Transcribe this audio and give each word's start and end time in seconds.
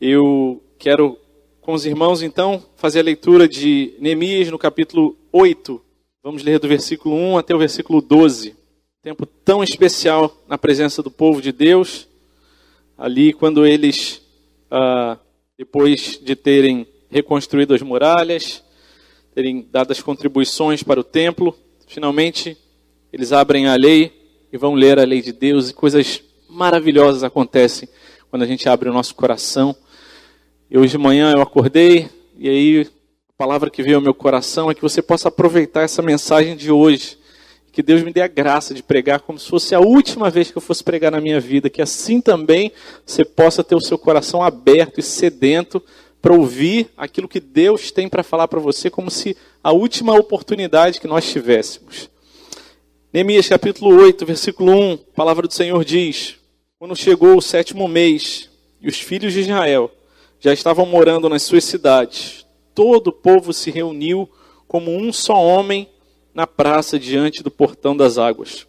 Eu 0.00 0.62
quero, 0.78 1.18
com 1.60 1.72
os 1.72 1.84
irmãos, 1.84 2.22
então, 2.22 2.64
fazer 2.76 3.00
a 3.00 3.02
leitura 3.02 3.48
de 3.48 3.94
Neemias 3.98 4.48
no 4.48 4.58
capítulo 4.58 5.16
8. 5.32 5.82
Vamos 6.22 6.44
ler 6.44 6.60
do 6.60 6.68
versículo 6.68 7.16
1 7.16 7.38
até 7.38 7.54
o 7.54 7.58
versículo 7.58 8.00
12. 8.00 8.54
Tempo 9.02 9.26
tão 9.26 9.62
especial 9.62 10.40
na 10.46 10.56
presença 10.56 11.02
do 11.02 11.10
povo 11.10 11.42
de 11.42 11.50
Deus, 11.50 12.08
ali 12.96 13.32
quando 13.32 13.66
eles, 13.66 14.22
ah, 14.70 15.18
depois 15.56 16.20
de 16.22 16.36
terem 16.36 16.86
reconstruído 17.10 17.74
as 17.74 17.82
muralhas, 17.82 18.62
terem 19.34 19.66
dado 19.68 19.90
as 19.90 20.00
contribuições 20.00 20.82
para 20.82 21.00
o 21.00 21.04
templo, 21.04 21.56
finalmente 21.88 22.56
eles 23.12 23.32
abrem 23.32 23.66
a 23.66 23.74
lei 23.74 24.12
e 24.52 24.56
vão 24.56 24.74
ler 24.74 24.98
a 24.98 25.04
lei 25.04 25.20
de 25.20 25.32
Deus 25.32 25.70
e 25.70 25.74
coisas 25.74 26.22
maravilhosas 26.48 27.22
acontecem 27.22 27.88
quando 28.30 28.42
a 28.42 28.46
gente 28.46 28.68
abre 28.68 28.88
o 28.88 28.92
nosso 28.92 29.14
coração 29.14 29.74
e 30.70 30.76
hoje 30.76 30.92
de 30.92 30.98
manhã 30.98 31.32
eu 31.32 31.40
acordei 31.40 32.10
e 32.36 32.46
aí 32.48 32.86
a 33.28 33.32
palavra 33.38 33.70
que 33.70 33.82
veio 33.82 33.96
ao 33.96 34.02
meu 34.02 34.12
coração 34.12 34.70
é 34.70 34.74
que 34.74 34.82
você 34.82 35.00
possa 35.00 35.28
aproveitar 35.28 35.82
essa 35.82 36.02
mensagem 36.02 36.54
de 36.56 36.70
hoje. 36.70 37.18
Que 37.72 37.82
Deus 37.82 38.02
me 38.02 38.12
dê 38.12 38.20
a 38.20 38.28
graça 38.28 38.74
de 38.74 38.82
pregar 38.82 39.20
como 39.20 39.38
se 39.38 39.48
fosse 39.48 39.74
a 39.74 39.80
última 39.80 40.28
vez 40.28 40.50
que 40.50 40.58
eu 40.58 40.62
fosse 40.62 40.84
pregar 40.84 41.10
na 41.10 41.20
minha 41.20 41.40
vida. 41.40 41.70
Que 41.70 41.80
assim 41.80 42.20
também 42.20 42.70
você 43.06 43.24
possa 43.24 43.64
ter 43.64 43.74
o 43.74 43.80
seu 43.80 43.96
coração 43.96 44.42
aberto 44.42 45.00
e 45.00 45.02
sedento 45.02 45.82
para 46.20 46.34
ouvir 46.34 46.90
aquilo 46.96 47.28
que 47.28 47.40
Deus 47.40 47.90
tem 47.90 48.08
para 48.08 48.22
falar 48.22 48.46
para 48.46 48.60
você, 48.60 48.90
como 48.90 49.10
se 49.10 49.36
a 49.64 49.72
última 49.72 50.14
oportunidade 50.14 51.00
que 51.00 51.06
nós 51.06 51.30
tivéssemos. 51.30 52.10
Neemias 53.10 53.48
capítulo 53.48 53.96
8, 54.02 54.26
versículo 54.26 54.70
1, 54.70 54.92
a 54.92 54.98
palavra 55.16 55.48
do 55.48 55.54
Senhor 55.54 55.82
diz: 55.82 56.36
Quando 56.78 56.94
chegou 56.94 57.38
o 57.38 57.40
sétimo 57.40 57.88
mês, 57.88 58.50
e 58.82 58.86
os 58.86 59.00
filhos 59.00 59.32
de 59.32 59.40
Israel 59.40 59.90
já 60.38 60.52
estavam 60.52 60.84
morando 60.84 61.26
nas 61.26 61.42
suas 61.42 61.64
cidades. 61.64 62.44
Todo 62.74 63.06
o 63.08 63.12
povo 63.12 63.50
se 63.54 63.70
reuniu 63.70 64.28
como 64.66 64.94
um 64.94 65.10
só 65.10 65.42
homem 65.42 65.88
na 66.34 66.46
praça 66.46 66.98
diante 66.98 67.42
do 67.42 67.50
portão 67.50 67.96
das 67.96 68.18
águas. 68.18 68.66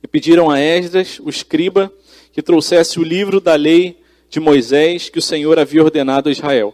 E 0.00 0.06
pediram 0.06 0.48
a 0.48 0.60
Esdras, 0.60 1.18
o 1.18 1.28
escriba, 1.28 1.92
que 2.32 2.40
trouxesse 2.40 3.00
o 3.00 3.02
livro 3.02 3.40
da 3.40 3.56
lei 3.56 4.00
de 4.30 4.38
Moisés 4.38 5.08
que 5.08 5.18
o 5.18 5.22
Senhor 5.22 5.58
havia 5.58 5.82
ordenado 5.82 6.28
a 6.28 6.32
Israel. 6.32 6.72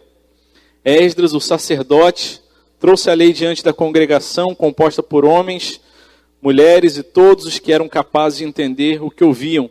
Esdras, 0.85 1.33
o 1.33 1.39
sacerdote, 1.39 2.39
trouxe 2.79 3.09
a 3.09 3.15
lei 3.15 3.33
diante 3.33 3.63
da 3.63 3.73
congregação, 3.73 4.53
composta 4.53 5.01
por 5.01 5.25
homens, 5.25 5.81
mulheres 6.41 6.97
e 6.97 7.03
todos 7.03 7.45
os 7.45 7.59
que 7.59 7.71
eram 7.71 7.87
capazes 7.87 8.39
de 8.39 8.45
entender 8.45 9.01
o 9.01 9.11
que 9.11 9.23
ouviam. 9.23 9.69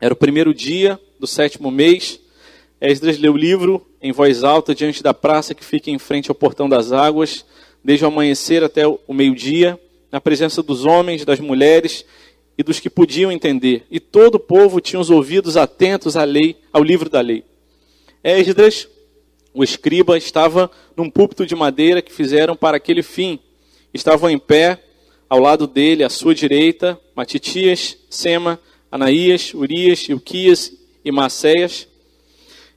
Era 0.00 0.14
o 0.14 0.16
primeiro 0.16 0.54
dia 0.54 0.98
do 1.18 1.26
sétimo 1.26 1.70
mês 1.70 2.22
Esdras 2.82 3.16
leu 3.16 3.34
o 3.34 3.36
livro 3.36 3.86
em 4.02 4.10
voz 4.10 4.42
alta 4.42 4.74
diante 4.74 5.04
da 5.04 5.14
praça 5.14 5.54
que 5.54 5.64
fica 5.64 5.88
em 5.88 6.00
frente 6.00 6.32
ao 6.32 6.34
portão 6.34 6.68
das 6.68 6.90
águas, 6.90 7.44
desde 7.82 8.04
o 8.04 8.08
amanhecer 8.08 8.64
até 8.64 8.84
o 8.84 8.98
meio-dia, 9.14 9.78
na 10.10 10.20
presença 10.20 10.64
dos 10.64 10.84
homens, 10.84 11.24
das 11.24 11.38
mulheres 11.38 12.04
e 12.58 12.62
dos 12.64 12.80
que 12.80 12.90
podiam 12.90 13.30
entender. 13.30 13.86
E 13.88 14.00
todo 14.00 14.34
o 14.34 14.40
povo 14.40 14.80
tinha 14.80 14.98
os 14.98 15.10
ouvidos 15.10 15.56
atentos 15.56 16.16
à 16.16 16.24
lei, 16.24 16.56
ao 16.72 16.82
livro 16.82 17.08
da 17.08 17.20
lei. 17.20 17.44
Esdras, 18.24 18.88
o 19.54 19.62
escriba, 19.62 20.18
estava 20.18 20.68
num 20.96 21.08
púlpito 21.08 21.46
de 21.46 21.54
madeira 21.54 22.02
que 22.02 22.12
fizeram 22.12 22.56
para 22.56 22.78
aquele 22.78 23.04
fim. 23.04 23.38
Estavam 23.94 24.28
em 24.28 24.40
pé, 24.40 24.82
ao 25.32 25.38
lado 25.38 25.66
dele, 25.66 26.04
à 26.04 26.10
sua 26.10 26.34
direita, 26.34 27.00
Matitias, 27.16 27.96
Sema, 28.10 28.60
Anaías, 28.90 29.54
Urias, 29.54 30.06
Ilquias 30.06 30.70
e 31.02 31.10
Maceias 31.10 31.88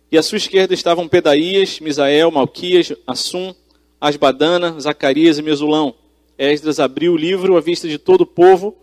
e 0.09 0.17
à 0.17 0.23
sua 0.23 0.37
esquerda 0.37 0.73
estavam 0.73 1.05
Pedaías, 1.05 1.81
Misael, 1.81 2.31
Malquias, 2.31 2.93
Assum, 3.05 3.53
Asbadana, 3.99 4.79
Zacarias 4.79 5.37
e 5.37 5.41
Mesulão. 5.41 5.95
Esdras 6.37 6.79
abriu 6.79 7.11
o 7.11 7.17
livro 7.17 7.57
à 7.57 7.59
vista 7.59 7.89
de 7.89 7.97
todo 7.97 8.21
o 8.21 8.25
povo, 8.25 8.73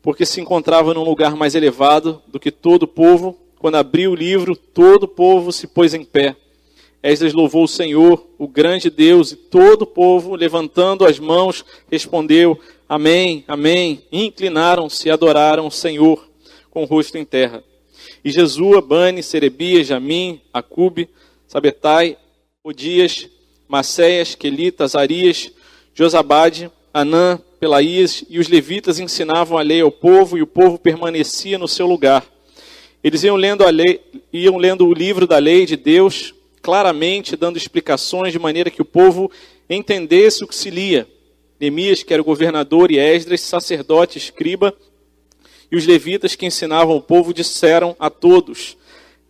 porque 0.00 0.24
se 0.24 0.40
encontrava 0.40 0.94
num 0.94 1.04
lugar 1.04 1.36
mais 1.36 1.54
elevado 1.54 2.22
do 2.28 2.40
que 2.40 2.50
todo 2.50 2.84
o 2.84 2.88
povo. 2.88 3.38
Quando 3.58 3.74
abriu 3.74 4.12
o 4.12 4.14
livro, 4.14 4.56
todo 4.56 5.02
o 5.02 5.08
povo 5.08 5.52
se 5.52 5.66
pôs 5.66 5.92
em 5.92 6.02
pé. 6.02 6.34
Esdras 7.02 7.34
louvou 7.34 7.64
o 7.64 7.68
Senhor, 7.68 8.24
o 8.38 8.46
grande 8.46 8.88
Deus, 8.88 9.32
e 9.32 9.36
todo 9.36 9.82
o 9.82 9.86
povo, 9.86 10.36
levantando 10.36 11.04
as 11.04 11.18
mãos, 11.18 11.64
respondeu: 11.90 12.58
Amém, 12.94 13.42
Amém. 13.48 14.02
Inclinaram-se 14.12 15.08
e 15.08 15.10
adoraram 15.10 15.66
o 15.66 15.70
Senhor 15.70 16.28
com 16.70 16.82
o 16.82 16.84
rosto 16.84 17.16
em 17.16 17.24
terra. 17.24 17.64
E 18.22 18.30
Jesua, 18.30 18.82
Bani, 18.82 19.22
Serebias, 19.22 19.86
Jamim, 19.86 20.42
Acube, 20.52 21.08
Sabetai, 21.48 22.18
Odias, 22.62 23.30
Maceias, 23.66 24.34
Quelita, 24.34 24.84
Azarias, 24.84 25.50
Josabade, 25.94 26.70
Anã, 26.92 27.40
Pelaías 27.58 28.26
e 28.28 28.38
os 28.38 28.48
levitas 28.48 28.98
ensinavam 28.98 29.56
a 29.56 29.62
lei 29.62 29.80
ao 29.80 29.90
povo 29.90 30.36
e 30.36 30.42
o 30.42 30.46
povo 30.46 30.78
permanecia 30.78 31.56
no 31.56 31.66
seu 31.66 31.86
lugar. 31.86 32.26
Eles 33.02 33.24
iam 33.24 33.36
lendo, 33.36 33.64
a 33.64 33.70
lei, 33.70 34.02
iam 34.30 34.58
lendo 34.58 34.86
o 34.86 34.92
livro 34.92 35.26
da 35.26 35.38
lei 35.38 35.64
de 35.64 35.78
Deus 35.78 36.34
claramente, 36.60 37.36
dando 37.36 37.56
explicações 37.56 38.34
de 38.34 38.38
maneira 38.38 38.70
que 38.70 38.82
o 38.82 38.84
povo 38.84 39.30
entendesse 39.70 40.44
o 40.44 40.46
que 40.46 40.54
se 40.54 40.68
lia. 40.68 41.08
Neemias, 41.62 42.02
que 42.02 42.12
era 42.12 42.20
o 42.20 42.24
governador, 42.24 42.90
e 42.90 42.98
Esdras, 42.98 43.40
sacerdote, 43.40 44.18
escriba, 44.18 44.74
e 45.70 45.76
os 45.76 45.86
levitas 45.86 46.34
que 46.34 46.44
ensinavam 46.44 46.96
o 46.96 47.00
povo 47.00 47.32
disseram 47.32 47.94
a 48.00 48.10
todos: 48.10 48.76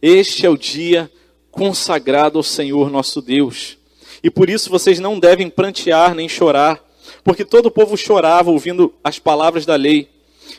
Este 0.01 0.47
é 0.47 0.49
o 0.49 0.57
dia 0.57 1.11
consagrado 1.51 2.39
ao 2.39 2.43
Senhor 2.43 2.91
nosso 2.91 3.21
Deus. 3.21 3.77
E 4.25 4.31
por 4.31 4.49
isso 4.49 4.71
vocês 4.71 4.99
não 4.99 5.19
devem 5.19 5.51
prantear 5.51 6.15
nem 6.15 6.27
chorar, 6.27 6.83
porque 7.23 7.45
todo 7.45 7.67
o 7.67 7.71
povo 7.71 7.99
chorava 7.99 8.51
ouvindo 8.51 8.95
as 9.05 9.19
palavras 9.19 9.67
da 9.67 9.77
lei. 9.77 10.09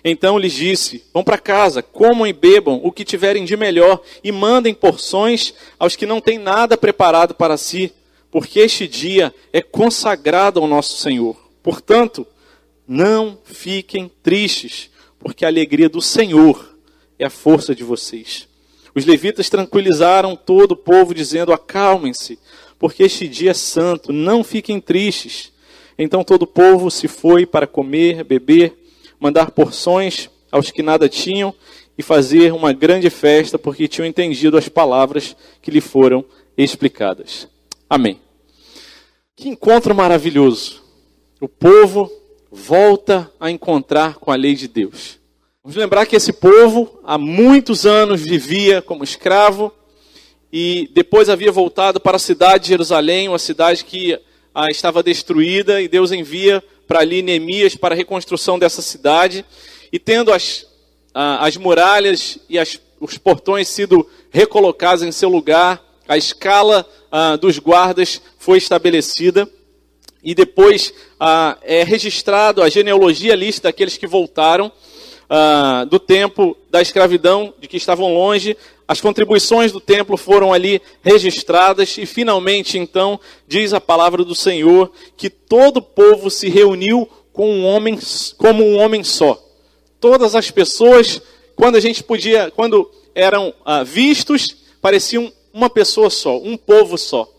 Então 0.05 0.38
lhes 0.38 0.53
disse: 0.53 1.03
Vão 1.11 1.23
para 1.23 1.40
casa, 1.40 1.81
comam 1.81 2.28
e 2.28 2.34
bebam 2.34 2.79
o 2.84 2.91
que 2.91 3.03
tiverem 3.03 3.45
de 3.45 3.57
melhor, 3.57 4.00
e 4.23 4.31
mandem 4.31 4.75
porções 4.75 5.55
aos 5.79 5.95
que 5.95 6.05
não 6.05 6.22
têm 6.22 6.38
nada 6.38 6.78
preparado 6.78 7.34
para 7.34 7.57
si, 7.57 7.91
porque 8.29 8.59
este 8.59 8.88
dia 8.88 9.34
é 9.51 9.59
consagrado 9.59 10.59
ao 10.59 10.67
nosso 10.67 10.97
Senhor. 10.97 11.42
Portanto, 11.63 12.28
não 12.85 13.40
fiquem 13.46 14.12
tristes, 14.22 14.91
porque 15.18 15.46
a 15.46 15.47
alegria 15.47 15.88
do 15.88 16.01
Senhor 16.01 16.78
é 17.18 17.25
a 17.25 17.29
força 17.29 17.74
de 17.74 17.84
vocês. 17.84 18.47
Os 18.94 19.06
levitas 19.06 19.50
tranquilizaram 19.50 20.35
todo 20.35 20.73
o 20.73 20.78
povo, 20.78 21.13
dizendo: 21.13 21.53
Acalmem-se, 21.53 22.38
porque 22.78 23.03
este 23.03 23.28
dia 23.28 23.52
é 23.52 23.53
santo, 23.53 24.12
não 24.12 24.44
fiquem 24.44 24.81
tristes. 24.81 25.53
Então 25.97 26.23
todo 26.23 26.44
o 26.44 26.47
povo 26.47 26.91
se 26.91 27.07
foi 27.07 27.46
para 27.46 27.66
comer, 27.66 28.23
beber, 28.23 28.73
mandar 29.19 29.52
porções 29.52 30.29
aos 30.52 30.69
que 30.69 30.84
nada 30.84 31.07
tinham 31.07 31.56
e 31.97 32.03
fazer 32.03 32.52
uma 32.52 32.73
grande 32.73 33.09
festa, 33.09 33.57
porque 33.57 33.88
tinham 33.88 34.06
entendido 34.06 34.57
as 34.57 34.68
palavras 34.68 35.35
que 35.62 35.72
lhe 35.72 35.81
foram 35.81 36.25
explicadas. 36.57 37.47
Amém. 37.90 38.19
Que 39.35 39.47
encontro 39.47 39.96
maravilhoso! 39.96 40.82
O 41.43 41.49
povo 41.49 42.09
volta 42.49 43.29
a 43.37 43.51
encontrar 43.51 44.15
com 44.15 44.31
a 44.31 44.35
lei 44.37 44.55
de 44.55 44.65
Deus. 44.65 45.19
Vamos 45.61 45.75
lembrar 45.75 46.05
que 46.05 46.15
esse 46.15 46.31
povo 46.31 46.97
há 47.03 47.17
muitos 47.17 47.85
anos 47.85 48.21
vivia 48.21 48.81
como 48.81 49.03
escravo 49.03 49.69
e 50.53 50.89
depois 50.93 51.27
havia 51.27 51.51
voltado 51.51 51.99
para 51.99 52.15
a 52.15 52.19
cidade 52.19 52.63
de 52.63 52.69
Jerusalém, 52.69 53.27
uma 53.27 53.39
cidade 53.39 53.83
que 53.83 54.17
ah, 54.55 54.71
estava 54.71 55.03
destruída, 55.03 55.81
e 55.81 55.89
Deus 55.89 56.13
envia 56.13 56.63
para 56.87 57.01
ali 57.01 57.21
Neemias 57.21 57.75
para 57.75 57.93
a 57.93 57.97
reconstrução 57.97 58.57
dessa 58.57 58.81
cidade. 58.81 59.43
E 59.91 59.99
tendo 59.99 60.31
as, 60.31 60.66
ah, 61.13 61.46
as 61.46 61.57
muralhas 61.57 62.39
e 62.47 62.57
as, 62.57 62.79
os 63.01 63.17
portões 63.17 63.67
sido 63.67 64.09
recolocados 64.31 65.03
em 65.03 65.11
seu 65.11 65.28
lugar, 65.28 65.84
a 66.07 66.16
escala 66.16 66.89
ah, 67.11 67.35
dos 67.35 67.59
guardas 67.59 68.22
foi 68.37 68.59
estabelecida 68.59 69.46
e 70.23 70.34
depois 70.34 70.93
ah, 71.20 71.58
é 71.61 71.84
registrado 71.84 72.61
a 72.61 72.70
genealogia 72.70 73.35
lista 73.35 73.67
daqueles 73.67 73.97
que 73.97 74.08
voltaram 74.08 74.72
ah, 75.29 75.85
do 75.90 75.99
tempo 75.99 76.55
da 76.70 76.81
escravidão, 76.81 77.53
de 77.59 77.67
que 77.67 77.78
estavam 77.78 78.14
longe. 78.14 78.55
As 78.87 79.02
contribuições 79.02 79.72
do 79.72 79.79
templo 79.79 80.16
foram 80.16 80.53
ali 80.53 80.81
registradas 81.02 81.97
e 81.97 82.05
finalmente 82.05 82.78
então 82.78 83.20
diz 83.47 83.73
a 83.73 83.81
palavra 83.81 84.23
do 84.23 84.35
Senhor 84.35 84.91
que 85.17 85.29
todo 85.29 85.78
o 85.78 85.81
povo 85.81 86.29
se 86.29 86.49
reuniu 86.49 87.09
com 87.31 87.49
um 87.49 87.66
homem, 87.66 87.97
como 88.37 88.64
um 88.64 88.78
homem 88.78 89.03
só. 89.03 89.41
Todas 89.99 90.35
as 90.35 90.52
pessoas, 90.52 91.22
quando 91.55 91.75
a 91.75 91.79
gente 91.79 92.03
podia, 92.03 92.52
quando 92.52 92.90
eram 93.16 93.53
ah, 93.66 93.84
vistos, 93.84 94.55
pareciam 94.81 95.31
uma 95.53 95.70
pessoa 95.70 96.09
só, 96.09 96.37
um 96.37 96.55
povo 96.58 96.97
só. 96.97 97.33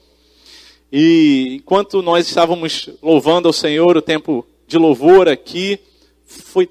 E 0.97 1.57
enquanto 1.57 2.01
nós 2.03 2.29
estávamos 2.29 2.89
louvando 3.03 3.49
ao 3.49 3.53
Senhor, 3.53 3.97
o 3.97 4.01
tempo 4.01 4.47
de 4.65 4.79
louvor 4.79 5.29
aqui 5.29 5.81
foi 6.25 6.71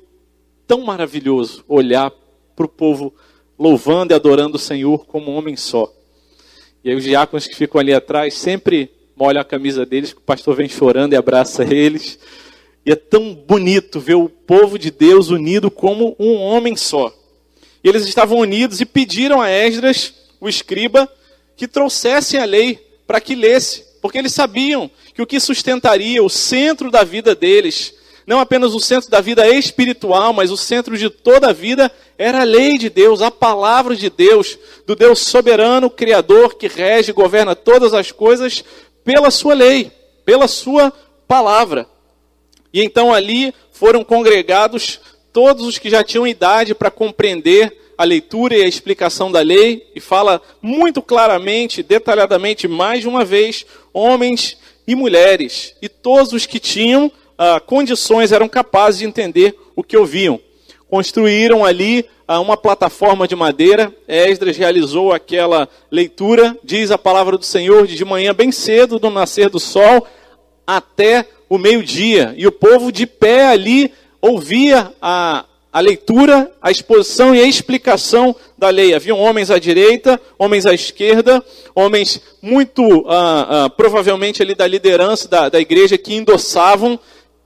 tão 0.66 0.80
maravilhoso 0.80 1.62
olhar 1.68 2.10
para 2.56 2.66
o 2.66 2.70
povo 2.70 3.14
louvando 3.60 4.14
e 4.14 4.16
adorando 4.16 4.56
o 4.56 4.60
Senhor 4.60 5.06
como 5.08 5.30
um 5.30 5.36
homem 5.36 5.58
só. 5.58 5.94
E 6.86 6.90
aí 6.90 6.96
os 6.96 7.04
diáconos 7.04 7.48
que 7.48 7.54
ficam 7.54 7.82
ali 7.82 7.94
atrás 7.94 8.36
sempre 8.36 8.90
molham 9.14 9.42
a 9.42 9.44
camisa 9.44 9.86
deles, 9.86 10.14
que 10.14 10.20
o 10.20 10.24
pastor 10.24 10.56
vem 10.56 10.70
chorando 10.70 11.12
e 11.12 11.18
abraça 11.18 11.66
eles. 11.70 12.18
E 12.86 12.94
é 12.94 12.96
tão 12.96 13.36
bonito 13.36 14.00
ver 14.00 14.16
o 14.16 14.30
povo 14.30 14.80
de 14.80 14.90
Deus 14.90 15.32
unido 15.32 15.70
como 15.70 16.16
um 16.18 16.38
homem 16.38 16.78
só. 16.78 17.14
E 17.84 17.90
eles 17.90 18.06
estavam 18.06 18.38
unidos 18.38 18.80
e 18.80 18.86
pediram 18.86 19.42
a 19.42 19.50
Esdras, 19.50 20.14
o 20.40 20.48
escriba, 20.48 21.12
que 21.58 21.68
trouxessem 21.68 22.40
a 22.40 22.46
lei 22.46 22.80
para 23.06 23.20
que 23.20 23.36
lesse, 23.36 23.92
porque 24.04 24.18
eles 24.18 24.34
sabiam 24.34 24.92
que 25.14 25.22
o 25.22 25.26
que 25.26 25.40
sustentaria 25.40 26.22
o 26.22 26.30
centro 26.30 26.92
da 26.92 27.06
vida 27.06 27.34
deles, 27.34 27.96
não 28.28 28.38
apenas 28.38 28.74
o 28.74 28.80
centro 28.82 29.10
da 29.10 29.22
vida 29.22 29.48
espiritual, 29.48 30.34
mas 30.34 30.52
o 30.52 30.58
centro 30.58 30.98
de 30.98 31.10
toda 31.10 31.52
a 31.52 31.54
vida, 31.54 31.90
era 32.18 32.42
a 32.42 32.44
lei 32.44 32.78
de 32.78 32.90
Deus, 32.90 33.22
a 33.22 33.32
palavra 33.32 33.96
de 33.96 34.10
Deus, 34.10 34.60
do 34.86 34.94
Deus 34.94 35.20
soberano, 35.20 35.90
criador, 35.90 36.56
que 36.56 36.68
rege 36.68 37.12
e 37.12 37.14
governa 37.14 37.56
todas 37.56 37.94
as 37.94 38.12
coisas 38.12 38.62
pela 39.06 39.32
sua 39.32 39.54
lei, 39.54 39.90
pela 40.26 40.50
sua 40.50 40.92
palavra. 41.26 41.88
E 42.74 42.84
então 42.84 43.14
ali 43.14 43.54
foram 43.72 44.04
congregados 44.04 45.00
todos 45.32 45.66
os 45.66 45.78
que 45.78 45.90
já 45.90 46.04
tinham 46.04 46.28
idade 46.28 46.76
para 46.76 46.92
compreender 46.92 47.83
a 47.98 48.04
leitura 48.04 48.56
e 48.56 48.64
a 48.64 48.68
explicação 48.68 49.32
da 49.32 49.42
lei, 49.42 49.88
e 49.96 50.00
fala 50.00 50.42
muito 50.62 51.02
claramente, 51.02 51.84
detalhadamente, 51.84 52.68
mais 52.68 53.02
de 53.02 53.08
uma 53.08 53.24
vez, 53.24 53.66
homens 53.94 54.58
e 54.88 54.96
mulheres, 54.96 55.76
e 55.82 55.88
todos 55.88 56.34
os 56.34 56.46
que 56.46 56.60
tinham 56.60 57.12
ah, 57.38 57.60
condições 57.60 58.32
eram 58.32 58.48
capazes 58.50 59.00
de 59.00 59.06
entender 59.06 59.56
o 59.76 59.84
que 59.84 59.98
ouviam. 59.98 60.40
Construíram 60.90 61.64
ali 61.64 62.06
ah, 62.28 62.40
uma 62.40 62.58
plataforma 62.58 63.28
de 63.28 63.36
madeira, 63.36 63.94
Esdras 64.08 64.58
realizou 64.58 65.12
aquela 65.12 65.68
leitura, 65.90 66.58
diz 66.64 66.92
a 66.92 66.98
palavra 66.98 67.38
do 67.38 67.46
Senhor, 67.46 67.88
de 67.88 68.06
manhã 68.06 68.34
bem 68.34 68.52
cedo, 68.52 69.00
do 69.00 69.10
nascer 69.10 69.50
do 69.50 69.60
sol, 69.60 70.06
até 70.66 71.26
o 71.50 71.58
meio-dia, 71.58 72.34
e 72.38 72.48
o 72.48 72.52
povo 72.52 72.92
de 72.92 73.06
pé 73.06 73.48
ali 73.48 73.92
ouvia 74.22 74.94
a, 75.02 75.46
a 75.74 75.80
leitura, 75.80 76.52
a 76.62 76.70
exposição 76.70 77.34
e 77.34 77.42
a 77.42 77.48
explicação 77.48 78.36
da 78.56 78.70
lei. 78.70 78.94
Haviam 78.94 79.20
homens 79.20 79.50
à 79.50 79.58
direita, 79.58 80.22
homens 80.38 80.68
à 80.68 80.74
esquerda, 80.74 81.44
homens 81.74 82.22
muito 82.40 83.04
ah, 83.10 83.66
ah, 83.66 83.70
provavelmente 83.72 84.44
ali 84.44 84.54
da 84.54 84.68
liderança 84.68 85.28
da, 85.28 85.50
da 85.50 85.60
igreja 85.60 85.98
que 85.98 86.14
endossavam 86.14 87.00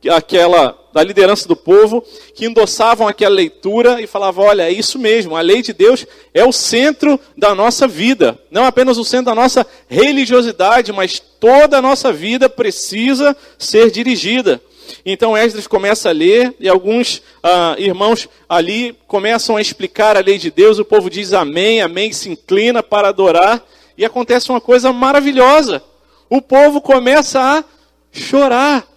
aquela 0.09 0.77
da 0.93 1.03
liderança 1.03 1.47
do 1.47 1.55
povo, 1.55 2.03
que 2.33 2.45
endossavam 2.45 3.07
aquela 3.07 3.35
leitura 3.35 4.01
e 4.01 4.07
falavam: 4.07 4.45
olha, 4.45 4.63
é 4.63 4.71
isso 4.71 4.99
mesmo, 4.99 5.35
a 5.35 5.41
lei 5.41 5.61
de 5.61 5.71
Deus 5.71 6.05
é 6.33 6.43
o 6.43 6.51
centro 6.51 7.19
da 7.37 7.55
nossa 7.55 7.87
vida, 7.87 8.37
não 8.51 8.65
apenas 8.65 8.97
o 8.97 9.05
centro 9.05 9.27
da 9.27 9.35
nossa 9.35 9.65
religiosidade, 9.87 10.91
mas 10.91 11.19
toda 11.39 11.77
a 11.77 11.81
nossa 11.81 12.11
vida 12.11 12.49
precisa 12.49 13.37
ser 13.57 13.89
dirigida. 13.91 14.59
Então 15.05 15.37
Esdras 15.37 15.67
começa 15.67 16.09
a 16.09 16.11
ler 16.11 16.55
e 16.59 16.67
alguns 16.67 17.21
ah, 17.41 17.75
irmãos 17.77 18.27
ali 18.47 18.97
começam 19.07 19.57
a 19.57 19.61
explicar 19.61 20.17
a 20.17 20.21
lei 20.21 20.37
de 20.37 20.51
Deus. 20.51 20.79
O 20.79 20.85
povo 20.85 21.09
diz 21.09 21.33
amém, 21.33 21.81
amém, 21.81 22.11
se 22.11 22.29
inclina 22.29 22.81
para 22.83 23.09
adorar 23.09 23.63
e 23.97 24.05
acontece 24.05 24.49
uma 24.49 24.61
coisa 24.61 24.93
maravilhosa. 24.93 25.83
O 26.29 26.41
povo 26.41 26.81
começa 26.81 27.41
a 27.41 27.63
chorar 28.11 28.87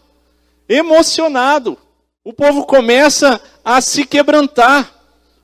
emocionado. 0.69 1.77
O 2.25 2.33
povo 2.33 2.65
começa 2.65 3.41
a 3.65 3.81
se 3.81 4.05
quebrantar, 4.05 4.93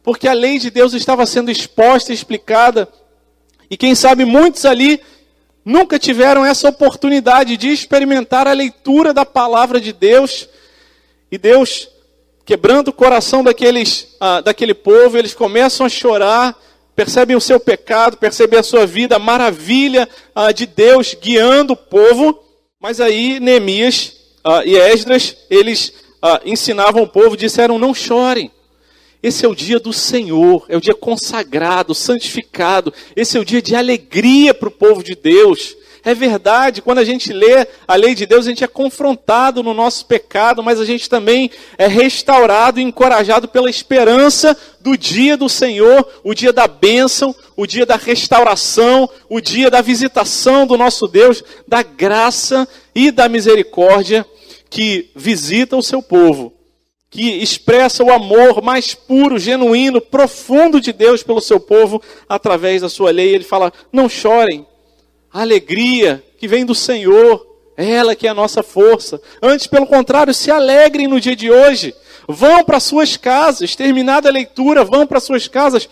porque 0.03 0.29
a 0.29 0.33
lei 0.33 0.59
de 0.59 0.71
Deus 0.71 0.93
estava 0.93 1.25
sendo 1.27 1.51
exposta, 1.51 2.13
explicada, 2.13 2.89
e 3.71 3.77
quem 3.77 3.95
sabe 3.95 4.25
muitos 4.25 4.65
ali 4.65 5.01
nunca 5.67 5.99
tiveram 5.99 6.47
essa 6.47 6.69
oportunidade 6.69 7.57
de 7.57 7.73
experimentar 7.73 8.47
a 8.47 8.53
leitura 8.53 9.13
da 9.13 9.27
palavra 9.27 9.81
de 9.81 9.93
Deus. 9.93 10.49
E 11.29 11.37
Deus, 11.37 11.89
quebrando 12.45 12.89
o 12.89 12.93
coração 12.93 13.43
daqueles, 13.43 14.15
ah, 14.21 14.41
daquele 14.41 14.75
povo, 14.75 15.19
eles 15.19 15.35
começam 15.35 15.85
a 15.85 15.89
chorar, 15.89 16.57
percebem 16.95 17.35
o 17.35 17.41
seu 17.41 17.59
pecado, 17.59 18.17
percebem 18.17 18.61
a 18.61 18.63
sua 18.63 18.87
vida, 18.87 19.17
a 19.17 19.19
maravilha 19.19 20.09
ah, 20.33 20.53
de 20.53 20.67
Deus 20.67 21.17
guiando 21.21 21.73
o 21.73 21.77
povo. 21.77 22.39
Mas 22.81 23.01
aí 23.01 23.41
Neemias 23.41 24.15
ah, 24.45 24.63
e 24.65 24.77
Esdras, 24.77 25.37
eles 25.51 25.93
ensinavam 26.45 27.03
o 27.03 27.09
povo, 27.09 27.37
disseram: 27.37 27.77
não 27.77 27.93
chorem. 27.93 28.53
Esse 29.23 29.45
é 29.45 29.49
o 29.49 29.55
dia 29.55 29.81
do 29.81 29.93
Senhor, 29.93 30.65
é 30.69 30.77
o 30.77 30.81
dia 30.81 30.95
consagrado, 30.95 31.95
santificado. 31.95 32.93
Esse 33.15 33.37
é 33.37 33.41
o 33.41 33.45
dia 33.45 33.63
de 33.63 33.75
alegria 33.75 34.55
para 34.55 34.69
o 34.69 34.73
povo 34.73 35.03
de 35.03 35.15
Deus. 35.15 35.77
É 36.07 36.15
verdade, 36.15 36.81
quando 36.81 36.99
a 36.99 37.05
gente 37.05 37.33
lê 37.33 37.67
a 37.89 37.97
lei 37.97 38.15
de 38.15 38.27
Deus, 38.27 38.47
a 38.47 38.51
gente 38.51 38.63
é 38.63 38.69
confrontado 38.69 39.61
no 39.61 39.75
nosso 39.75 40.07
pecado, 40.07 40.63
mas 40.63 40.81
a 40.81 40.85
gente 40.85 41.11
também 41.11 41.51
é 41.77 41.89
restaurado 41.89 42.79
e 42.79 42.83
encorajado 42.85 43.49
pela 43.49 43.69
esperança 43.69 44.57
do 44.81 44.97
dia 44.97 45.37
do 45.37 45.49
Senhor, 45.49 46.09
o 46.23 46.33
dia 46.33 46.53
da 46.53 46.69
bênção, 46.69 47.35
o 47.57 47.67
dia 47.67 47.85
da 47.85 47.97
restauração, 47.97 49.11
o 49.29 49.41
dia 49.41 49.69
da 49.69 49.81
visitação 49.81 50.65
do 50.65 50.77
nosso 50.77 51.09
Deus, 51.09 51.43
da 51.67 51.83
graça 51.83 52.69
e 52.95 53.11
da 53.11 53.29
misericórdia 53.29 54.25
que 54.71 55.11
visita 55.13 55.77
o 55.77 55.83
seu 55.83 56.01
povo, 56.01 56.53
que 57.17 57.43
expressa 57.43 58.05
o 58.05 58.13
amor 58.13 58.61
mais 58.61 58.95
puro, 58.95 59.39
genuíno, 59.39 60.03
profundo 60.03 60.79
de 60.79 60.93
Deus 60.93 61.23
pelo 61.23 61.41
seu 61.41 61.59
povo 61.59 62.03
através 62.29 62.83
da 62.83 62.91
sua 62.91 63.11
lei. 63.11 63.35
Ele 63.35 63.43
fala: 63.43 63.73
não 63.91 64.07
chorem, 64.07 64.67
a 65.33 65.41
alegria 65.41 66.23
que 66.37 66.47
vem 66.47 66.67
do 66.67 66.75
Senhor, 66.75 67.47
ela 67.75 68.15
que 68.15 68.27
é 68.27 68.31
a 68.31 68.35
nossa 68.35 68.63
força. 68.63 69.19
Antes, 69.43 69.67
pelo 69.67 69.87
contrário, 69.87 70.35
se 70.35 70.51
alegrem 70.51 71.07
no 71.07 71.19
dia 71.19 71.35
de 71.35 71.51
hoje. 71.51 71.95
Vão 72.29 72.63
para 72.63 72.81
suas 72.81 73.17
casas, 73.17 73.75
terminada 73.75 74.29
a 74.29 74.33
leitura, 74.33 74.85
vão 74.85 75.07
para 75.07 75.19
suas 75.19 75.49
casas, 75.49 75.89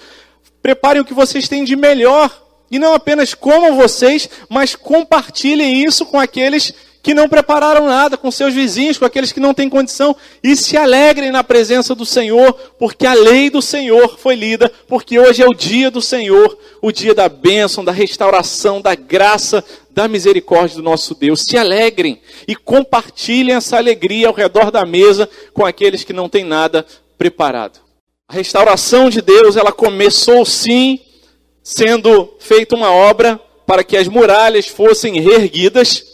preparem 0.61 1.01
o 1.01 1.07
que 1.07 1.15
vocês 1.15 1.49
têm 1.49 1.65
de 1.65 1.75
melhor. 1.75 2.31
E 2.71 2.79
não 2.79 2.93
apenas 2.93 3.33
comam 3.33 3.77
vocês, 3.77 4.29
mas 4.51 4.77
compartilhem 4.77 5.85
isso 5.85 6.05
com 6.05 6.21
aqueles 6.21 6.75
que 7.05 7.13
não 7.13 7.29
prepararam 7.29 7.87
nada 7.87 8.17
com 8.17 8.31
seus 8.31 8.55
vizinhos, 8.55 8.97
com 8.97 9.05
aqueles 9.05 9.31
que 9.31 9.39
não 9.39 9.53
têm 9.53 9.69
condição, 9.69 10.17
e 10.43 10.57
se 10.57 10.75
alegrem 10.75 11.31
na 11.31 11.45
presença 11.45 11.95
do 11.95 12.07
Senhor, 12.07 12.55
porque 12.79 13.07
a 13.07 13.13
lei 13.13 13.51
do 13.51 13.61
Senhor 13.61 14.19
foi 14.19 14.35
lida, 14.35 14.73
porque 14.89 15.19
hoje 15.19 15.43
é 15.43 15.47
o 15.47 15.53
dia 15.53 15.91
do 15.91 16.01
Senhor, 16.01 16.59
o 16.81 16.91
dia 16.91 17.15
da 17.15 17.29
bênção, 17.29 17.85
da 17.85 17.93
restauração, 17.93 18.81
da 18.81 18.95
graça, 18.95 19.63
da 19.91 20.09
misericórdia 20.09 20.79
do 20.79 20.83
nosso 20.83 21.15
Deus. 21.15 21.43
Se 21.43 21.59
alegrem 21.59 22.23
e 22.49 22.57
compartilhem 22.57 23.55
essa 23.55 23.77
alegria 23.77 24.29
ao 24.29 24.35
redor 24.35 24.71
da 24.71 24.87
mesa 24.87 25.29
com 25.53 25.67
aqueles 25.67 26.05
que 26.05 26.15
não 26.15 26.27
têm 26.27 26.43
nada 26.43 26.87
preparado. 27.19 27.81
A 28.27 28.33
restauração 28.33 29.11
de 29.11 29.21
Deus, 29.21 29.59
ela 29.59 29.73
começou 29.73 30.43
sim 30.47 30.99
sendo 31.63 32.35
feita 32.39 32.75
uma 32.75 32.91
obra 32.91 33.39
para 33.67 33.85
que 33.85 33.95
as 33.95 34.09
muralhas 34.09 34.67
fossem 34.67 35.21
reerguidas 35.21 36.14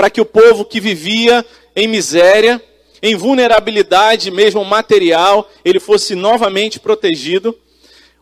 para 0.00 0.08
que 0.08 0.18
o 0.22 0.24
povo 0.24 0.64
que 0.64 0.80
vivia 0.80 1.44
em 1.76 1.86
miséria, 1.86 2.58
em 3.02 3.14
vulnerabilidade 3.14 4.30
mesmo 4.30 4.64
material, 4.64 5.46
ele 5.62 5.78
fosse 5.78 6.14
novamente 6.14 6.80
protegido. 6.80 7.54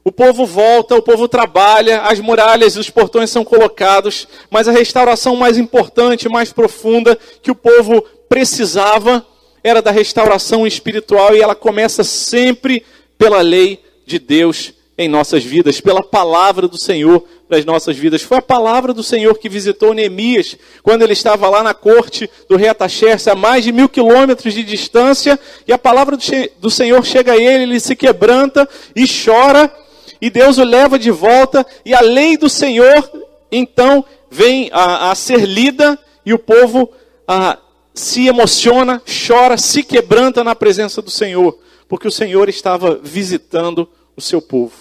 O 0.02 0.11
povo 0.11 0.44
volta, 0.44 0.97
o 0.97 1.02
povo 1.02 1.28
trabalha, 1.28 2.00
as 2.00 2.18
muralhas 2.18 2.75
e 2.75 2.80
os 2.80 2.90
portões 2.90 3.30
são 3.30 3.44
colocados, 3.44 4.26
mas 4.50 4.66
a 4.66 4.73
restauração 4.73 5.37
mais 5.37 5.56
importante, 5.56 6.28
mais 6.28 6.52
profunda 6.52 7.16
que 7.40 7.52
o 7.52 7.54
povo 7.54 8.02
precisava 8.28 9.25
era 9.62 9.80
da 9.80 9.92
restauração 9.92 10.66
espiritual 10.66 11.37
e 11.37 11.40
ela 11.40 11.54
começa 11.54 12.02
sempre 12.02 12.85
pela 13.16 13.40
lei 13.40 13.80
de 14.04 14.18
Deus 14.18 14.73
em 14.99 15.08
nossas 15.08 15.44
vidas, 15.44 15.80
pela 15.80 16.02
palavra 16.02 16.66
do 16.66 16.76
Senhor 16.76 17.25
das 17.48 17.64
nossas 17.64 17.96
vidas. 17.96 18.22
Foi 18.22 18.38
a 18.38 18.42
palavra 18.42 18.92
do 18.92 19.02
Senhor 19.02 19.38
que 19.38 19.48
visitou 19.48 19.94
Neemias 19.94 20.56
quando 20.82 21.02
ele 21.02 21.12
estava 21.12 21.48
lá 21.48 21.62
na 21.62 21.72
corte 21.72 22.28
do 22.48 22.56
rei 22.56 22.68
Ataxerxes, 22.68 23.28
a 23.28 23.34
mais 23.34 23.64
de 23.64 23.72
mil 23.72 23.88
quilômetros 23.88 24.52
de 24.52 24.62
distância, 24.62 25.38
e 25.66 25.72
a 25.72 25.78
palavra 25.78 26.16
do 26.60 26.70
Senhor 26.70 27.04
chega 27.04 27.32
a 27.32 27.36
ele, 27.36 27.64
ele 27.64 27.80
se 27.80 27.96
quebranta 27.96 28.68
e 28.94 29.06
chora, 29.06 29.72
e 30.20 30.28
Deus 30.28 30.58
o 30.58 30.64
leva 30.64 30.98
de 30.98 31.10
volta, 31.10 31.66
e 31.84 31.94
a 31.94 32.00
lei 32.00 32.36
do 32.36 32.48
Senhor 32.48 33.10
então 33.50 34.04
vem 34.30 34.68
a, 34.72 35.10
a 35.10 35.14
ser 35.14 35.46
lida, 35.46 35.98
e 36.24 36.34
o 36.34 36.38
povo 36.38 36.90
a, 37.26 37.58
se 37.94 38.26
emociona, 38.26 39.02
chora, 39.26 39.56
se 39.56 39.82
quebranta 39.82 40.44
na 40.44 40.54
presença 40.54 41.00
do 41.00 41.10
Senhor, 41.10 41.58
porque 41.88 42.06
o 42.06 42.12
Senhor 42.12 42.48
estava 42.48 43.00
visitando 43.02 43.88
o 44.14 44.20
seu 44.20 44.42
povo. 44.42 44.74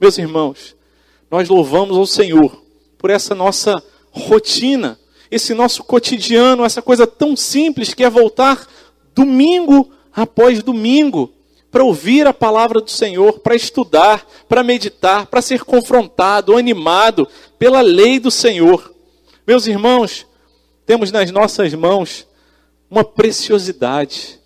Meus 0.00 0.18
irmãos, 0.18 0.76
nós 1.30 1.48
louvamos 1.48 1.96
ao 1.96 2.06
Senhor 2.06 2.62
por 2.98 3.10
essa 3.10 3.34
nossa 3.34 3.82
rotina, 4.10 4.98
esse 5.30 5.52
nosso 5.54 5.82
cotidiano, 5.84 6.64
essa 6.64 6.80
coisa 6.80 7.06
tão 7.06 7.36
simples 7.36 7.92
que 7.92 8.04
é 8.04 8.10
voltar 8.10 8.66
domingo 9.14 9.90
após 10.12 10.62
domingo 10.62 11.32
para 11.70 11.82
ouvir 11.82 12.24
a 12.24 12.32
palavra 12.32 12.80
do 12.80 12.90
Senhor, 12.90 13.40
para 13.40 13.56
estudar, 13.56 14.24
para 14.48 14.62
meditar, 14.62 15.26
para 15.26 15.42
ser 15.42 15.64
confrontado, 15.64 16.56
animado 16.56 17.26
pela 17.58 17.80
lei 17.80 18.20
do 18.20 18.30
Senhor. 18.30 18.94
Meus 19.44 19.66
irmãos, 19.66 20.24
temos 20.86 21.10
nas 21.10 21.32
nossas 21.32 21.74
mãos 21.74 22.28
uma 22.88 23.02
preciosidade. 23.02 24.38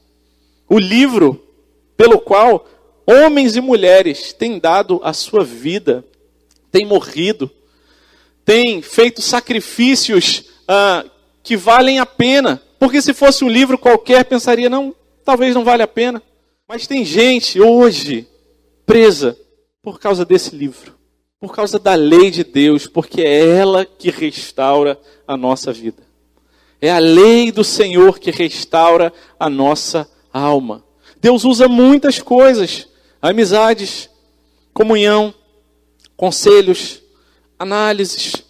O 0.66 0.78
livro 0.78 1.44
pelo 1.98 2.18
qual 2.18 2.66
homens 3.06 3.56
e 3.56 3.60
mulheres 3.60 4.32
têm 4.32 4.58
dado 4.58 4.98
a 5.04 5.12
sua 5.12 5.44
vida, 5.44 6.02
têm 6.70 6.86
morrido, 6.86 7.50
têm 8.44 8.80
feito 8.82 9.20
sacrifícios 9.20 10.44
ah, 10.66 11.04
que 11.42 11.56
valem 11.56 11.98
a 11.98 12.06
pena. 12.06 12.62
Porque 12.78 13.02
se 13.02 13.12
fosse 13.12 13.44
um 13.44 13.48
livro 13.48 13.76
qualquer, 13.76 14.24
pensaria, 14.24 14.68
não, 14.68 14.94
talvez 15.24 15.54
não 15.54 15.64
vale 15.64 15.82
a 15.82 15.88
pena. 15.88 16.22
Mas 16.68 16.86
tem 16.86 17.04
gente 17.04 17.60
hoje 17.60 18.26
presa 18.84 19.36
por 19.82 19.98
causa 19.98 20.24
desse 20.24 20.54
livro, 20.54 20.94
por 21.40 21.54
causa 21.54 21.78
da 21.78 21.94
lei 21.94 22.30
de 22.30 22.44
Deus, 22.44 22.86
porque 22.86 23.22
é 23.22 23.56
ela 23.56 23.84
que 23.84 24.10
restaura 24.10 24.98
a 25.26 25.36
nossa 25.36 25.72
vida. 25.72 26.02
É 26.80 26.90
a 26.90 26.98
lei 26.98 27.50
do 27.50 27.64
Senhor 27.64 28.18
que 28.18 28.30
restaura 28.30 29.12
a 29.38 29.50
nossa 29.50 30.08
alma. 30.32 30.84
Deus 31.20 31.44
usa 31.44 31.66
muitas 31.68 32.20
coisas: 32.20 32.88
amizades, 33.20 34.08
comunhão, 34.72 35.34
conselhos, 36.18 37.00
análises, 37.56 38.42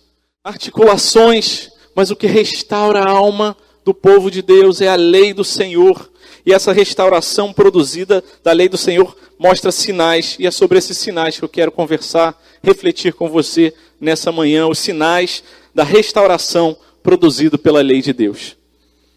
articulações, 0.42 1.70
mas 1.94 2.10
o 2.10 2.16
que 2.16 2.26
restaura 2.26 3.00
a 3.00 3.10
alma 3.10 3.54
do 3.84 3.92
povo 3.92 4.30
de 4.30 4.40
Deus 4.40 4.80
é 4.80 4.88
a 4.88 4.96
lei 4.96 5.34
do 5.34 5.44
Senhor. 5.44 6.10
E 6.46 6.52
essa 6.52 6.72
restauração 6.72 7.52
produzida 7.52 8.24
da 8.42 8.52
lei 8.52 8.70
do 8.70 8.78
Senhor 8.78 9.14
mostra 9.38 9.70
sinais, 9.70 10.36
e 10.38 10.46
é 10.46 10.50
sobre 10.50 10.78
esses 10.78 10.96
sinais 10.96 11.38
que 11.38 11.44
eu 11.44 11.48
quero 11.48 11.70
conversar, 11.70 12.40
refletir 12.62 13.12
com 13.12 13.28
você 13.28 13.74
nessa 14.00 14.32
manhã, 14.32 14.66
os 14.66 14.78
sinais 14.78 15.44
da 15.74 15.84
restauração 15.84 16.74
produzido 17.02 17.58
pela 17.58 17.82
lei 17.82 18.00
de 18.00 18.14
Deus. 18.14 18.56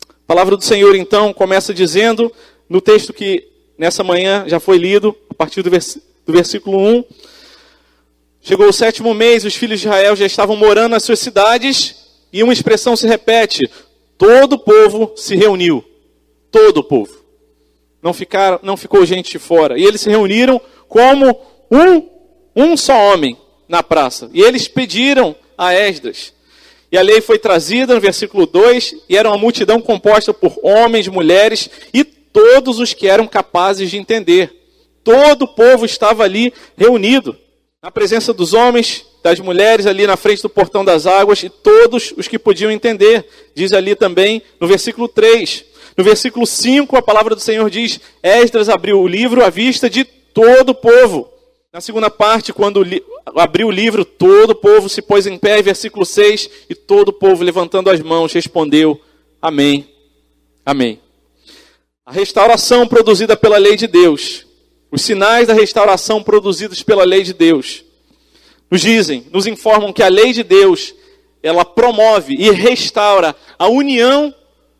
A 0.09 0.27
palavra 0.27 0.57
do 0.57 0.63
Senhor 0.63 0.93
então 0.95 1.31
começa 1.31 1.73
dizendo, 1.73 2.29
no 2.69 2.81
texto 2.81 3.13
que 3.13 3.47
nessa 3.77 4.03
manhã 4.03 4.43
já 4.45 4.59
foi 4.59 4.77
lido, 4.77 5.15
a 5.29 5.33
partir 5.33 5.61
do, 5.61 5.69
vers 5.69 5.97
do 6.25 6.33
versículo 6.33 6.77
1, 6.77 7.03
chegou 8.41 8.67
o 8.67 8.73
sétimo 8.73 9.13
mês, 9.13 9.45
os 9.45 9.55
filhos 9.55 9.79
de 9.79 9.87
Israel 9.87 10.15
já 10.15 10.25
estavam 10.25 10.55
morando 10.55 10.91
nas 10.91 11.03
suas 11.03 11.19
cidades, 11.19 11.95
e 12.31 12.43
uma 12.43 12.53
expressão 12.53 12.95
se 12.95 13.07
repete: 13.07 13.69
todo 14.17 14.53
o 14.53 14.59
povo 14.59 15.13
se 15.15 15.35
reuniu. 15.35 15.83
Todo 16.49 16.79
o 16.79 16.83
povo. 16.83 17.21
Não, 18.01 18.13
ficaram, 18.13 18.59
não 18.63 18.75
ficou 18.75 19.05
gente 19.05 19.31
de 19.31 19.39
fora. 19.39 19.79
E 19.79 19.83
eles 19.83 20.01
se 20.01 20.09
reuniram 20.09 20.59
como 20.87 21.39
um, 21.71 22.09
um 22.55 22.75
só 22.75 23.13
homem 23.13 23.37
na 23.69 23.81
praça. 23.81 24.29
E 24.33 24.41
eles 24.41 24.67
pediram 24.67 25.35
a 25.57 25.73
Esdras. 25.73 26.33
E 26.91 26.97
a 26.97 27.01
lei 27.01 27.21
foi 27.21 27.39
trazida 27.39 27.95
no 27.95 28.01
versículo 28.01 28.45
2, 28.45 28.95
e 29.07 29.15
era 29.15 29.29
uma 29.29 29.37
multidão 29.37 29.79
composta 29.79 30.33
por 30.33 30.59
homens, 30.61 31.07
mulheres 31.07 31.69
e 31.93 32.03
todos 32.03 32.79
os 32.79 32.93
que 32.93 33.07
eram 33.07 33.27
capazes 33.27 33.89
de 33.89 33.97
entender. 33.97 34.51
Todo 35.03 35.43
o 35.43 35.47
povo 35.47 35.85
estava 35.85 36.23
ali 36.23 36.53
reunido, 36.75 37.37
na 37.81 37.89
presença 37.89 38.31
dos 38.31 38.53
homens, 38.53 39.05
das 39.23 39.39
mulheres 39.39 39.87
ali 39.87 40.05
na 40.05 40.15
frente 40.15 40.41
do 40.43 40.49
portão 40.49 40.85
das 40.85 41.07
águas 41.07 41.41
e 41.41 41.49
todos 41.49 42.13
os 42.15 42.27
que 42.27 42.37
podiam 42.37 42.71
entender. 42.71 43.25
Diz 43.55 43.73
ali 43.73 43.95
também 43.95 44.41
no 44.59 44.67
versículo 44.67 45.07
3. 45.07 45.65
No 45.97 46.03
versículo 46.03 46.45
5, 46.45 46.95
a 46.95 47.01
palavra 47.01 47.33
do 47.33 47.41
Senhor 47.41 47.69
diz: 47.69 47.99
Esdras 48.21 48.69
abriu 48.69 48.99
o 48.99 49.07
livro 49.07 49.43
à 49.43 49.49
vista 49.49 49.89
de 49.89 50.03
todo 50.03 50.69
o 50.69 50.75
povo. 50.75 51.27
Na 51.73 51.81
segunda 51.81 52.09
parte, 52.09 52.53
quando 52.53 52.85
abriu 53.35 53.67
o 53.67 53.71
livro, 53.71 54.05
todo 54.05 54.51
o 54.51 54.55
povo 54.55 54.87
se 54.87 55.01
pôs 55.01 55.25
em 55.25 55.37
pé, 55.37 55.61
versículo 55.61 56.05
6, 56.05 56.49
e 56.69 56.75
todo 56.75 57.09
o 57.09 57.13
povo, 57.13 57.43
levantando 57.43 57.89
as 57.89 57.99
mãos, 57.99 58.31
respondeu: 58.31 59.01
Amém. 59.41 59.87
Amém. 60.65 60.99
A 62.05 62.11
restauração 62.11 62.87
produzida 62.87 63.35
pela 63.35 63.57
lei 63.57 63.75
de 63.75 63.87
Deus, 63.87 64.45
os 64.91 65.01
sinais 65.01 65.47
da 65.47 65.53
restauração 65.53 66.21
produzidos 66.21 66.83
pela 66.83 67.03
lei 67.03 67.23
de 67.23 67.33
Deus, 67.33 67.83
nos 68.69 68.81
dizem, 68.81 69.25
nos 69.31 69.47
informam 69.47 69.91
que 69.91 70.03
a 70.03 70.07
lei 70.07 70.33
de 70.33 70.43
Deus, 70.43 70.93
ela 71.41 71.65
promove 71.65 72.35
e 72.35 72.49
restaura 72.51 73.35
a 73.57 73.67
união 73.67 74.33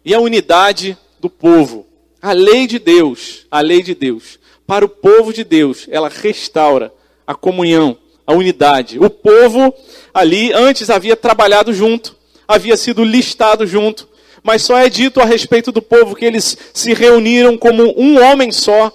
e 0.05 0.13
a 0.13 0.19
unidade 0.19 0.97
do 1.19 1.29
povo. 1.29 1.85
A 2.21 2.33
lei 2.33 2.67
de 2.67 2.79
Deus, 2.79 3.45
a 3.49 3.61
lei 3.61 3.81
de 3.81 3.95
Deus, 3.95 4.39
para 4.65 4.85
o 4.85 4.89
povo 4.89 5.33
de 5.33 5.43
Deus, 5.43 5.87
ela 5.89 6.07
restaura 6.07 6.93
a 7.25 7.35
comunhão, 7.35 7.97
a 8.25 8.33
unidade. 8.33 8.99
O 8.99 9.09
povo 9.09 9.73
ali 10.13 10.53
antes 10.53 10.89
havia 10.89 11.15
trabalhado 11.15 11.73
junto, 11.73 12.15
havia 12.47 12.77
sido 12.77 13.03
listado 13.03 13.65
junto, 13.65 14.07
mas 14.43 14.61
só 14.61 14.77
é 14.77 14.89
dito 14.89 15.19
a 15.19 15.25
respeito 15.25 15.71
do 15.71 15.81
povo 15.81 16.15
que 16.15 16.25
eles 16.25 16.57
se 16.73 16.93
reuniram 16.93 17.57
como 17.57 17.93
um 17.99 18.21
homem 18.23 18.51
só, 18.51 18.91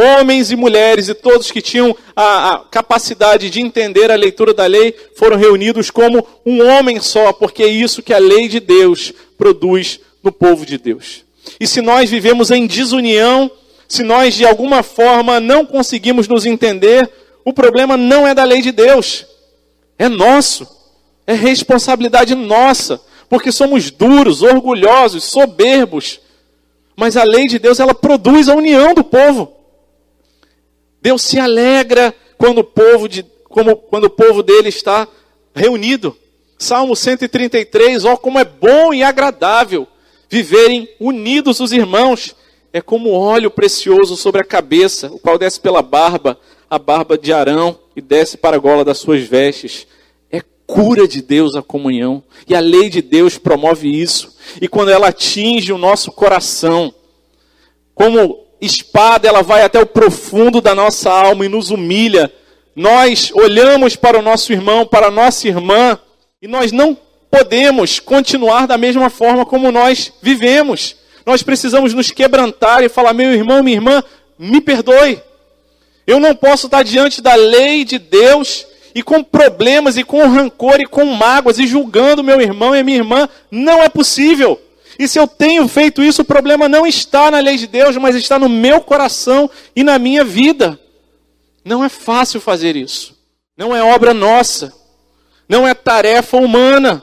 homens 0.00 0.50
e 0.50 0.56
mulheres 0.56 1.08
e 1.08 1.14
todos 1.14 1.50
que 1.50 1.60
tinham 1.60 1.96
a, 2.16 2.54
a, 2.54 2.58
capacidade 2.60 3.50
de 3.50 3.60
entender 3.60 4.10
a 4.10 4.16
leitura 4.16 4.54
da 4.54 4.66
lei 4.66 4.94
foram 5.14 5.36
reunidos 5.36 5.90
como 5.90 6.26
um 6.44 6.66
homem 6.66 7.00
só, 7.00 7.32
porque 7.32 7.62
é 7.62 7.68
isso 7.68 8.02
que 8.02 8.12
a 8.12 8.18
lei 8.18 8.48
de 8.48 8.60
Deus 8.60 9.12
produz 9.36 10.00
no 10.22 10.32
povo 10.32 10.66
de 10.66 10.78
Deus. 10.78 11.24
E 11.58 11.66
se 11.66 11.80
nós 11.80 12.10
vivemos 12.10 12.50
em 12.50 12.66
desunião, 12.66 13.50
se 13.88 14.02
nós 14.02 14.34
de 14.34 14.46
alguma 14.46 14.82
forma 14.82 15.40
não 15.40 15.64
conseguimos 15.64 16.28
nos 16.28 16.46
entender, 16.46 17.10
o 17.44 17.52
problema 17.52 17.96
não 17.96 18.26
é 18.26 18.34
da 18.34 18.44
lei 18.44 18.62
de 18.62 18.72
Deus, 18.72 19.26
é 19.98 20.08
nosso, 20.08 20.66
é 21.26 21.34
responsabilidade 21.34 22.34
nossa, 22.34 23.00
porque 23.28 23.52
somos 23.52 23.90
duros, 23.90 24.42
orgulhosos, 24.42 25.24
soberbos. 25.24 26.20
Mas 26.96 27.16
a 27.16 27.22
lei 27.22 27.46
de 27.46 27.58
Deus, 27.58 27.78
ela 27.78 27.94
produz 27.94 28.48
a 28.48 28.54
união 28.54 28.92
do 28.92 29.04
povo. 29.04 29.59
Deus 31.02 31.22
se 31.22 31.38
alegra 31.38 32.14
quando 32.36 32.58
o 32.58 32.64
povo, 32.64 33.08
de, 33.08 33.24
como, 33.44 33.76
quando 33.76 34.04
o 34.04 34.10
povo 34.10 34.42
dele 34.42 34.68
está 34.68 35.06
reunido. 35.54 36.16
Salmo 36.58 36.94
133, 36.94 38.04
ó, 38.04 38.16
como 38.16 38.38
é 38.38 38.44
bom 38.44 38.92
e 38.92 39.02
agradável 39.02 39.86
viverem 40.28 40.88
unidos 41.00 41.58
os 41.60 41.72
irmãos. 41.72 42.36
É 42.72 42.80
como 42.80 43.10
óleo 43.10 43.50
precioso 43.50 44.16
sobre 44.16 44.40
a 44.40 44.44
cabeça, 44.44 45.08
o 45.08 45.18
qual 45.18 45.36
desce 45.36 45.58
pela 45.58 45.82
barba, 45.82 46.38
a 46.68 46.78
barba 46.78 47.18
de 47.18 47.32
Arão, 47.32 47.78
e 47.96 48.00
desce 48.00 48.36
para 48.36 48.56
a 48.56 48.60
gola 48.60 48.84
das 48.84 48.98
suas 48.98 49.22
vestes. 49.22 49.86
É 50.30 50.40
cura 50.66 51.08
de 51.08 51.20
Deus 51.20 51.56
a 51.56 51.62
comunhão. 51.62 52.22
E 52.46 52.54
a 52.54 52.60
lei 52.60 52.88
de 52.88 53.02
Deus 53.02 53.38
promove 53.38 53.88
isso. 53.88 54.36
E 54.60 54.68
quando 54.68 54.90
ela 54.90 55.08
atinge 55.08 55.72
o 55.72 55.78
nosso 55.78 56.12
coração, 56.12 56.94
como 57.92 58.49
espada, 58.60 59.26
ela 59.26 59.42
vai 59.42 59.62
até 59.62 59.80
o 59.80 59.86
profundo 59.86 60.60
da 60.60 60.74
nossa 60.74 61.10
alma 61.10 61.44
e 61.44 61.48
nos 61.48 61.70
humilha. 61.70 62.32
Nós 62.76 63.30
olhamos 63.34 63.96
para 63.96 64.18
o 64.18 64.22
nosso 64.22 64.52
irmão, 64.52 64.86
para 64.86 65.06
a 65.06 65.10
nossa 65.10 65.48
irmã, 65.48 65.98
e 66.40 66.46
nós 66.46 66.72
não 66.72 66.96
podemos 67.30 67.98
continuar 67.98 68.66
da 68.66 68.76
mesma 68.76 69.08
forma 69.08 69.46
como 69.46 69.70
nós 69.70 70.12
vivemos. 70.20 70.96
Nós 71.24 71.42
precisamos 71.42 71.94
nos 71.94 72.10
quebrantar 72.10 72.82
e 72.82 72.88
falar: 72.88 73.12
meu 73.12 73.32
irmão, 73.32 73.62
minha 73.62 73.76
irmã, 73.76 74.02
me 74.38 74.60
perdoe. 74.60 75.20
Eu 76.06 76.18
não 76.18 76.34
posso 76.34 76.66
estar 76.66 76.82
diante 76.82 77.20
da 77.20 77.34
lei 77.34 77.84
de 77.84 77.98
Deus 77.98 78.66
e 78.94 79.02
com 79.02 79.22
problemas 79.22 79.96
e 79.96 80.02
com 80.02 80.26
rancor 80.26 80.80
e 80.80 80.86
com 80.86 81.04
mágoas 81.04 81.58
e 81.58 81.66
julgando 81.66 82.24
meu 82.24 82.40
irmão 82.40 82.74
e 82.74 82.82
minha 82.82 82.98
irmã. 82.98 83.28
Não 83.50 83.82
é 83.82 83.88
possível. 83.88 84.60
E 85.00 85.08
se 85.08 85.18
eu 85.18 85.26
tenho 85.26 85.66
feito 85.66 86.02
isso, 86.02 86.20
o 86.20 86.26
problema 86.26 86.68
não 86.68 86.86
está 86.86 87.30
na 87.30 87.38
lei 87.40 87.56
de 87.56 87.66
Deus, 87.66 87.96
mas 87.96 88.14
está 88.14 88.38
no 88.38 88.50
meu 88.50 88.82
coração 88.82 89.48
e 89.74 89.82
na 89.82 89.98
minha 89.98 90.22
vida. 90.22 90.78
Não 91.64 91.82
é 91.82 91.88
fácil 91.88 92.38
fazer 92.38 92.76
isso. 92.76 93.18
Não 93.56 93.74
é 93.74 93.82
obra 93.82 94.12
nossa. 94.12 94.70
Não 95.48 95.66
é 95.66 95.72
tarefa 95.72 96.36
humana. 96.36 97.02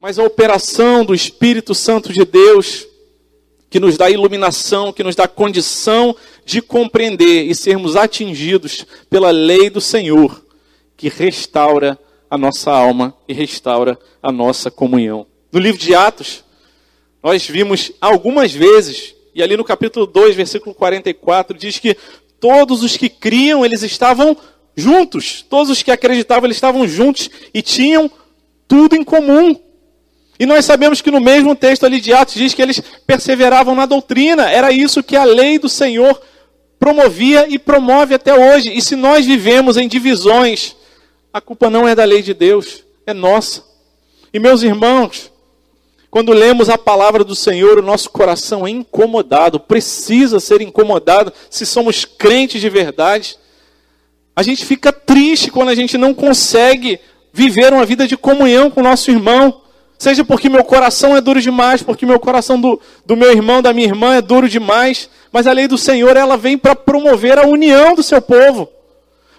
Mas 0.00 0.18
a 0.18 0.22
operação 0.22 1.04
do 1.04 1.14
Espírito 1.14 1.74
Santo 1.74 2.14
de 2.14 2.24
Deus, 2.24 2.86
que 3.68 3.78
nos 3.78 3.98
dá 3.98 4.08
iluminação, 4.08 4.90
que 4.90 5.04
nos 5.04 5.14
dá 5.14 5.28
condição 5.28 6.16
de 6.46 6.62
compreender 6.62 7.44
e 7.44 7.54
sermos 7.54 7.94
atingidos 7.94 8.86
pela 9.10 9.30
lei 9.30 9.68
do 9.68 9.82
Senhor, 9.82 10.42
que 10.96 11.10
restaura 11.10 11.98
a 12.30 12.38
nossa 12.38 12.70
alma 12.70 13.14
e 13.28 13.34
restaura 13.34 13.98
a 14.22 14.32
nossa 14.32 14.70
comunhão. 14.70 15.26
No 15.52 15.60
livro 15.60 15.78
de 15.78 15.94
Atos, 15.94 16.42
nós 17.24 17.46
vimos 17.46 17.90
algumas 18.02 18.52
vezes, 18.52 19.14
e 19.34 19.42
ali 19.42 19.56
no 19.56 19.64
capítulo 19.64 20.06
2, 20.06 20.36
versículo 20.36 20.74
44, 20.74 21.56
diz 21.56 21.78
que 21.78 21.96
todos 22.38 22.82
os 22.82 22.98
que 22.98 23.08
criam, 23.08 23.64
eles 23.64 23.82
estavam 23.82 24.36
juntos. 24.76 25.42
Todos 25.48 25.70
os 25.70 25.82
que 25.82 25.90
acreditavam, 25.90 26.44
eles 26.44 26.58
estavam 26.58 26.86
juntos 26.86 27.30
e 27.54 27.62
tinham 27.62 28.10
tudo 28.68 28.94
em 28.94 29.02
comum. 29.02 29.58
E 30.38 30.44
nós 30.44 30.66
sabemos 30.66 31.00
que 31.00 31.10
no 31.10 31.18
mesmo 31.18 31.56
texto 31.56 31.86
ali 31.86 31.98
de 31.98 32.12
Atos 32.12 32.34
diz 32.34 32.52
que 32.52 32.60
eles 32.60 32.82
perseveravam 33.06 33.74
na 33.74 33.86
doutrina. 33.86 34.50
Era 34.50 34.70
isso 34.70 35.02
que 35.02 35.16
a 35.16 35.24
lei 35.24 35.58
do 35.58 35.68
Senhor 35.68 36.20
promovia 36.78 37.46
e 37.48 37.58
promove 37.58 38.14
até 38.14 38.34
hoje. 38.34 38.70
E 38.76 38.82
se 38.82 38.96
nós 38.96 39.24
vivemos 39.24 39.78
em 39.78 39.88
divisões, 39.88 40.76
a 41.32 41.40
culpa 41.40 41.70
não 41.70 41.88
é 41.88 41.94
da 41.94 42.04
lei 42.04 42.20
de 42.20 42.34
Deus, 42.34 42.84
é 43.06 43.14
nossa. 43.14 43.64
E 44.30 44.38
meus 44.38 44.62
irmãos, 44.62 45.32
quando 46.14 46.32
lemos 46.32 46.70
a 46.70 46.78
palavra 46.78 47.24
do 47.24 47.34
Senhor, 47.34 47.76
o 47.76 47.82
nosso 47.82 48.08
coração 48.08 48.64
é 48.64 48.70
incomodado, 48.70 49.58
precisa 49.58 50.38
ser 50.38 50.60
incomodado 50.60 51.32
se 51.50 51.66
somos 51.66 52.04
crentes 52.04 52.60
de 52.60 52.70
verdade. 52.70 53.36
A 54.36 54.40
gente 54.40 54.64
fica 54.64 54.92
triste 54.92 55.50
quando 55.50 55.70
a 55.70 55.74
gente 55.74 55.98
não 55.98 56.14
consegue 56.14 57.00
viver 57.32 57.72
uma 57.72 57.84
vida 57.84 58.06
de 58.06 58.16
comunhão 58.16 58.70
com 58.70 58.78
o 58.78 58.84
nosso 58.84 59.10
irmão. 59.10 59.62
Seja 59.98 60.24
porque 60.24 60.48
meu 60.48 60.62
coração 60.62 61.16
é 61.16 61.20
duro 61.20 61.40
demais, 61.40 61.82
porque 61.82 62.06
meu 62.06 62.20
coração 62.20 62.60
do, 62.60 62.80
do 63.04 63.16
meu 63.16 63.32
irmão, 63.32 63.60
da 63.60 63.72
minha 63.72 63.88
irmã 63.88 64.14
é 64.14 64.22
duro 64.22 64.48
demais. 64.48 65.10
Mas 65.32 65.48
a 65.48 65.52
lei 65.52 65.66
do 65.66 65.76
Senhor, 65.76 66.16
ela 66.16 66.36
vem 66.36 66.56
para 66.56 66.76
promover 66.76 67.40
a 67.40 67.44
união 67.44 67.92
do 67.92 68.04
seu 68.04 68.22
povo. 68.22 68.68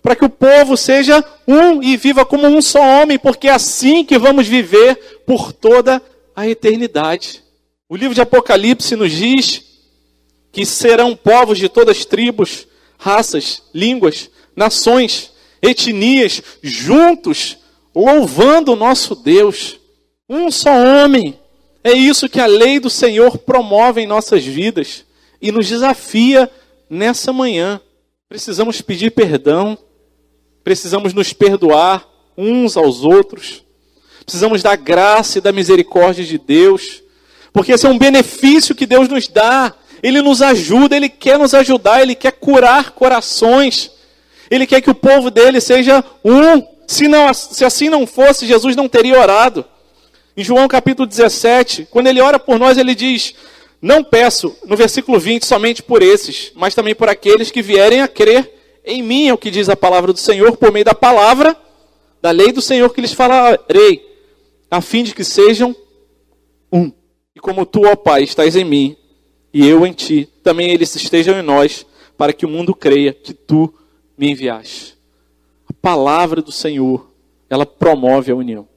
Para 0.03 0.13
que 0.13 0.25
o 0.25 0.29
povo 0.29 0.75
seja 0.75 1.23
um 1.47 1.81
e 1.81 1.95
viva 1.95 2.25
como 2.25 2.45
um 2.47 2.61
só 2.61 2.81
homem, 2.81 3.17
porque 3.17 3.47
é 3.47 3.53
assim 3.53 4.03
que 4.03 4.17
vamos 4.19 4.45
viver 4.45 5.21
por 5.25 5.53
toda 5.53 5.95
a 5.95 6.14
eternidade. 6.43 7.43
O 7.87 7.95
livro 7.95 8.15
de 8.15 8.21
Apocalipse 8.21 8.95
nos 8.95 9.11
diz 9.11 9.63
que 10.51 10.65
serão 10.65 11.15
povos 11.15 11.57
de 11.57 11.69
todas 11.69 11.97
as 11.97 12.05
tribos, 12.05 12.67
raças, 12.97 13.61
línguas, 13.73 14.29
nações, 14.55 15.31
etnias, 15.61 16.41
juntos, 16.63 17.57
louvando 17.93 18.73
o 18.73 18.75
nosso 18.75 19.15
Deus. 19.15 19.79
Um 20.29 20.49
só 20.49 20.71
homem. 20.71 21.37
É 21.83 21.91
isso 21.91 22.29
que 22.29 22.39
a 22.39 22.45
lei 22.47 22.79
do 22.79 22.89
Senhor 22.89 23.37
promove 23.37 24.01
em 24.01 24.07
nossas 24.07 24.43
vidas 24.43 25.05
e 25.41 25.51
nos 25.51 25.67
desafia 25.67 26.49
nessa 26.89 27.31
manhã. 27.31 27.79
Precisamos 28.27 28.81
pedir 28.81 29.11
perdão, 29.11 29.77
precisamos 30.63 31.13
nos 31.13 31.33
perdoar 31.33 32.09
uns 32.37 32.75
aos 32.75 33.03
outros, 33.03 33.64
precisamos 34.25 34.63
da 34.63 34.75
graça 34.75 35.37
e 35.37 35.41
da 35.41 35.51
misericórdia 35.51 36.23
de 36.23 36.37
Deus, 36.37 37.03
porque 37.53 37.71
esse 37.71 37.85
é 37.85 37.89
um 37.89 37.97
benefício 37.97 38.75
que 38.75 38.85
Deus 38.85 39.07
nos 39.07 39.27
dá. 39.27 39.73
Ele 40.03 40.21
nos 40.21 40.41
ajuda, 40.41 40.95
Ele 40.95 41.07
quer 41.07 41.39
nos 41.39 41.53
ajudar, 41.53 42.01
Ele 42.01 42.15
quer 42.15 42.31
curar 42.31 42.91
corações. 42.91 43.91
Ele 44.49 44.67
quer 44.67 44.81
que 44.81 44.89
o 44.89 44.95
povo 44.95 45.31
dele 45.31 45.61
seja 45.61 46.03
um. 46.23 46.61
Se, 46.85 47.07
não, 47.07 47.33
se 47.33 47.63
assim 47.63 47.89
não 47.89 48.05
fosse, 48.05 48.45
Jesus 48.45 48.75
não 48.75 48.87
teria 48.87 49.19
orado. 49.19 49.65
Em 50.37 50.43
João 50.43 50.67
capítulo 50.67 51.07
17, 51.07 51.87
quando 51.89 52.07
ele 52.07 52.19
ora 52.19 52.37
por 52.37 52.59
nós, 52.59 52.77
ele 52.77 52.93
diz: 52.93 53.33
Não 53.81 54.03
peço, 54.03 54.55
no 54.65 54.75
versículo 54.75 55.17
20, 55.17 55.45
somente 55.45 55.81
por 55.81 56.03
esses, 56.03 56.51
mas 56.55 56.75
também 56.75 56.93
por 56.93 57.07
aqueles 57.07 57.49
que 57.49 57.61
vierem 57.61 58.01
a 58.01 58.07
crer 58.07 58.51
em 58.85 59.01
mim, 59.01 59.27
é 59.27 59.33
o 59.33 59.37
que 59.37 59.49
diz 59.49 59.67
a 59.67 59.75
palavra 59.75 60.13
do 60.13 60.19
Senhor, 60.19 60.55
por 60.57 60.71
meio 60.71 60.85
da 60.85 60.93
palavra, 60.93 61.57
da 62.21 62.29
lei 62.29 62.51
do 62.51 62.61
Senhor 62.61 62.93
que 62.93 63.01
lhes 63.01 63.13
falarei, 63.13 64.05
a 64.75 64.81
fim 64.81 65.03
de 65.03 65.15
que 65.15 65.23
sejam 65.23 65.75
um. 66.71 66.91
E 67.33 67.39
como 67.39 67.65
tu, 67.65 67.85
ó 67.85 67.95
Pai, 67.95 68.23
estás 68.23 68.55
em 68.55 68.65
mim, 68.65 68.97
e 69.53 69.65
eu 69.65 69.85
em 69.85 69.93
ti, 69.93 70.29
também 70.43 70.71
eles 70.71 70.93
estejam 70.95 71.39
em 71.39 71.41
nós, 71.41 71.85
para 72.17 72.33
que 72.33 72.45
o 72.45 72.49
mundo 72.49 72.75
creia 72.75 73.13
que 73.13 73.33
tu 73.33 73.73
me 74.17 74.31
enviaste. 74.31 74.97
A 75.69 75.73
palavra 75.73 76.41
do 76.41 76.51
Senhor, 76.51 77.09
ela 77.49 77.65
promove 77.65 78.31
a 78.31 78.35
união. 78.35 78.67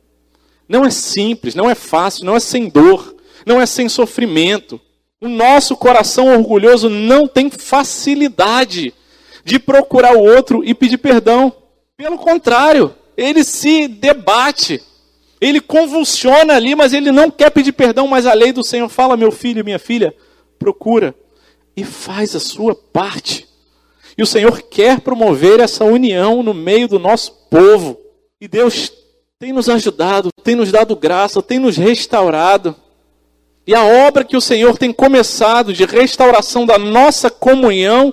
Não 0.68 0.84
é 0.84 0.90
simples, 0.90 1.54
não 1.54 1.68
é 1.68 1.74
fácil, 1.74 2.24
não 2.24 2.36
é 2.36 2.40
sem 2.40 2.68
dor, 2.68 3.16
não 3.44 3.60
é 3.60 3.66
sem 3.66 3.88
sofrimento. 3.88 4.80
O 5.20 5.28
nosso 5.28 5.76
coração 5.76 6.28
orgulhoso 6.28 6.88
não 6.88 7.26
tem 7.26 7.50
facilidade 7.50 8.94
de 9.44 9.58
procurar 9.58 10.14
o 10.16 10.22
outro 10.22 10.62
e 10.62 10.74
pedir 10.74 10.98
perdão. 10.98 11.52
Pelo 11.96 12.18
contrário, 12.18 12.94
ele 13.16 13.42
se 13.42 13.88
debate, 13.88 14.80
ele 15.40 15.60
convulsiona 15.60 16.54
ali, 16.54 16.74
mas 16.74 16.92
ele 16.92 17.12
não 17.12 17.30
quer 17.30 17.50
pedir 17.50 17.72
perdão, 17.72 18.08
mas 18.08 18.26
a 18.26 18.34
lei 18.34 18.52
do 18.52 18.64
Senhor 18.64 18.88
fala: 18.88 19.16
meu 19.16 19.30
filho, 19.30 19.64
minha 19.64 19.78
filha, 19.78 20.14
procura 20.58 21.14
e 21.76 21.84
faz 21.84 22.34
a 22.34 22.40
sua 22.40 22.74
parte. 22.74 23.46
E 24.16 24.22
o 24.22 24.26
Senhor 24.26 24.60
quer 24.62 25.00
promover 25.00 25.60
essa 25.60 25.84
união 25.84 26.42
no 26.42 26.52
meio 26.52 26.88
do 26.88 26.98
nosso 26.98 27.32
povo. 27.48 27.96
E 28.40 28.48
Deus 28.48 28.92
tem 29.38 29.52
nos 29.52 29.68
ajudado, 29.68 30.30
tem 30.42 30.56
nos 30.56 30.72
dado 30.72 30.96
graça, 30.96 31.40
tem 31.40 31.60
nos 31.60 31.76
restaurado. 31.76 32.74
E 33.64 33.74
a 33.74 33.84
obra 33.84 34.24
que 34.24 34.36
o 34.36 34.40
Senhor 34.40 34.76
tem 34.76 34.92
começado 34.92 35.72
de 35.72 35.84
restauração 35.84 36.66
da 36.66 36.78
nossa 36.78 37.30
comunhão 37.30 38.12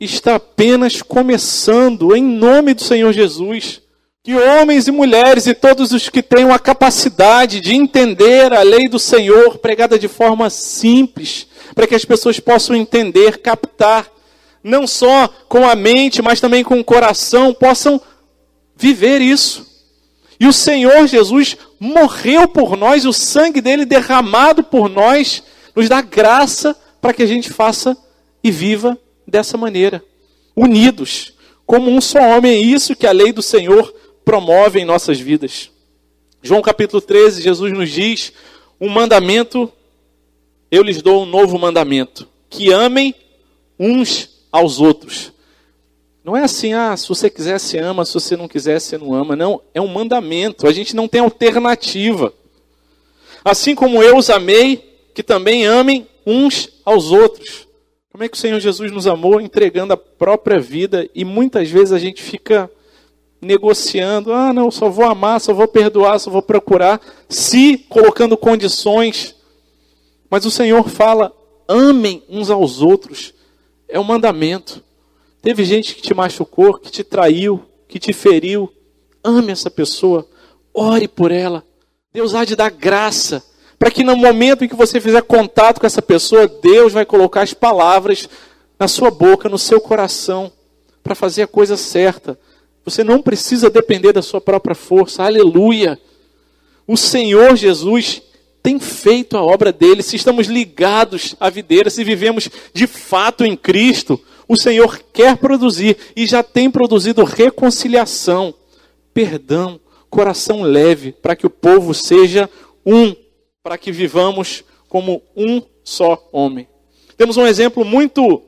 está 0.00 0.36
apenas 0.36 1.02
começando, 1.02 2.16
em 2.16 2.22
nome 2.22 2.74
do 2.74 2.82
Senhor 2.82 3.12
Jesus. 3.12 3.82
Que 4.22 4.34
homens 4.34 4.88
e 4.88 4.90
mulheres 4.90 5.46
e 5.46 5.54
todos 5.54 5.92
os 5.92 6.08
que 6.08 6.22
tenham 6.22 6.52
a 6.52 6.58
capacidade 6.58 7.60
de 7.60 7.74
entender 7.74 8.52
a 8.52 8.62
lei 8.62 8.88
do 8.88 8.98
Senhor 8.98 9.58
pregada 9.58 9.98
de 9.98 10.08
forma 10.08 10.50
simples, 10.50 11.46
para 11.74 11.86
que 11.86 11.94
as 11.94 12.04
pessoas 12.04 12.38
possam 12.40 12.76
entender, 12.76 13.38
captar 13.38 14.10
não 14.62 14.86
só 14.86 15.28
com 15.48 15.66
a 15.66 15.74
mente, 15.74 16.20
mas 16.20 16.40
também 16.40 16.64
com 16.64 16.78
o 16.78 16.84
coração, 16.84 17.54
possam 17.54 18.00
viver 18.76 19.20
isso. 19.20 19.66
E 20.40 20.46
o 20.46 20.52
Senhor 20.52 21.06
Jesus 21.06 21.56
morreu 21.80 22.46
por 22.46 22.76
nós, 22.76 23.04
o 23.04 23.12
sangue 23.12 23.60
dele 23.60 23.84
derramado 23.84 24.62
por 24.62 24.88
nós, 24.88 25.42
nos 25.74 25.88
dá 25.88 26.00
graça 26.00 26.76
para 27.00 27.12
que 27.12 27.22
a 27.22 27.26
gente 27.26 27.50
faça 27.50 27.96
e 28.42 28.50
viva 28.50 28.98
dessa 29.26 29.56
maneira, 29.56 30.02
unidos, 30.54 31.32
como 31.66 31.90
um 31.90 32.00
só 32.00 32.20
homem. 32.20 32.52
É 32.52 32.60
isso 32.60 32.96
que 32.96 33.06
a 33.06 33.12
lei 33.12 33.32
do 33.32 33.42
Senhor 33.42 33.92
promove 34.28 34.78
em 34.78 34.84
nossas 34.84 35.18
vidas. 35.18 35.70
João 36.42 36.60
capítulo 36.60 37.00
13, 37.00 37.40
Jesus 37.40 37.72
nos 37.72 37.90
diz: 37.90 38.30
um 38.78 38.90
mandamento, 38.90 39.72
eu 40.70 40.82
lhes 40.82 41.00
dou 41.00 41.22
um 41.22 41.26
novo 41.26 41.58
mandamento, 41.58 42.28
que 42.50 42.70
amem 42.70 43.14
uns 43.78 44.28
aos 44.52 44.80
outros. 44.80 45.32
Não 46.22 46.36
é 46.36 46.42
assim, 46.42 46.74
ah, 46.74 46.94
se 46.94 47.08
você 47.08 47.30
quiser, 47.30 47.56
ama, 47.82 48.04
se 48.04 48.12
você 48.12 48.36
não 48.36 48.46
quiser, 48.46 48.78
você 48.78 48.98
não 48.98 49.14
ama. 49.14 49.34
Não, 49.34 49.62
é 49.72 49.80
um 49.80 49.88
mandamento. 49.88 50.66
A 50.66 50.72
gente 50.72 50.94
não 50.94 51.08
tem 51.08 51.22
alternativa. 51.22 52.34
Assim 53.42 53.74
como 53.74 54.02
eu 54.02 54.18
os 54.18 54.28
amei, 54.28 54.94
que 55.14 55.22
também 55.22 55.64
amem 55.64 56.06
uns 56.26 56.68
aos 56.84 57.10
outros. 57.10 57.66
Como 58.12 58.24
é 58.24 58.28
que 58.28 58.36
o 58.36 58.40
Senhor 58.40 58.60
Jesus 58.60 58.92
nos 58.92 59.06
amou 59.06 59.40
entregando 59.40 59.94
a 59.94 59.96
própria 59.96 60.60
vida 60.60 61.08
e 61.14 61.24
muitas 61.24 61.70
vezes 61.70 61.92
a 61.92 61.98
gente 61.98 62.22
fica 62.22 62.70
negociando, 63.40 64.32
ah, 64.32 64.52
não, 64.52 64.70
só 64.70 64.88
vou 64.88 65.04
amar, 65.04 65.40
só 65.40 65.52
vou 65.52 65.68
perdoar, 65.68 66.18
só 66.18 66.30
vou 66.30 66.42
procurar, 66.42 67.00
se 67.28 67.78
colocando 67.88 68.36
condições. 68.36 69.34
Mas 70.30 70.44
o 70.44 70.50
Senhor 70.50 70.88
fala: 70.88 71.32
amem 71.66 72.22
uns 72.28 72.50
aos 72.50 72.80
outros. 72.80 73.34
É 73.88 73.98
um 73.98 74.04
mandamento. 74.04 74.82
Teve 75.40 75.64
gente 75.64 75.94
que 75.94 76.02
te 76.02 76.12
machucou, 76.12 76.74
que 76.74 76.90
te 76.90 77.02
traiu, 77.02 77.62
que 77.86 77.98
te 77.98 78.12
feriu. 78.12 78.70
Ame 79.24 79.52
essa 79.52 79.70
pessoa. 79.70 80.28
Ore 80.74 81.08
por 81.08 81.30
ela. 81.30 81.64
Deus 82.12 82.34
há 82.34 82.44
de 82.44 82.54
dar 82.54 82.70
graça 82.70 83.42
para 83.78 83.90
que 83.90 84.02
no 84.02 84.16
momento 84.16 84.64
em 84.64 84.68
que 84.68 84.74
você 84.74 85.00
fizer 85.00 85.22
contato 85.22 85.80
com 85.80 85.86
essa 85.86 86.02
pessoa, 86.02 86.48
Deus 86.48 86.92
vai 86.92 87.06
colocar 87.06 87.42
as 87.42 87.54
palavras 87.54 88.28
na 88.78 88.88
sua 88.88 89.10
boca, 89.10 89.48
no 89.48 89.58
seu 89.58 89.80
coração, 89.80 90.50
para 91.02 91.14
fazer 91.14 91.42
a 91.42 91.46
coisa 91.46 91.76
certa. 91.76 92.38
Você 92.88 93.04
não 93.04 93.20
precisa 93.20 93.68
depender 93.68 94.14
da 94.14 94.22
sua 94.22 94.40
própria 94.40 94.74
força. 94.74 95.22
Aleluia. 95.22 96.00
O 96.86 96.96
Senhor 96.96 97.54
Jesus 97.54 98.22
tem 98.62 98.80
feito 98.80 99.36
a 99.36 99.42
obra 99.42 99.70
dele, 99.70 100.02
se 100.02 100.16
estamos 100.16 100.46
ligados 100.46 101.36
à 101.38 101.50
videira, 101.50 101.90
se 101.90 102.02
vivemos 102.02 102.48
de 102.72 102.86
fato 102.86 103.44
em 103.44 103.54
Cristo, 103.54 104.18
o 104.48 104.56
Senhor 104.56 104.98
quer 105.12 105.36
produzir 105.36 105.98
e 106.16 106.26
já 106.26 106.42
tem 106.42 106.70
produzido 106.70 107.24
reconciliação, 107.24 108.54
perdão, 109.12 109.78
coração 110.08 110.62
leve, 110.62 111.12
para 111.12 111.36
que 111.36 111.46
o 111.46 111.50
povo 111.50 111.92
seja 111.92 112.48
um, 112.84 113.14
para 113.62 113.76
que 113.76 113.92
vivamos 113.92 114.64
como 114.88 115.22
um 115.36 115.62
só 115.84 116.26
homem. 116.32 116.66
Temos 117.18 117.36
um 117.36 117.46
exemplo 117.46 117.84
muito 117.84 118.42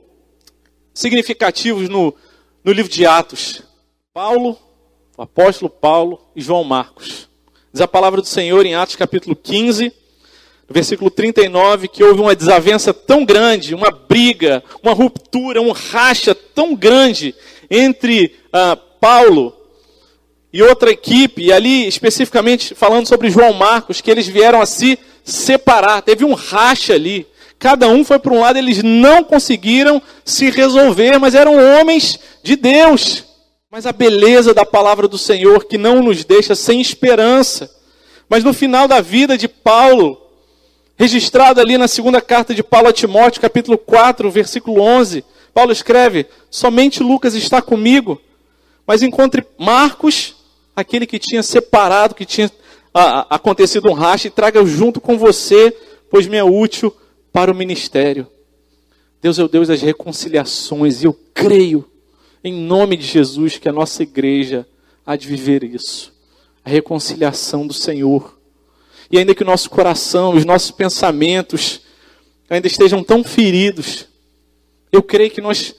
significativo 0.93 1.81
no, 1.83 2.15
no 2.63 2.71
livro 2.71 2.91
de 2.91 3.05
Atos. 3.05 3.69
Paulo, 4.13 4.57
o 5.17 5.21
apóstolo 5.21 5.69
Paulo 5.69 6.19
e 6.35 6.41
João 6.41 6.65
Marcos. 6.65 7.29
Diz 7.71 7.79
a 7.79 7.87
palavra 7.87 8.19
do 8.19 8.27
Senhor 8.27 8.65
em 8.65 8.75
Atos 8.75 8.97
capítulo 8.97 9.37
15, 9.37 9.89
versículo 10.69 11.09
39, 11.09 11.87
que 11.87 12.03
houve 12.03 12.19
uma 12.19 12.35
desavença 12.35 12.93
tão 12.93 13.23
grande, 13.23 13.73
uma 13.73 13.89
briga, 13.89 14.61
uma 14.83 14.91
ruptura, 14.91 15.61
um 15.61 15.71
racha 15.71 16.35
tão 16.35 16.75
grande 16.75 17.33
entre 17.69 18.35
uh, 18.47 18.75
Paulo 18.99 19.55
e 20.51 20.61
outra 20.61 20.91
equipe, 20.91 21.43
e 21.43 21.53
ali 21.53 21.87
especificamente 21.87 22.75
falando 22.75 23.07
sobre 23.07 23.29
João 23.29 23.53
Marcos, 23.53 24.01
que 24.01 24.11
eles 24.11 24.27
vieram 24.27 24.59
a 24.59 24.65
se 24.65 24.99
separar, 25.23 26.01
teve 26.01 26.25
um 26.25 26.33
racha 26.33 26.95
ali. 26.95 27.25
cada 27.57 27.87
um 27.87 28.03
foi 28.03 28.19
para 28.19 28.33
um 28.33 28.41
lado, 28.41 28.57
eles 28.57 28.83
não 28.83 29.23
conseguiram 29.23 30.01
se 30.25 30.49
resolver, 30.49 31.17
mas 31.17 31.33
eram 31.33 31.55
homens 31.55 32.19
de 32.43 32.57
Deus. 32.57 33.30
Mas 33.71 33.85
a 33.85 33.93
beleza 33.93 34.53
da 34.53 34.65
palavra 34.65 35.07
do 35.07 35.17
Senhor 35.17 35.63
que 35.63 35.77
não 35.77 36.03
nos 36.03 36.25
deixa 36.25 36.53
sem 36.55 36.81
esperança. 36.81 37.73
Mas 38.27 38.43
no 38.43 38.53
final 38.53 38.85
da 38.85 38.99
vida 38.99 39.37
de 39.37 39.47
Paulo, 39.47 40.21
registrado 40.97 41.61
ali 41.61 41.77
na 41.77 41.87
segunda 41.87 42.19
carta 42.19 42.53
de 42.53 42.61
Paulo 42.61 42.89
a 42.89 42.91
Timóteo, 42.91 43.39
capítulo 43.39 43.77
4, 43.77 44.29
versículo 44.29 44.81
11, 44.81 45.23
Paulo 45.53 45.71
escreve: 45.71 46.25
Somente 46.49 47.01
Lucas 47.01 47.33
está 47.33 47.61
comigo, 47.61 48.19
mas 48.85 49.03
encontre 49.03 49.47
Marcos, 49.57 50.35
aquele 50.75 51.07
que 51.07 51.17
tinha 51.17 51.41
separado, 51.41 52.13
que 52.13 52.25
tinha 52.25 52.51
a, 52.93 53.19
a, 53.19 53.35
acontecido 53.35 53.89
um 53.89 53.93
racha, 53.93 54.27
e 54.27 54.31
traga 54.31 54.65
junto 54.65 54.99
com 54.99 55.17
você, 55.17 55.73
pois 56.09 56.27
me 56.27 56.35
é 56.35 56.43
útil 56.43 56.93
para 57.31 57.49
o 57.49 57.55
ministério. 57.55 58.27
Deus 59.21 59.39
é 59.39 59.43
o 59.45 59.47
Deus 59.47 59.69
das 59.69 59.81
reconciliações, 59.81 61.01
e 61.01 61.05
eu 61.05 61.17
creio, 61.33 61.89
em 62.43 62.53
nome 62.53 62.97
de 62.97 63.05
Jesus, 63.05 63.57
que 63.57 63.69
a 63.69 63.73
nossa 63.73 64.03
igreja 64.03 64.67
há 65.05 65.15
de 65.15 65.27
viver 65.27 65.63
isso 65.63 66.11
a 66.63 66.69
reconciliação 66.69 67.65
do 67.65 67.73
Senhor. 67.73 68.37
E 69.09 69.17
ainda 69.17 69.35
que 69.35 69.43
o 69.43 69.45
nosso 69.45 69.69
coração, 69.69 70.35
os 70.35 70.45
nossos 70.45 70.71
pensamentos 70.71 71.81
ainda 72.49 72.67
estejam 72.67 73.03
tão 73.03 73.23
feridos, 73.23 74.07
eu 74.91 75.01
creio 75.01 75.31
que 75.31 75.41
nós 75.41 75.73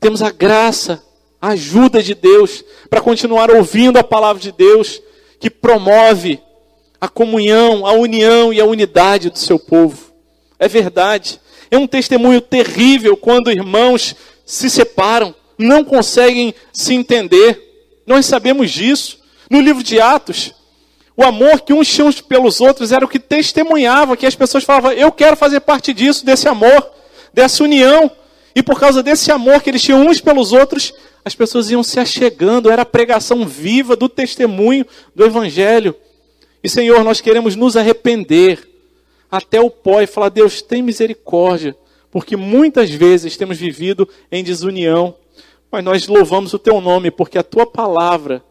temos 0.00 0.22
a 0.22 0.30
graça, 0.30 1.02
a 1.40 1.48
ajuda 1.48 2.02
de 2.02 2.14
Deus 2.14 2.64
para 2.88 3.00
continuar 3.00 3.50
ouvindo 3.50 3.98
a 3.98 4.04
palavra 4.04 4.40
de 4.40 4.52
Deus 4.52 5.00
que 5.38 5.50
promove 5.50 6.40
a 7.00 7.08
comunhão, 7.08 7.84
a 7.84 7.92
união 7.92 8.52
e 8.52 8.60
a 8.60 8.64
unidade 8.64 9.30
do 9.30 9.38
seu 9.38 9.58
povo. 9.58 10.12
É 10.58 10.68
verdade. 10.68 11.40
É 11.70 11.76
um 11.76 11.86
testemunho 11.86 12.40
terrível 12.40 13.16
quando 13.16 13.50
irmãos 13.50 14.14
se 14.44 14.70
separam, 14.70 15.34
não 15.62 15.84
conseguem 15.84 16.54
se 16.72 16.94
entender. 16.94 17.60
Nós 18.06 18.26
sabemos 18.26 18.70
disso. 18.70 19.20
No 19.50 19.60
livro 19.60 19.82
de 19.82 20.00
Atos, 20.00 20.54
o 21.16 21.22
amor 21.22 21.60
que 21.60 21.72
uns 21.72 21.88
tinham 21.88 22.10
pelos 22.12 22.60
outros 22.60 22.90
era 22.90 23.04
o 23.04 23.08
que 23.08 23.18
testemunhava, 23.18 24.16
que 24.16 24.26
as 24.26 24.34
pessoas 24.34 24.64
falavam: 24.64 24.92
Eu 24.92 25.12
quero 25.12 25.36
fazer 25.36 25.60
parte 25.60 25.92
disso, 25.92 26.24
desse 26.24 26.48
amor, 26.48 26.90
dessa 27.32 27.62
união. 27.62 28.10
E 28.54 28.62
por 28.62 28.78
causa 28.78 29.02
desse 29.02 29.30
amor 29.30 29.62
que 29.62 29.70
eles 29.70 29.82
tinham 29.82 30.06
uns 30.06 30.20
pelos 30.20 30.52
outros, 30.52 30.92
as 31.24 31.34
pessoas 31.34 31.70
iam 31.70 31.82
se 31.82 31.98
achegando, 31.98 32.70
era 32.70 32.82
a 32.82 32.86
pregação 32.86 33.46
viva 33.46 33.96
do 33.96 34.08
testemunho 34.08 34.86
do 35.14 35.24
Evangelho. 35.24 35.94
E 36.62 36.68
Senhor, 36.68 37.02
nós 37.02 37.20
queremos 37.20 37.56
nos 37.56 37.76
arrepender 37.76 38.68
até 39.30 39.60
o 39.60 39.70
pó 39.70 40.00
e 40.00 40.06
falar: 40.06 40.28
Deus, 40.28 40.60
tem 40.60 40.82
misericórdia, 40.82 41.76
porque 42.10 42.36
muitas 42.36 42.90
vezes 42.90 43.36
temos 43.36 43.58
vivido 43.58 44.08
em 44.30 44.44
desunião, 44.44 45.14
mas 45.72 45.82
nós 45.82 46.06
louvamos 46.06 46.52
o 46.52 46.58
Teu 46.58 46.82
nome, 46.82 47.10
porque 47.10 47.38
a 47.38 47.42
Tua 47.42 47.64
palavra, 47.64 48.44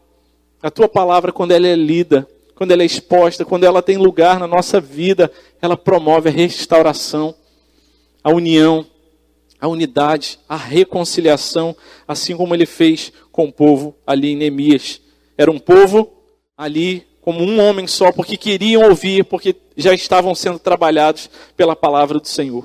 a 0.60 0.72
Tua 0.72 0.88
palavra, 0.88 1.30
quando 1.30 1.52
ela 1.52 1.68
é 1.68 1.76
lida, 1.76 2.28
quando 2.56 2.72
ela 2.72 2.82
é 2.82 2.86
exposta, 2.86 3.44
quando 3.44 3.62
ela 3.62 3.80
tem 3.80 3.96
lugar 3.96 4.40
na 4.40 4.46
nossa 4.48 4.80
vida, 4.80 5.30
ela 5.60 5.76
promove 5.76 6.28
a 6.28 6.32
restauração, 6.32 7.32
a 8.24 8.30
união, 8.30 8.84
a 9.60 9.68
unidade, 9.68 10.40
a 10.48 10.56
reconciliação, 10.56 11.76
assim 12.06 12.36
como 12.36 12.52
ele 12.56 12.66
fez 12.66 13.12
com 13.30 13.44
o 13.44 13.52
povo 13.52 13.94
ali 14.04 14.32
em 14.32 14.36
Neemias. 14.36 15.00
Era 15.38 15.50
um 15.50 15.60
povo 15.60 16.12
ali 16.58 17.06
como 17.20 17.44
um 17.44 17.60
homem 17.60 17.86
só, 17.86 18.10
porque 18.10 18.36
queriam 18.36 18.82
ouvir, 18.82 19.24
porque 19.24 19.54
já 19.76 19.94
estavam 19.94 20.34
sendo 20.34 20.58
trabalhados 20.58 21.30
pela 21.56 21.76
palavra 21.76 22.18
do 22.18 22.26
Senhor. 22.26 22.64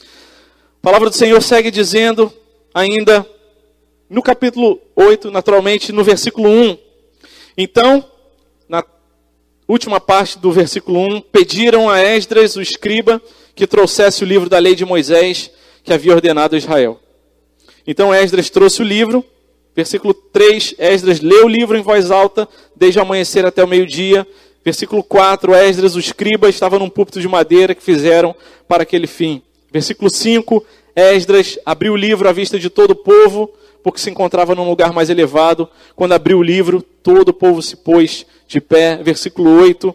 A 0.00 0.80
palavra 0.80 1.10
do 1.10 1.16
Senhor 1.16 1.42
segue 1.42 1.72
dizendo, 1.72 2.32
ainda 2.72 3.26
no 4.08 4.22
capítulo 4.22 4.80
8, 4.96 5.30
naturalmente, 5.30 5.92
no 5.92 6.02
versículo 6.02 6.48
1. 6.48 6.78
Então, 7.56 8.04
na 8.68 8.84
última 9.66 10.00
parte 10.00 10.38
do 10.38 10.50
versículo 10.50 11.00
1, 11.00 11.20
pediram 11.20 11.90
a 11.90 12.00
Esdras, 12.02 12.56
o 12.56 12.62
escriba, 12.62 13.20
que 13.54 13.66
trouxesse 13.66 14.22
o 14.22 14.26
livro 14.26 14.48
da 14.48 14.58
lei 14.58 14.74
de 14.74 14.84
Moisés 14.84 15.50
que 15.82 15.92
havia 15.92 16.14
ordenado 16.14 16.54
a 16.54 16.58
Israel. 16.58 17.00
Então 17.86 18.14
Esdras 18.14 18.50
trouxe 18.50 18.82
o 18.82 18.84
livro, 18.84 19.24
versículo 19.74 20.12
3, 20.12 20.74
Esdras 20.78 21.20
leu 21.20 21.46
o 21.46 21.48
livro 21.48 21.76
em 21.76 21.82
voz 21.82 22.10
alta, 22.10 22.48
desde 22.76 22.98
o 22.98 23.02
amanhecer 23.02 23.44
até 23.46 23.64
o 23.64 23.68
meio-dia. 23.68 24.26
Versículo 24.64 25.02
4, 25.02 25.54
Esdras, 25.54 25.96
o 25.96 25.98
escriba, 25.98 26.48
estava 26.50 26.78
num 26.78 26.90
púlpito 26.90 27.20
de 27.20 27.26
madeira 27.26 27.74
que 27.74 27.82
fizeram 27.82 28.34
para 28.68 28.82
aquele 28.82 29.06
fim. 29.06 29.40
Versículo 29.72 30.10
5, 30.10 30.64
Esdras 30.94 31.58
abriu 31.64 31.94
o 31.94 31.96
livro 31.96 32.28
à 32.28 32.32
vista 32.32 32.58
de 32.58 32.68
todo 32.68 32.90
o 32.90 32.96
povo, 32.96 33.50
porque 33.82 34.00
se 34.00 34.10
encontrava 34.10 34.54
num 34.54 34.68
lugar 34.68 34.92
mais 34.92 35.10
elevado. 35.10 35.68
Quando 35.94 36.12
abriu 36.12 36.38
o 36.38 36.42
livro, 36.42 36.82
todo 37.02 37.30
o 37.30 37.34
povo 37.34 37.62
se 37.62 37.76
pôs 37.76 38.26
de 38.46 38.60
pé. 38.60 39.00
Versículo 39.02 39.50
8, 39.60 39.94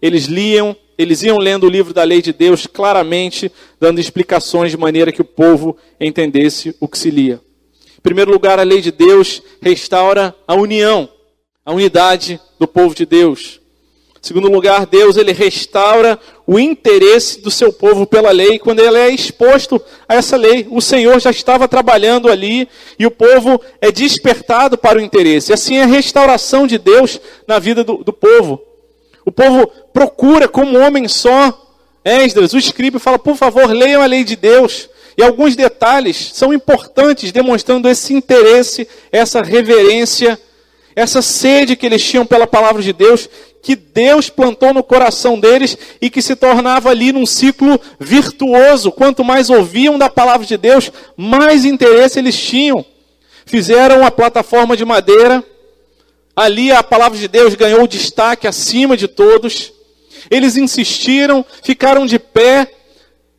eles 0.00 0.26
liam 0.26 0.76
eles 0.98 1.22
iam 1.22 1.38
lendo 1.38 1.64
o 1.64 1.70
livro 1.70 1.92
da 1.92 2.04
lei 2.04 2.20
de 2.20 2.32
Deus 2.32 2.66
claramente, 2.66 3.50
dando 3.80 3.98
explicações 3.98 4.70
de 4.70 4.76
maneira 4.76 5.10
que 5.10 5.22
o 5.22 5.24
povo 5.24 5.76
entendesse 5.98 6.76
o 6.78 6.86
que 6.86 6.98
se 6.98 7.10
lia. 7.10 7.40
Em 7.98 8.00
primeiro 8.02 8.30
lugar, 8.30 8.58
a 8.58 8.62
lei 8.62 8.80
de 8.80 8.92
Deus 8.92 9.42
restaura 9.60 10.34
a 10.46 10.54
união, 10.54 11.08
a 11.64 11.72
unidade 11.72 12.38
do 12.58 12.68
povo 12.68 12.94
de 12.94 13.06
Deus. 13.06 13.60
Em 14.22 14.26
segundo 14.26 14.48
lugar, 14.48 14.86
Deus 14.86 15.16
ele 15.16 15.32
restaura 15.32 16.18
o 16.52 16.58
interesse 16.58 17.40
do 17.40 17.50
seu 17.50 17.72
povo 17.72 18.06
pela 18.06 18.30
lei 18.30 18.58
quando 18.58 18.80
ele 18.80 18.98
é 18.98 19.08
exposto 19.08 19.80
a 20.06 20.16
essa 20.16 20.36
lei. 20.36 20.66
O 20.70 20.82
Senhor 20.82 21.18
já 21.18 21.30
estava 21.30 21.66
trabalhando 21.66 22.30
ali 22.30 22.68
e 22.98 23.06
o 23.06 23.10
povo 23.10 23.58
é 23.80 23.90
despertado 23.90 24.76
para 24.76 24.98
o 24.98 25.00
interesse. 25.00 25.50
Assim 25.50 25.78
é 25.78 25.84
a 25.84 25.86
restauração 25.86 26.66
de 26.66 26.76
Deus 26.76 27.18
na 27.48 27.58
vida 27.58 27.82
do, 27.82 28.04
do 28.04 28.12
povo. 28.12 28.60
O 29.24 29.32
povo 29.32 29.66
procura 29.94 30.46
como 30.46 30.78
homem 30.78 31.08
só. 31.08 31.58
Esdras, 32.04 32.52
o 32.52 32.58
escriba, 32.58 32.98
fala: 32.98 33.18
por 33.18 33.36
favor, 33.36 33.70
leiam 33.70 34.02
a 34.02 34.06
lei 34.06 34.22
de 34.22 34.36
Deus. 34.36 34.90
E 35.16 35.22
alguns 35.22 35.56
detalhes 35.56 36.32
são 36.34 36.52
importantes, 36.52 37.32
demonstrando 37.32 37.88
esse 37.88 38.12
interesse, 38.12 38.86
essa 39.10 39.42
reverência, 39.42 40.38
essa 40.94 41.22
sede 41.22 41.76
que 41.76 41.86
eles 41.86 42.04
tinham 42.04 42.26
pela 42.26 42.46
palavra 42.46 42.82
de 42.82 42.92
Deus, 42.92 43.28
que 43.62 43.76
Deus 43.76 44.28
plantou 44.28 44.74
no 44.74 44.82
coração 44.82 45.38
deles 45.38 45.76
e 46.00 46.10
que 46.10 46.20
se 46.20 46.34
tornava 46.36 46.90
ali 46.90 47.12
num 47.12 47.26
ciclo 47.26 47.80
virtuoso. 47.98 48.90
Quanto 48.90 49.24
mais 49.24 49.50
ouviam 49.50 49.98
da 49.98 50.10
palavra 50.10 50.46
de 50.46 50.56
Deus, 50.56 50.90
mais 51.16 51.64
interesse 51.64 52.18
eles 52.18 52.38
tinham. 52.38 52.84
Fizeram 53.46 54.00
uma 54.00 54.10
plataforma 54.10 54.76
de 54.76 54.84
madeira 54.84 55.44
Ali 56.34 56.72
a 56.72 56.82
palavra 56.82 57.18
de 57.18 57.28
Deus 57.28 57.54
ganhou 57.54 57.86
destaque 57.86 58.46
acima 58.46 58.96
de 58.96 59.06
todos. 59.06 59.72
Eles 60.30 60.56
insistiram, 60.56 61.44
ficaram 61.62 62.06
de 62.06 62.18
pé. 62.18 62.70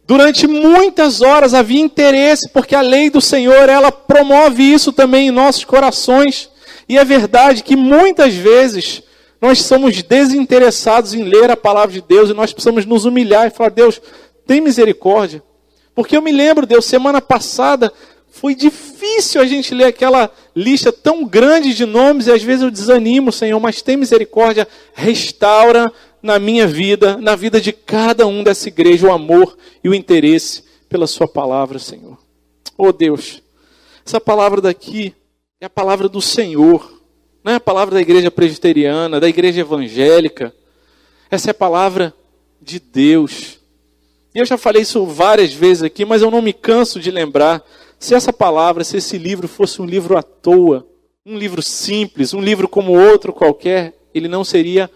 Durante 0.06 0.46
muitas 0.46 1.22
horas 1.22 1.54
havia 1.54 1.82
interesse, 1.82 2.50
porque 2.50 2.76
a 2.76 2.82
lei 2.82 3.10
do 3.10 3.22
Senhor, 3.22 3.68
ela 3.68 3.92
promove 3.92 4.62
isso 4.62 4.92
também 4.92 5.30
em 5.30 5.32
nossos 5.32 5.64
corações. 5.64 6.50
E 6.88 6.98
é 6.98 7.06
verdade 7.06 7.64
que 7.64 7.76
muitas 7.76 8.34
vezes 8.34 9.04
nós 9.42 9.62
somos 9.62 10.02
desinteressados 10.02 11.14
em 11.14 11.24
ler 11.24 11.52
a 11.52 11.58
palavra 11.58 11.94
de 11.94 12.02
Deus 12.02 12.30
e 12.30 12.34
nós 12.34 12.54
precisamos 12.54 12.86
nos 12.86 13.06
humilhar 13.06 13.48
e 13.48 13.50
falar: 13.50 13.70
Deus, 13.70 14.02
tem 14.46 14.62
misericórdia. 14.62 15.44
Porque 15.96 16.18
eu 16.18 16.22
me 16.22 16.32
lembro, 16.32 16.66
Deus, 16.66 16.86
semana 16.86 17.22
passada 17.22 17.92
foi 18.30 18.56
difícil 18.56 19.40
a 19.40 19.46
gente 19.46 19.76
ler 19.76 19.86
aquela 19.86 20.32
lista 20.56 20.92
tão 20.92 21.24
grande 21.24 21.74
de 21.74 21.86
nomes 21.86 22.26
e 22.28 22.32
às 22.32 22.42
vezes 22.42 22.64
eu 22.64 22.72
desanimo, 22.72 23.32
Senhor, 23.32 23.60
mas 23.60 23.82
tem 23.82 23.96
misericórdia, 23.96 24.68
restaura 24.94 25.92
na 26.22 26.40
minha 26.40 26.66
vida, 26.66 27.18
na 27.18 27.36
vida 27.36 27.62
de 27.62 27.72
cada 27.72 28.26
um 28.26 28.44
dessa 28.44 28.70
igreja, 28.70 29.08
o 29.08 29.12
amor 29.12 29.56
e 29.84 29.90
o 29.90 29.94
interesse 29.94 30.64
pela 30.90 31.06
Sua 31.06 31.28
palavra, 31.28 31.78
Senhor. 31.78 32.18
Oh 32.78 32.92
Deus, 32.92 33.42
essa 34.06 34.20
palavra 34.20 34.62
daqui 34.62 35.14
é 35.64 35.66
a 35.66 35.70
palavra 35.70 36.10
do 36.10 36.22
Senhor, 36.22 37.02
não 37.42 37.54
é 37.54 37.56
a 37.56 37.60
palavra 37.60 37.96
da 37.96 38.02
igreja 38.02 38.30
presbiteriana, 38.30 39.18
da 39.18 39.30
igreja 39.30 39.62
evangélica. 39.62 40.54
Essa 41.32 41.50
é 41.50 41.52
a 41.52 41.54
palavra 41.54 42.14
de 42.62 42.82
Deus. 42.82 43.62
E 44.36 44.40
eu 44.40 44.46
já 44.46 44.58
falei 44.58 44.82
isso 44.82 45.06
várias 45.06 45.54
vezes 45.54 45.82
aqui, 45.82 46.04
mas 46.04 46.22
eu 46.22 46.30
não 46.30 46.42
me 46.42 46.52
canso 46.52 47.00
de 47.00 47.10
lembrar 47.10 47.64
se 47.98 48.14
essa 48.14 48.34
palavra, 48.34 48.84
se 48.84 48.98
esse 48.98 49.18
livro 49.18 49.48
fosse 49.48 49.82
um 49.82 49.86
livro 49.86 50.18
à 50.18 50.22
toa, 50.22 50.86
um 51.26 51.38
livro 51.38 51.62
simples, 51.62 52.34
um 52.34 52.42
livro 52.42 52.68
como 52.68 53.00
outro 53.00 53.32
qualquer, 53.32 53.98
ele 54.14 54.28
não 54.28 54.44
seria 54.44 54.92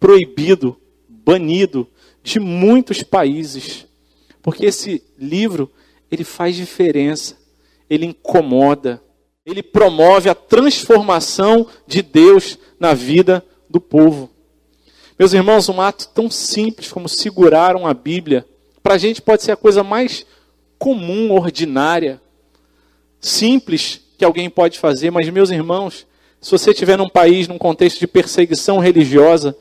proibido, 0.00 0.80
banido 1.06 1.86
de 2.22 2.40
muitos 2.40 3.02
países. 3.02 3.86
Porque 4.40 4.64
esse 4.64 5.02
livro, 5.18 5.70
ele 6.10 6.24
faz 6.24 6.56
diferença, 6.56 7.36
ele 7.90 8.06
incomoda, 8.06 9.02
ele 9.46 9.62
promove 9.62 10.28
a 10.28 10.34
transformação 10.34 11.68
de 11.86 12.02
Deus 12.02 12.58
na 12.80 12.92
vida 12.92 13.46
do 13.70 13.80
povo. 13.80 14.28
Meus 15.16 15.32
irmãos, 15.32 15.68
um 15.68 15.80
ato 15.80 16.08
tão 16.08 16.28
simples 16.28 16.90
como 16.90 17.08
segurar 17.08 17.76
uma 17.76 17.94
Bíblia 17.94 18.44
para 18.82 18.94
a 18.94 18.98
gente 18.98 19.22
pode 19.22 19.44
ser 19.44 19.52
a 19.52 19.56
coisa 19.56 19.84
mais 19.84 20.26
comum, 20.78 21.32
ordinária, 21.32 22.20
simples 23.20 24.00
que 24.18 24.24
alguém 24.24 24.50
pode 24.50 24.78
fazer, 24.78 25.10
mas 25.10 25.28
meus 25.28 25.50
irmãos, 25.50 26.06
se 26.40 26.50
você 26.50 26.72
estiver 26.72 26.98
num 26.98 27.08
país, 27.08 27.46
num 27.48 27.56
contexto 27.56 28.00
de 28.00 28.06
perseguição 28.06 28.78
religiosa, 28.78 29.56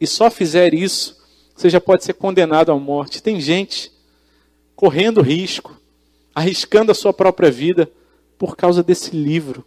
e 0.00 0.06
só 0.06 0.30
fizer 0.30 0.74
isso, 0.74 1.18
você 1.56 1.68
já 1.68 1.80
pode 1.80 2.04
ser 2.04 2.14
condenado 2.14 2.72
à 2.72 2.78
morte. 2.78 3.22
Tem 3.22 3.40
gente 3.40 3.90
correndo 4.76 5.20
risco, 5.20 5.76
arriscando 6.34 6.92
a 6.92 6.94
sua 6.94 7.12
própria 7.12 7.50
vida 7.50 7.90
por 8.40 8.56
causa 8.56 8.82
desse 8.82 9.14
livro. 9.14 9.66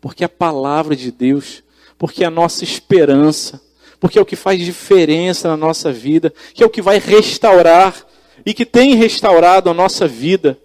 Porque 0.00 0.24
a 0.24 0.28
palavra 0.28 0.96
de 0.96 1.12
Deus, 1.12 1.62
porque 1.98 2.24
a 2.24 2.30
nossa 2.30 2.64
esperança, 2.64 3.60
porque 4.00 4.18
é 4.18 4.22
o 4.22 4.24
que 4.24 4.36
faz 4.36 4.58
diferença 4.58 5.48
na 5.48 5.56
nossa 5.56 5.92
vida, 5.92 6.32
que 6.54 6.62
é 6.62 6.66
o 6.66 6.70
que 6.70 6.80
vai 6.80 6.98
restaurar 6.98 8.06
e 8.44 8.54
que 8.54 8.64
tem 8.64 8.94
restaurado 8.94 9.68
a 9.68 9.74
nossa 9.74 10.08
vida. 10.08 10.58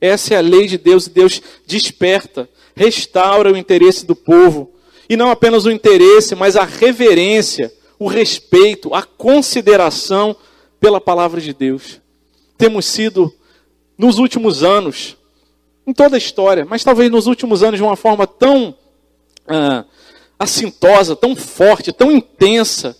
Essa 0.00 0.34
é 0.34 0.36
a 0.36 0.40
lei 0.40 0.68
de 0.68 0.78
Deus 0.78 1.08
e 1.08 1.10
Deus 1.10 1.42
desperta, 1.66 2.48
restaura 2.76 3.52
o 3.52 3.56
interesse 3.56 4.06
do 4.06 4.14
povo. 4.14 4.72
E 5.08 5.16
não 5.16 5.32
apenas 5.32 5.64
o 5.64 5.70
interesse, 5.70 6.36
mas 6.36 6.54
a 6.54 6.64
reverência, 6.64 7.74
o 7.98 8.06
respeito, 8.06 8.94
a 8.94 9.02
consideração 9.02 10.36
pela 10.78 11.00
palavra 11.00 11.40
de 11.40 11.52
Deus. 11.52 12.00
Temos 12.56 12.86
sido, 12.86 13.34
nos 13.98 14.18
últimos 14.18 14.62
anos, 14.62 15.16
em 15.86 15.92
toda 15.92 16.16
a 16.16 16.18
história, 16.18 16.64
mas 16.64 16.84
talvez 16.84 17.10
nos 17.10 17.26
últimos 17.26 17.62
anos 17.62 17.78
de 17.78 17.84
uma 17.84 17.96
forma 17.96 18.26
tão 18.26 18.74
ah, 19.46 19.84
assintosa, 20.38 21.16
tão 21.16 21.34
forte, 21.34 21.92
tão 21.92 22.10
intensa, 22.10 22.96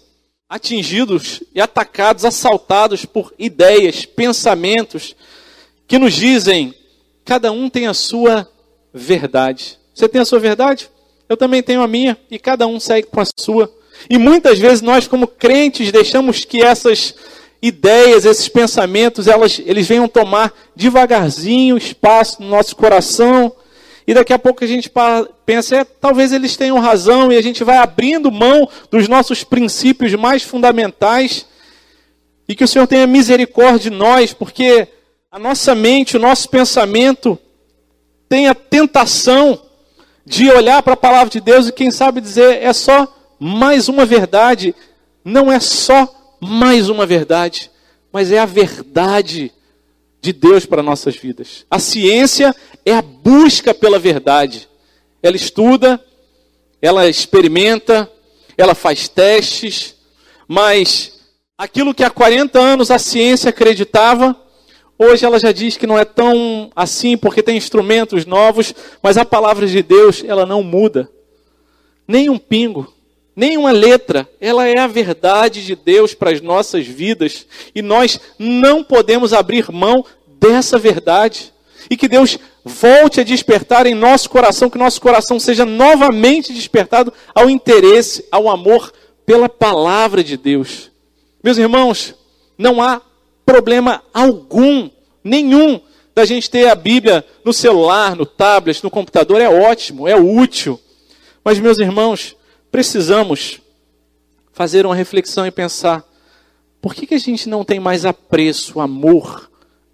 atingidos 0.49 1.42
e 1.55 1.61
atacados, 1.61 2.25
assaltados 2.25 3.05
por 3.05 3.33
ideias, 3.38 4.05
pensamentos 4.05 5.16
que 5.87 5.99
nos 5.99 6.14
dizem: 6.14 6.75
cada 7.25 7.51
um 7.53 7.68
tem 7.68 7.87
a 7.87 7.95
sua 7.95 8.49
verdade. 8.92 9.79
Você 9.95 10.09
tem 10.09 10.21
a 10.21 10.25
sua 10.25 10.38
verdade? 10.38 10.90
Eu 11.29 11.37
também 11.37 11.62
tenho 11.62 11.83
a 11.83 11.88
minha, 11.88 12.18
e 12.31 12.38
cada 12.38 12.66
um 12.66 12.79
segue 12.79 13.09
com 13.09 13.21
a 13.21 13.25
sua. 13.38 13.73
E 14.11 14.18
muitas 14.18 14.59
vezes 14.59 14.83
nós, 14.83 15.07
como 15.07 15.27
crentes, 15.27 15.92
deixamos 15.92 16.45
que 16.45 16.62
essas 16.62 17.14
ideias, 17.62 18.25
esses 18.25 18.48
pensamentos, 18.48 19.29
elas, 19.29 19.61
eles 19.64 19.87
venham 19.87 20.09
tomar 20.09 20.53
devagarzinho 20.75 21.77
espaço 21.77 22.42
no 22.42 22.48
nosso 22.48 22.75
coração, 22.75 23.53
e 24.05 24.12
daqui 24.12 24.33
a 24.33 24.38
pouco 24.38 24.64
a 24.64 24.66
gente 24.66 24.90
pensa, 25.46 25.77
é, 25.77 25.85
talvez 25.85 26.33
eles 26.33 26.57
tenham 26.57 26.81
razão, 26.81 27.33
e 27.33 27.37
a 27.38 27.42
gente 27.42 27.62
vai 27.62 27.77
abrindo 27.77 28.33
mão 28.33 28.68
dos 28.90 29.07
nossos 29.07 29.44
princípios 29.44 30.12
mais 30.14 30.42
fundamentais, 30.42 31.46
e 32.48 32.57
que 32.57 32.64
o 32.64 32.68
Senhor 32.68 32.88
tenha 32.88 33.07
misericórdia 33.07 33.90
de 33.90 33.90
nós, 33.90 34.33
porque 34.33 34.88
a 35.31 35.38
nossa 35.38 35.75
mente, 35.75 36.16
o 36.16 36.20
nosso 36.20 36.48
pensamento 36.48 37.38
tem 38.29 38.48
a 38.48 38.55
tentação 38.55 39.62
de 40.25 40.51
olhar 40.51 40.83
para 40.83 40.94
a 40.94 40.96
palavra 40.96 41.31
de 41.31 41.40
Deus 41.40 41.68
e 41.68 41.72
quem 41.72 41.90
sabe 41.90 42.20
dizer 42.20 42.62
é 42.62 42.72
só 42.72 43.12
mais 43.38 43.88
uma 43.88 44.05
verdade. 44.05 44.75
Não 45.25 45.51
é 45.51 45.59
só 45.61 46.22
mais 46.42 46.88
uma 46.88 47.07
verdade, 47.07 47.70
mas 48.12 48.33
é 48.33 48.38
a 48.38 48.44
verdade 48.44 49.52
de 50.20 50.33
Deus 50.33 50.66
para 50.66 50.83
nossas 50.83 51.16
vidas. 51.16 51.64
A 51.70 51.78
ciência 51.78 52.55
é 52.85 52.92
a 52.92 53.02
busca 53.02 53.72
pela 53.72 53.98
verdade. 53.98 54.68
Ela 55.22 55.37
estuda, 55.37 56.02
ela 56.81 57.09
experimenta, 57.09 58.11
ela 58.59 58.74
faz 58.74 59.09
testes, 59.09 59.94
mas 60.48 61.20
aquilo 61.57 61.94
que 61.94 62.02
há 62.02 62.11
40 62.11 62.59
anos 62.59 62.90
a 62.90 62.98
ciência 62.98 63.50
acreditava, 63.50 64.37
Hoje 64.98 65.24
ela 65.24 65.37
já 65.40 65.50
diz 65.50 65.76
que 65.76 65.85
não 65.85 65.98
é 65.98 66.05
tão 66.05 66.70
assim 66.76 67.16
porque 67.16 67.42
tem 67.42 67.57
instrumentos 67.57 68.24
novos, 68.24 68.72
mas 69.02 69.16
a 69.16 69.24
palavra 69.24 69.66
de 69.66 69.83
Deus, 69.83 70.22
ela 70.24 70.46
não 70.46 70.62
muda. 70.62 71.11
Nem 72.07 72.31
um 72.31 72.38
pingo, 72.38 72.92
nem 73.35 73.57
uma 73.57 73.73
letra. 73.73 74.29
Ela 74.40 74.66
é 74.66 74.79
a 74.79 74.87
verdade 74.87 75.64
de 75.64 75.75
Deus 75.75 76.14
para 76.14 76.31
as 76.31 76.40
nossas 76.40 76.87
vidas 76.87 77.47
e 77.75 77.83
nós 77.83 78.21
não 78.38 78.85
podemos 78.85 79.33
abrir 79.33 79.71
mão 79.71 80.05
dessa 80.27 80.79
verdade. 80.79 81.53
E 81.90 81.97
que 81.97 82.09
Deus 82.09 82.38
volte 82.64 83.21
a 83.21 83.25
despertar 83.25 83.87
em 83.87 83.95
nosso 83.95 84.31
coração, 84.31 84.71
que 84.71 84.79
nosso 84.79 85.01
coração 85.01 85.38
seja 85.40 85.64
novamente 85.64 86.53
despertado 86.53 87.12
ao 87.35 87.51
interesse, 87.51 88.27
ao 88.31 88.49
amor 88.49 88.92
pela 89.27 89.49
palavra 89.49 90.23
de 90.23 90.37
Deus. 90.37 90.90
Meus 91.42 91.59
irmãos, 91.59 92.14
não 92.57 92.81
há 92.81 93.01
problema 93.45 94.03
algum, 94.14 94.88
nenhum, 95.25 95.81
da 96.14 96.25
gente 96.25 96.51
ter 96.51 96.68
a 96.68 96.75
Bíblia 96.75 97.25
no 97.45 97.53
celular, 97.53 98.14
no 98.14 98.27
tablet, 98.27 98.83
no 98.83 98.90
computador. 98.90 99.40
É 99.40 99.49
ótimo, 99.49 100.07
é 100.07 100.14
útil. 100.14 100.79
Mas, 101.45 101.59
meus 101.59 101.79
irmãos, 101.79 102.37
precisamos 102.73 103.61
fazer 104.53 104.87
uma 104.87 104.97
reflexão 104.97 105.47
e 105.47 105.51
pensar: 105.51 106.05
por 106.81 106.95
que, 106.95 107.07
que 107.07 107.15
a 107.15 107.19
gente 107.19 107.49
não 107.49 107.65
tem 107.65 107.79
mais 107.79 108.05
apreço, 108.05 108.81
amor 108.81 109.51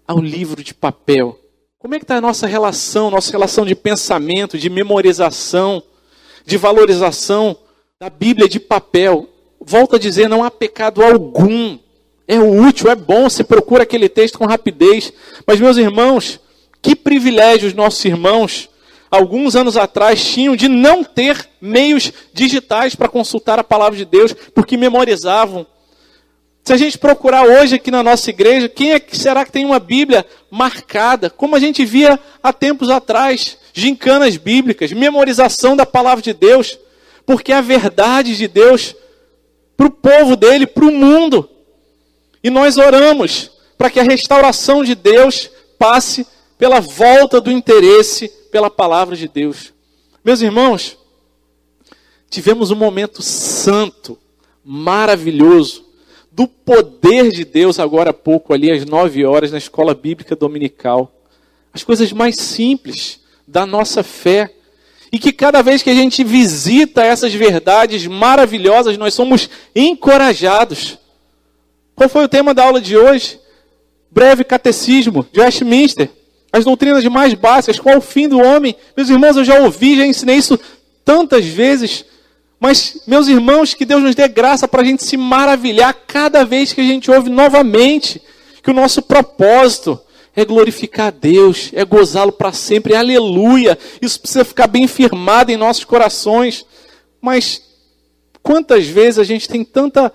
ao 0.07 0.19
livro 0.19 0.63
de 0.63 0.73
papel? 0.73 1.39
Como 1.77 1.93
é 1.93 1.99
que 1.99 2.03
está 2.03 2.17
a 2.17 2.21
nossa 2.21 2.47
relação, 2.47 3.11
nossa 3.11 3.31
relação 3.31 3.65
de 3.65 3.75
pensamento, 3.75 4.57
de 4.57 4.69
memorização, 4.69 5.83
de 6.45 6.57
valorização 6.57 7.55
da 7.99 8.09
Bíblia 8.09 8.49
de 8.49 8.59
papel? 8.59 9.29
Volto 9.61 9.97
a 9.97 9.99
dizer, 9.99 10.27
não 10.27 10.43
há 10.43 10.49
pecado 10.49 11.03
algum 11.03 11.77
é 12.27 12.39
útil, 12.39 12.91
é 12.91 12.95
bom, 12.95 13.27
você 13.27 13.43
procura 13.43 13.83
aquele 13.83 14.07
texto 14.07 14.37
com 14.37 14.45
rapidez. 14.45 15.11
Mas, 15.47 15.59
meus 15.59 15.77
irmãos, 15.77 16.39
que 16.79 16.95
privilégio 16.95 17.67
os 17.67 17.73
nossos 17.73 18.05
irmãos, 18.05 18.69
alguns 19.09 19.55
anos 19.55 19.77
atrás, 19.77 20.23
tinham 20.23 20.55
de 20.55 20.67
não 20.67 21.03
ter 21.03 21.49
meios 21.59 22.11
digitais 22.33 22.95
para 22.95 23.09
consultar 23.09 23.59
a 23.59 23.63
palavra 23.63 23.97
de 23.97 24.05
Deus, 24.05 24.33
porque 24.53 24.77
memorizavam. 24.77 25.65
Se 26.63 26.73
a 26.73 26.77
gente 26.77 26.97
procurar 26.97 27.45
hoje 27.45 27.75
aqui 27.75 27.89
na 27.89 28.03
nossa 28.03 28.29
igreja, 28.29 28.69
quem 28.69 28.91
é 28.91 28.99
que 28.99 29.17
será 29.17 29.43
que 29.43 29.51
tem 29.51 29.65
uma 29.65 29.79
Bíblia 29.79 30.25
marcada, 30.51 31.29
como 31.29 31.55
a 31.55 31.59
gente 31.59 31.83
via 31.83 32.19
há 32.43 32.53
tempos 32.53 32.89
atrás, 32.89 33.57
gincanas 33.73 34.37
bíblicas, 34.37 34.91
memorização 34.91 35.75
da 35.75 35.85
palavra 35.85 36.21
de 36.21 36.33
Deus, 36.33 36.77
porque 37.25 37.51
a 37.51 37.61
verdade 37.61 38.37
de 38.37 38.47
Deus 38.47 38.95
para 39.75 39.87
o 39.87 39.91
povo 39.91 40.35
dele, 40.35 40.67
para 40.67 40.85
o 40.85 40.91
mundo. 40.91 41.49
E 42.43 42.49
nós 42.49 42.77
oramos 42.77 43.49
para 43.77 43.89
que 43.89 43.99
a 43.99 44.03
restauração 44.03 44.83
de 44.83 44.93
Deus 44.93 45.49
passe 45.77 46.27
pela 46.59 46.79
volta 46.79 47.41
do 47.41 47.49
interesse 47.49 48.27
pela 48.51 48.69
palavra 48.69 49.15
de 49.15 49.27
Deus. 49.27 49.73
Meus 50.23 50.41
irmãos, 50.41 50.95
tivemos 52.29 52.69
um 52.69 52.75
momento 52.75 53.23
santo, 53.23 54.15
maravilhoso, 54.63 55.83
do 56.31 56.47
poder 56.47 57.31
de 57.31 57.43
Deus 57.43 57.79
agora 57.79 58.11
há 58.11 58.13
pouco, 58.13 58.53
ali 58.53 58.71
às 58.71 58.85
nove 58.85 59.25
horas, 59.25 59.51
na 59.51 59.57
escola 59.57 59.95
bíblica 59.95 60.35
dominical. 60.35 61.11
As 61.73 61.83
coisas 61.83 62.11
mais 62.11 62.35
simples 62.35 63.21
da 63.47 63.65
nossa 63.65 64.03
fé. 64.03 64.53
E 65.11 65.17
que 65.17 65.31
cada 65.31 65.63
vez 65.63 65.81
que 65.81 65.89
a 65.89 65.95
gente 65.95 66.23
visita 66.23 67.03
essas 67.03 67.33
verdades 67.33 68.05
maravilhosas, 68.05 68.95
nós 68.95 69.15
somos 69.15 69.49
encorajados 69.75 70.99
qual 71.99 72.07
foi 72.07 72.23
o 72.23 72.29
tema 72.29 72.53
da 72.53 72.63
aula 72.63 72.79
de 72.79 72.95
hoje? 72.95 73.37
Breve 74.09 74.45
catecismo 74.45 75.27
de 75.33 75.41
Westminster. 75.41 76.09
As 76.51 76.65
doutrinas 76.65 77.03
mais 77.05 77.33
básicas. 77.33 77.79
Qual 77.79 77.97
o 77.97 78.01
fim 78.01 78.27
do 78.27 78.39
homem? 78.39 78.75
Meus 78.95 79.09
irmãos, 79.09 79.37
eu 79.37 79.43
já 79.43 79.59
ouvi, 79.59 79.97
já 79.97 80.05
ensinei 80.05 80.37
isso 80.37 80.59
tantas 81.05 81.45
vezes. 81.45 82.05
Mas, 82.59 83.01
meus 83.07 83.27
irmãos, 83.27 83.73
que 83.73 83.85
Deus 83.85 84.03
nos 84.03 84.15
dê 84.15 84.27
graça 84.27 84.67
para 84.67 84.81
a 84.81 84.85
gente 84.85 85.03
se 85.03 85.15
maravilhar 85.15 85.93
cada 86.07 86.43
vez 86.43 86.73
que 86.73 86.81
a 86.81 86.83
gente 86.83 87.09
ouve 87.09 87.29
novamente 87.29 88.21
que 88.61 88.69
o 88.69 88.73
nosso 88.73 89.01
propósito 89.01 89.99
é 90.35 90.45
glorificar 90.45 91.07
a 91.07 91.11
Deus, 91.11 91.71
é 91.73 91.83
gozá-lo 91.83 92.31
para 92.31 92.51
sempre, 92.51 92.95
aleluia. 92.95 93.77
Isso 94.01 94.19
precisa 94.19 94.45
ficar 94.45 94.67
bem 94.67 94.87
firmado 94.87 95.51
em 95.51 95.57
nossos 95.57 95.83
corações. 95.83 96.65
Mas 97.21 97.61
quantas 98.41 98.85
vezes 98.85 99.19
a 99.19 99.23
gente 99.23 99.47
tem 99.47 99.63
tanta 99.63 100.11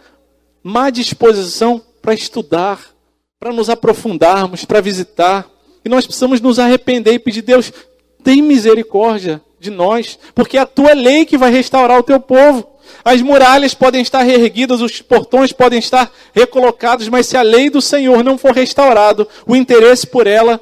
má 0.63 0.91
disposição 0.91 1.83
para 2.01 2.15
estudar, 2.15 2.81
para 3.39 3.53
nos 3.53 3.69
aprofundarmos, 3.69 4.65
para 4.65 4.81
visitar. 4.81 5.51
E 5.85 5.89
nós 5.89 6.07
precisamos 6.07 6.41
nos 6.41 6.59
arrepender 6.59 7.13
e 7.15 7.19
pedir, 7.19 7.43
Deus, 7.43 7.73
tem 8.23 8.41
misericórdia 8.41 9.41
de 9.61 9.71
nós, 9.71 10.19
porque 10.35 10.57
é 10.57 10.61
a 10.61 10.67
tua 10.67 10.95
lei 10.95 11.25
que 11.25 11.39
vai 11.39 11.51
restaurar 11.51 11.99
o 11.99 12.03
teu 12.03 12.19
povo. 12.19 12.67
As 13.05 13.21
muralhas 13.21 13.75
podem 13.75 14.01
estar 14.01 14.23
reerguidas, 14.23 14.81
os 14.81 15.01
portões 15.03 15.53
podem 15.53 15.79
estar 15.79 16.11
recolocados, 16.33 17.09
mas 17.09 17.27
se 17.27 17.37
a 17.37 17.43
lei 17.43 17.69
do 17.69 17.81
Senhor 17.81 18.23
não 18.23 18.39
for 18.39 18.53
restaurado, 18.53 19.29
o 19.47 19.55
interesse 19.55 20.07
por 20.07 20.27
ela, 20.27 20.61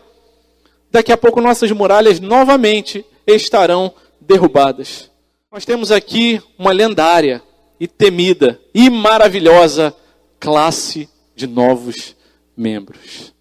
daqui 0.90 1.12
a 1.12 1.16
pouco 1.16 1.40
nossas 1.40 1.70
muralhas 1.70 2.20
novamente 2.20 3.04
estarão 3.26 3.92
derrubadas. 4.20 5.11
Nós 5.50 5.64
temos 5.64 5.92
aqui 5.92 6.40
uma 6.58 6.72
lendária 6.72 7.42
e 7.78 7.87
temida 7.87 8.61
e 8.74 8.88
maravilhosa 8.88 9.94
classe 10.38 11.08
de 11.35 11.46
novos 11.46 12.16
membros. 12.56 13.32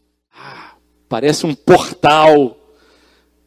Parece 1.12 1.45
um 1.45 1.54
portal. 1.54 2.58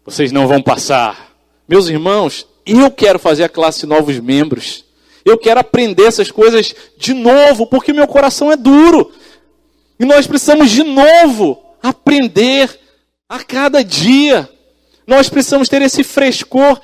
Vocês 0.05 0.31
não 0.31 0.46
vão 0.46 0.61
passar. 0.61 1.35
Meus 1.66 1.88
irmãos, 1.88 2.46
eu 2.66 2.90
quero 2.90 3.18
fazer 3.18 3.44
a 3.44 3.48
classe 3.48 3.87
novos 3.87 4.20
membros. 4.20 4.85
Eu 5.24 5.38
quero 5.38 5.61
aprender 5.61 6.05
essas 6.05 6.31
coisas 6.31 6.74
de 6.98 7.14
novo, 7.14 7.66
porque 7.66 7.90
meu 7.90 8.07
coração 8.07 8.53
é 8.53 8.57
duro. 8.57 9.11
E 9.98 10.05
nós 10.05 10.27
precisamos 10.27 10.70
de 10.70 10.83
novo 10.83 11.59
aprender 11.83 12.79
a 13.31 13.42
cada 13.42 13.83
dia. 13.83 14.46
Nós 15.07 15.31
precisamos 15.31 15.66
ter 15.66 15.81
esse 15.81 16.05
frescor 16.05 16.79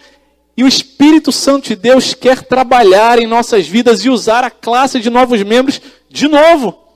e 0.57 0.65
o 0.65 0.69
Espírito 0.69 1.31
Santo 1.31 1.69
de 1.69 1.77
Deus 1.77 2.15
quer 2.15 2.43
trabalhar 2.43 3.19
em 3.19 3.27
nossas 3.27 3.67
vidas 3.67 4.03
e 4.03 4.09
usar 4.09 4.45
a 4.45 4.51
classe 4.51 4.99
de 4.99 5.11
novos 5.11 5.43
membros 5.43 5.79
de 6.09 6.27
novo. 6.27 6.90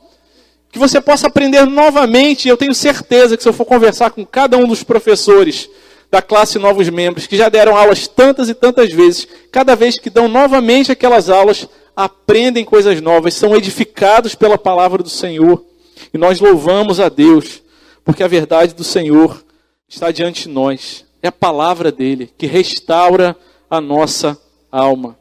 Que 0.75 0.79
você 0.81 1.01
possa 1.01 1.29
aprender 1.29 1.65
novamente. 1.67 2.49
Eu 2.49 2.57
tenho 2.57 2.75
certeza 2.75 3.37
que 3.37 3.45
se 3.45 3.49
eu 3.49 3.53
for 3.53 3.65
conversar 3.65 4.11
com 4.11 4.27
cada 4.27 4.57
um 4.57 4.67
dos 4.67 4.83
professores 4.83 5.71
da 6.11 6.21
classe 6.21 6.59
novos 6.59 6.89
membros, 6.89 7.29
que 7.29 7.37
já 7.37 7.49
deram 7.49 7.77
aulas 7.77 8.09
tantas 8.09 8.49
e 8.49 8.55
tantas 8.55 8.93
vezes, 8.93 9.29
cada 9.53 9.77
vez 9.77 9.97
que 10.01 10.11
dão 10.11 10.27
novamente 10.27 10.91
aquelas 10.91 11.31
aulas, 11.31 11.69
aprendem 11.95 12.65
coisas 12.65 13.01
novas, 13.01 13.35
são 13.35 13.55
edificados 13.55 14.35
pela 14.35 14.59
palavra 14.59 15.01
do 15.01 15.09
Senhor. 15.09 15.65
E 16.13 16.19
nós 16.19 16.41
louvamos 16.41 16.99
a 16.99 17.09
Deus, 17.09 17.63
porque 18.05 18.25
a 18.25 18.29
verdade 18.29 18.75
do 18.75 18.83
Senhor 18.83 19.45
está 19.89 20.11
diante 20.11 20.49
de 20.49 20.49
nós. 20.49 21.05
É 21.23 21.29
a 21.29 21.33
palavra 21.33 21.93
dele 21.93 22.33
que 22.37 22.47
restaura 22.47 23.37
a 23.71 23.81
nossa 23.81 24.37
alma. 24.73 25.17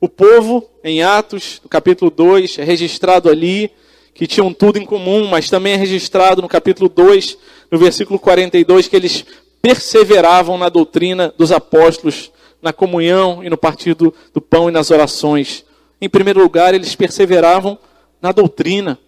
O 0.00 0.08
povo, 0.08 0.64
em 0.84 1.02
Atos, 1.02 1.60
no 1.60 1.68
capítulo 1.68 2.08
2, 2.08 2.60
é 2.60 2.62
registrado 2.62 3.28
ali 3.28 3.72
que 4.14 4.26
tinham 4.26 4.54
tudo 4.54 4.78
em 4.78 4.84
comum, 4.86 5.26
mas 5.26 5.50
também 5.50 5.72
é 5.72 5.76
registrado 5.76 6.40
no 6.40 6.48
capítulo 6.48 6.88
2, 6.88 7.36
no 7.70 7.78
versículo 7.78 8.18
42, 8.18 8.86
que 8.86 8.94
eles 8.94 9.24
perseveravam 9.60 10.56
na 10.56 10.68
doutrina 10.68 11.34
dos 11.36 11.50
apóstolos, 11.50 12.30
na 12.62 12.72
comunhão 12.72 13.42
e 13.42 13.50
no 13.50 13.58
partido 13.58 14.14
do 14.32 14.40
pão 14.40 14.68
e 14.68 14.72
nas 14.72 14.90
orações. 14.90 15.64
Em 16.00 16.08
primeiro 16.08 16.40
lugar, 16.40 16.74
eles 16.74 16.94
perseveravam 16.94 17.78
na 18.22 18.30
doutrina, 18.30 18.98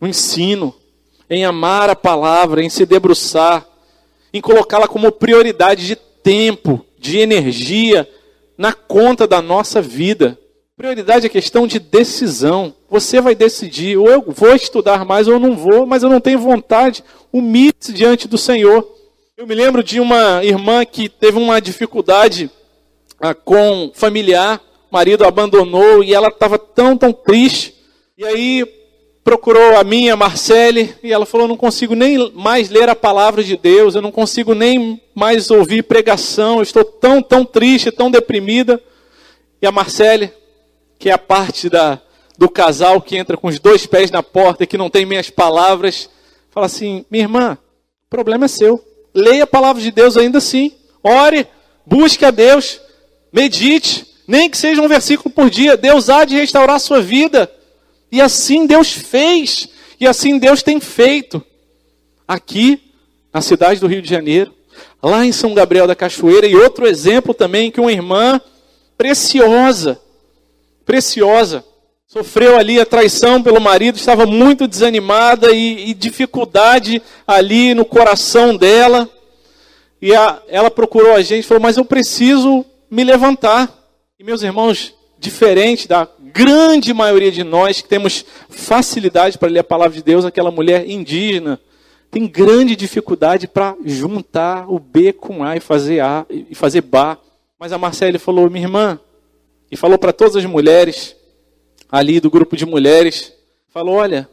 no 0.00 0.06
ensino, 0.06 0.74
em 1.28 1.44
amar 1.44 1.90
a 1.90 1.96
palavra, 1.96 2.62
em 2.62 2.70
se 2.70 2.86
debruçar, 2.86 3.66
em 4.32 4.40
colocá-la 4.40 4.86
como 4.86 5.10
prioridade 5.10 5.86
de 5.86 5.96
tempo, 5.96 6.84
de 6.98 7.18
energia 7.18 8.08
na 8.56 8.72
conta 8.72 9.26
da 9.26 9.42
nossa 9.42 9.82
vida. 9.82 10.38
Prioridade 10.78 11.26
é 11.26 11.28
questão 11.28 11.66
de 11.66 11.80
decisão. 11.80 12.72
Você 12.88 13.20
vai 13.20 13.34
decidir, 13.34 13.96
ou 13.96 14.08
eu 14.08 14.22
vou 14.28 14.54
estudar 14.54 15.04
mais 15.04 15.26
ou 15.26 15.40
não 15.40 15.56
vou, 15.56 15.84
mas 15.84 16.04
eu 16.04 16.08
não 16.08 16.20
tenho 16.20 16.38
vontade. 16.38 17.02
Humilhe-se 17.32 17.92
diante 17.92 18.28
do 18.28 18.38
Senhor. 18.38 18.88
Eu 19.36 19.44
me 19.44 19.56
lembro 19.56 19.82
de 19.82 19.98
uma 19.98 20.44
irmã 20.44 20.84
que 20.84 21.08
teve 21.08 21.36
uma 21.36 21.60
dificuldade 21.60 22.48
ah, 23.20 23.34
com 23.34 23.90
familiar, 23.92 24.60
o 24.88 24.94
marido 24.94 25.24
abandonou 25.24 26.04
e 26.04 26.14
ela 26.14 26.28
estava 26.28 26.56
tão, 26.56 26.96
tão 26.96 27.12
triste. 27.12 27.74
E 28.16 28.24
aí 28.24 28.64
procurou 29.24 29.76
a 29.76 29.82
minha, 29.82 30.14
Marcele, 30.14 30.94
e 31.02 31.12
ela 31.12 31.26
falou: 31.26 31.48
não 31.48 31.56
consigo 31.56 31.96
nem 31.96 32.30
mais 32.36 32.70
ler 32.70 32.88
a 32.88 32.94
palavra 32.94 33.42
de 33.42 33.56
Deus, 33.56 33.96
eu 33.96 34.02
não 34.02 34.12
consigo 34.12 34.54
nem 34.54 35.02
mais 35.12 35.50
ouvir 35.50 35.82
pregação, 35.82 36.58
eu 36.58 36.62
estou 36.62 36.84
tão, 36.84 37.20
tão 37.20 37.44
triste, 37.44 37.90
tão 37.90 38.12
deprimida. 38.12 38.80
E 39.60 39.66
a 39.66 39.72
Marcele, 39.72 40.32
que 40.98 41.08
é 41.08 41.12
a 41.12 41.18
parte 41.18 41.68
da, 41.68 42.00
do 42.36 42.48
casal 42.48 43.00
que 43.00 43.16
entra 43.16 43.36
com 43.36 43.48
os 43.48 43.58
dois 43.58 43.86
pés 43.86 44.10
na 44.10 44.22
porta 44.22 44.64
e 44.64 44.66
que 44.66 44.78
não 44.78 44.90
tem 44.90 45.06
minhas 45.06 45.30
palavras, 45.30 46.08
fala 46.50 46.66
assim: 46.66 47.04
minha 47.10 47.24
irmã, 47.24 47.58
o 48.06 48.10
problema 48.10 48.46
é 48.46 48.48
seu. 48.48 48.84
Leia 49.14 49.44
a 49.44 49.46
palavra 49.46 49.82
de 49.82 49.90
Deus 49.90 50.16
ainda 50.16 50.38
assim. 50.38 50.72
Ore, 51.02 51.46
busque 51.86 52.24
a 52.24 52.30
Deus, 52.30 52.80
medite, 53.32 54.06
nem 54.26 54.50
que 54.50 54.58
seja 54.58 54.82
um 54.82 54.88
versículo 54.88 55.30
por 55.30 55.48
dia. 55.50 55.76
Deus 55.76 56.08
há 56.10 56.24
de 56.24 56.36
restaurar 56.36 56.76
a 56.76 56.80
sua 56.80 57.00
vida. 57.00 57.50
E 58.10 58.20
assim 58.20 58.66
Deus 58.66 58.92
fez, 58.92 59.68
e 60.00 60.06
assim 60.06 60.38
Deus 60.38 60.62
tem 60.62 60.80
feito. 60.80 61.44
Aqui, 62.26 62.92
na 63.32 63.40
cidade 63.40 63.80
do 63.80 63.86
Rio 63.86 64.02
de 64.02 64.08
Janeiro, 64.08 64.54
lá 65.02 65.24
em 65.24 65.32
São 65.32 65.54
Gabriel 65.54 65.86
da 65.86 65.94
Cachoeira, 65.94 66.46
e 66.46 66.54
outro 66.54 66.86
exemplo 66.86 67.32
também 67.32 67.70
que 67.70 67.80
uma 67.80 67.92
irmã 67.92 68.40
preciosa, 68.96 70.00
preciosa, 70.88 71.62
sofreu 72.06 72.56
ali 72.56 72.80
a 72.80 72.86
traição 72.86 73.42
pelo 73.42 73.60
marido, 73.60 73.96
estava 73.96 74.24
muito 74.24 74.66
desanimada 74.66 75.52
e, 75.52 75.90
e 75.90 75.94
dificuldade 75.94 77.02
ali 77.26 77.74
no 77.74 77.84
coração 77.84 78.56
dela. 78.56 79.06
E 80.00 80.14
a, 80.14 80.40
ela 80.48 80.70
procurou 80.70 81.12
a 81.12 81.20
gente 81.20 81.46
falou: 81.46 81.62
Mas 81.62 81.76
eu 81.76 81.84
preciso 81.84 82.64
me 82.90 83.04
levantar. 83.04 83.70
E 84.18 84.24
meus 84.24 84.42
irmãos, 84.42 84.94
diferente 85.18 85.86
da 85.86 86.08
grande 86.32 86.94
maioria 86.94 87.30
de 87.30 87.44
nós 87.44 87.82
que 87.82 87.88
temos 87.88 88.24
facilidade 88.48 89.36
para 89.36 89.50
ler 89.50 89.58
a 89.58 89.64
palavra 89.64 89.94
de 89.94 90.02
Deus, 90.02 90.24
aquela 90.24 90.50
mulher 90.50 90.88
indígena 90.88 91.60
tem 92.10 92.26
grande 92.26 92.74
dificuldade 92.74 93.46
para 93.46 93.76
juntar 93.84 94.64
o 94.72 94.78
B 94.78 95.12
com 95.12 95.44
A 95.44 95.54
e 95.54 95.60
fazer 95.60 96.00
A 96.00 96.24
e 96.30 96.54
fazer 96.54 96.80
Bá. 96.80 97.18
Mas 97.58 97.74
a 97.74 97.76
Marcele 97.76 98.18
falou, 98.18 98.48
minha 98.48 98.64
irmã, 98.64 98.98
e 99.70 99.76
falou 99.76 99.98
para 99.98 100.12
todas 100.12 100.36
as 100.36 100.44
mulheres 100.44 101.16
ali 101.90 102.20
do 102.20 102.30
grupo 102.30 102.56
de 102.56 102.66
mulheres, 102.66 103.32
falou, 103.68 103.94
olha, 103.94 104.28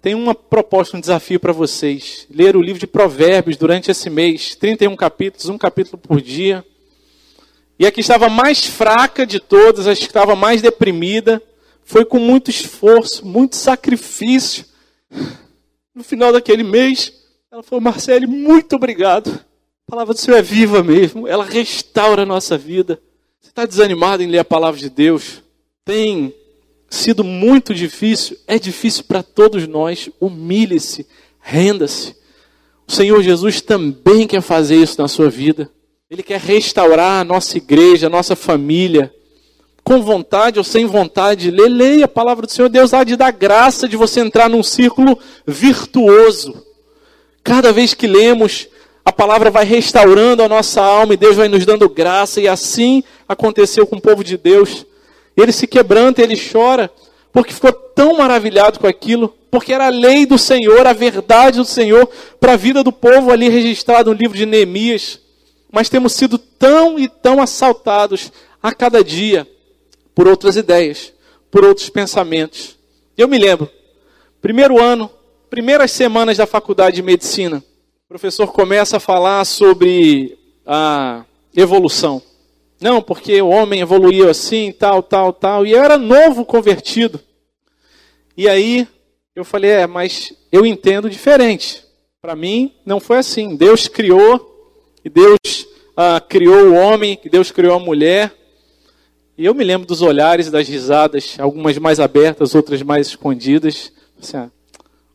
tem 0.00 0.14
uma 0.14 0.34
proposta, 0.34 0.96
um 0.96 1.00
desafio 1.00 1.38
para 1.38 1.52
vocês. 1.52 2.26
Ler 2.30 2.56
o 2.56 2.62
livro 2.62 2.80
de 2.80 2.86
Provérbios 2.86 3.56
durante 3.56 3.90
esse 3.90 4.08
mês, 4.08 4.54
31 4.54 4.96
capítulos, 4.96 5.48
um 5.48 5.58
capítulo 5.58 5.98
por 5.98 6.20
dia. 6.20 6.64
E 7.78 7.86
a 7.86 7.92
que 7.92 8.00
estava 8.00 8.28
mais 8.28 8.64
fraca 8.64 9.26
de 9.26 9.40
todas, 9.40 9.86
a 9.86 9.94
que 9.94 10.02
estava 10.02 10.34
mais 10.34 10.62
deprimida, 10.62 11.42
foi 11.82 12.04
com 12.04 12.18
muito 12.18 12.50
esforço, 12.50 13.26
muito 13.26 13.56
sacrifício. 13.56 14.64
No 15.94 16.04
final 16.04 16.32
daquele 16.32 16.62
mês, 16.62 17.12
ela 17.50 17.62
falou: 17.62 17.80
Marcele, 17.80 18.26
muito 18.26 18.76
obrigado. 18.76 19.28
A 19.86 19.90
palavra 19.90 20.14
do 20.14 20.20
Senhor 20.20 20.36
é 20.36 20.42
viva 20.42 20.82
mesmo, 20.82 21.26
ela 21.26 21.44
restaura 21.44 22.22
a 22.22 22.26
nossa 22.26 22.56
vida. 22.56 23.02
Você 23.40 23.48
está 23.48 23.64
desanimado 23.64 24.22
em 24.22 24.26
ler 24.26 24.38
a 24.38 24.44
palavra 24.44 24.78
de 24.78 24.90
Deus? 24.90 25.42
Tem 25.82 26.34
sido 26.90 27.24
muito 27.24 27.74
difícil? 27.74 28.36
É 28.46 28.58
difícil 28.58 29.04
para 29.04 29.22
todos 29.22 29.66
nós. 29.66 30.10
Humilhe-se, 30.20 31.06
renda-se. 31.40 32.14
O 32.86 32.92
Senhor 32.92 33.22
Jesus 33.22 33.62
também 33.62 34.26
quer 34.26 34.42
fazer 34.42 34.76
isso 34.76 35.00
na 35.00 35.08
sua 35.08 35.30
vida. 35.30 35.70
Ele 36.10 36.22
quer 36.22 36.38
restaurar 36.38 37.20
a 37.20 37.24
nossa 37.24 37.56
igreja, 37.56 38.08
a 38.08 38.10
nossa 38.10 38.36
família, 38.36 39.14
com 39.82 40.02
vontade 40.02 40.58
ou 40.58 40.64
sem 40.64 40.84
vontade. 40.84 41.50
Lê, 41.50 41.66
leia 41.66 42.04
a 42.04 42.08
palavra 42.08 42.46
do 42.46 42.52
Senhor. 42.52 42.68
Deus 42.68 42.92
há 42.92 43.04
de 43.04 43.16
dar 43.16 43.30
graça 43.30 43.88
de 43.88 43.96
você 43.96 44.20
entrar 44.20 44.50
num 44.50 44.62
círculo 44.62 45.18
virtuoso. 45.46 46.66
Cada 47.42 47.72
vez 47.72 47.94
que 47.94 48.06
lemos, 48.06 48.68
a 49.02 49.10
palavra 49.10 49.50
vai 49.50 49.64
restaurando 49.64 50.42
a 50.42 50.48
nossa 50.48 50.82
alma 50.82 51.14
e 51.14 51.16
Deus 51.16 51.36
vai 51.36 51.48
nos 51.48 51.64
dando 51.64 51.88
graça. 51.88 52.40
E 52.40 52.46
assim 52.46 53.02
aconteceu 53.32 53.86
com 53.86 53.96
o 53.96 54.00
povo 54.00 54.22
de 54.22 54.36
Deus. 54.36 54.84
Ele 55.36 55.52
se 55.52 55.66
quebranta, 55.66 56.22
ele 56.22 56.36
chora, 56.36 56.90
porque 57.32 57.52
ficou 57.52 57.72
tão 57.72 58.18
maravilhado 58.18 58.78
com 58.78 58.86
aquilo, 58.86 59.34
porque 59.50 59.72
era 59.72 59.86
a 59.86 59.90
lei 59.90 60.26
do 60.26 60.36
Senhor, 60.36 60.86
a 60.86 60.92
verdade 60.92 61.58
do 61.58 61.64
Senhor 61.64 62.08
para 62.38 62.52
a 62.52 62.56
vida 62.56 62.82
do 62.82 62.92
povo 62.92 63.30
ali 63.30 63.48
registrado 63.48 64.10
no 64.10 64.16
livro 64.16 64.36
de 64.36 64.46
Neemias 64.46 65.20
mas 65.70 65.88
temos 65.88 66.12
sido 66.12 66.36
tão 66.36 66.98
e 66.98 67.08
tão 67.08 67.40
assaltados 67.40 68.32
a 68.62 68.74
cada 68.74 69.04
dia 69.04 69.46
por 70.14 70.26
outras 70.26 70.56
ideias, 70.56 71.12
por 71.50 71.64
outros 71.64 71.88
pensamentos. 71.88 72.76
Eu 73.16 73.28
me 73.28 73.38
lembro, 73.38 73.70
primeiro 74.42 74.82
ano, 74.82 75.10
primeiras 75.48 75.92
semanas 75.92 76.36
da 76.36 76.46
faculdade 76.46 76.96
de 76.96 77.02
medicina, 77.02 77.62
o 78.04 78.08
professor 78.08 78.52
começa 78.52 78.96
a 78.96 79.00
falar 79.00 79.44
sobre 79.44 80.36
a 80.66 81.24
evolução. 81.54 82.20
Não, 82.80 83.02
porque 83.02 83.42
o 83.42 83.48
homem 83.48 83.80
evoluiu 83.80 84.30
assim, 84.30 84.72
tal, 84.72 85.02
tal, 85.02 85.32
tal. 85.32 85.66
E 85.66 85.72
eu 85.72 85.84
era 85.84 85.98
novo 85.98 86.46
convertido. 86.46 87.20
E 88.36 88.48
aí 88.48 88.88
eu 89.36 89.44
falei, 89.44 89.70
é, 89.70 89.86
mas 89.86 90.32
eu 90.50 90.64
entendo 90.64 91.10
diferente. 91.10 91.84
Para 92.22 92.34
mim 92.34 92.74
não 92.86 92.98
foi 92.98 93.18
assim. 93.18 93.54
Deus 93.54 93.86
criou 93.86 94.48
que 95.02 95.10
Deus 95.10 95.38
ah, 95.96 96.20
criou 96.20 96.68
o 96.68 96.74
homem, 96.74 97.16
que 97.16 97.28
Deus 97.28 97.50
criou 97.50 97.74
a 97.74 97.78
mulher. 97.78 98.34
E 99.36 99.44
eu 99.44 99.54
me 99.54 99.64
lembro 99.64 99.86
dos 99.86 100.00
olhares 100.00 100.46
e 100.46 100.50
das 100.50 100.68
risadas, 100.68 101.36
algumas 101.38 101.76
mais 101.78 102.00
abertas, 102.00 102.54
outras 102.54 102.82
mais 102.82 103.08
escondidas. 103.08 103.92
Assim, 104.20 104.38
ah, 104.38 104.50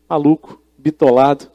maluco, 0.08 0.62
bitolado. 0.78 1.48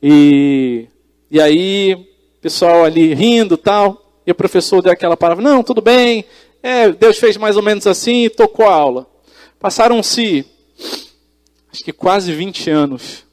E, 0.00 0.86
e 1.28 1.40
aí, 1.40 2.08
pessoal 2.40 2.84
ali 2.84 3.12
rindo 3.12 3.56
tal. 3.56 4.05
E 4.26 4.30
o 4.30 4.34
professor 4.34 4.82
deu 4.82 4.92
aquela 4.92 5.16
palavra: 5.16 5.42
Não, 5.42 5.62
tudo 5.62 5.80
bem. 5.80 6.24
É, 6.62 6.90
Deus 6.90 7.18
fez 7.18 7.36
mais 7.36 7.56
ou 7.56 7.62
menos 7.62 7.86
assim 7.86 8.24
e 8.24 8.30
tocou 8.30 8.66
a 8.66 8.74
aula. 8.74 9.06
Passaram-se, 9.60 10.44
acho 11.70 11.84
que 11.84 11.92
quase 11.92 12.32
20 12.32 12.70
anos. 12.70 13.24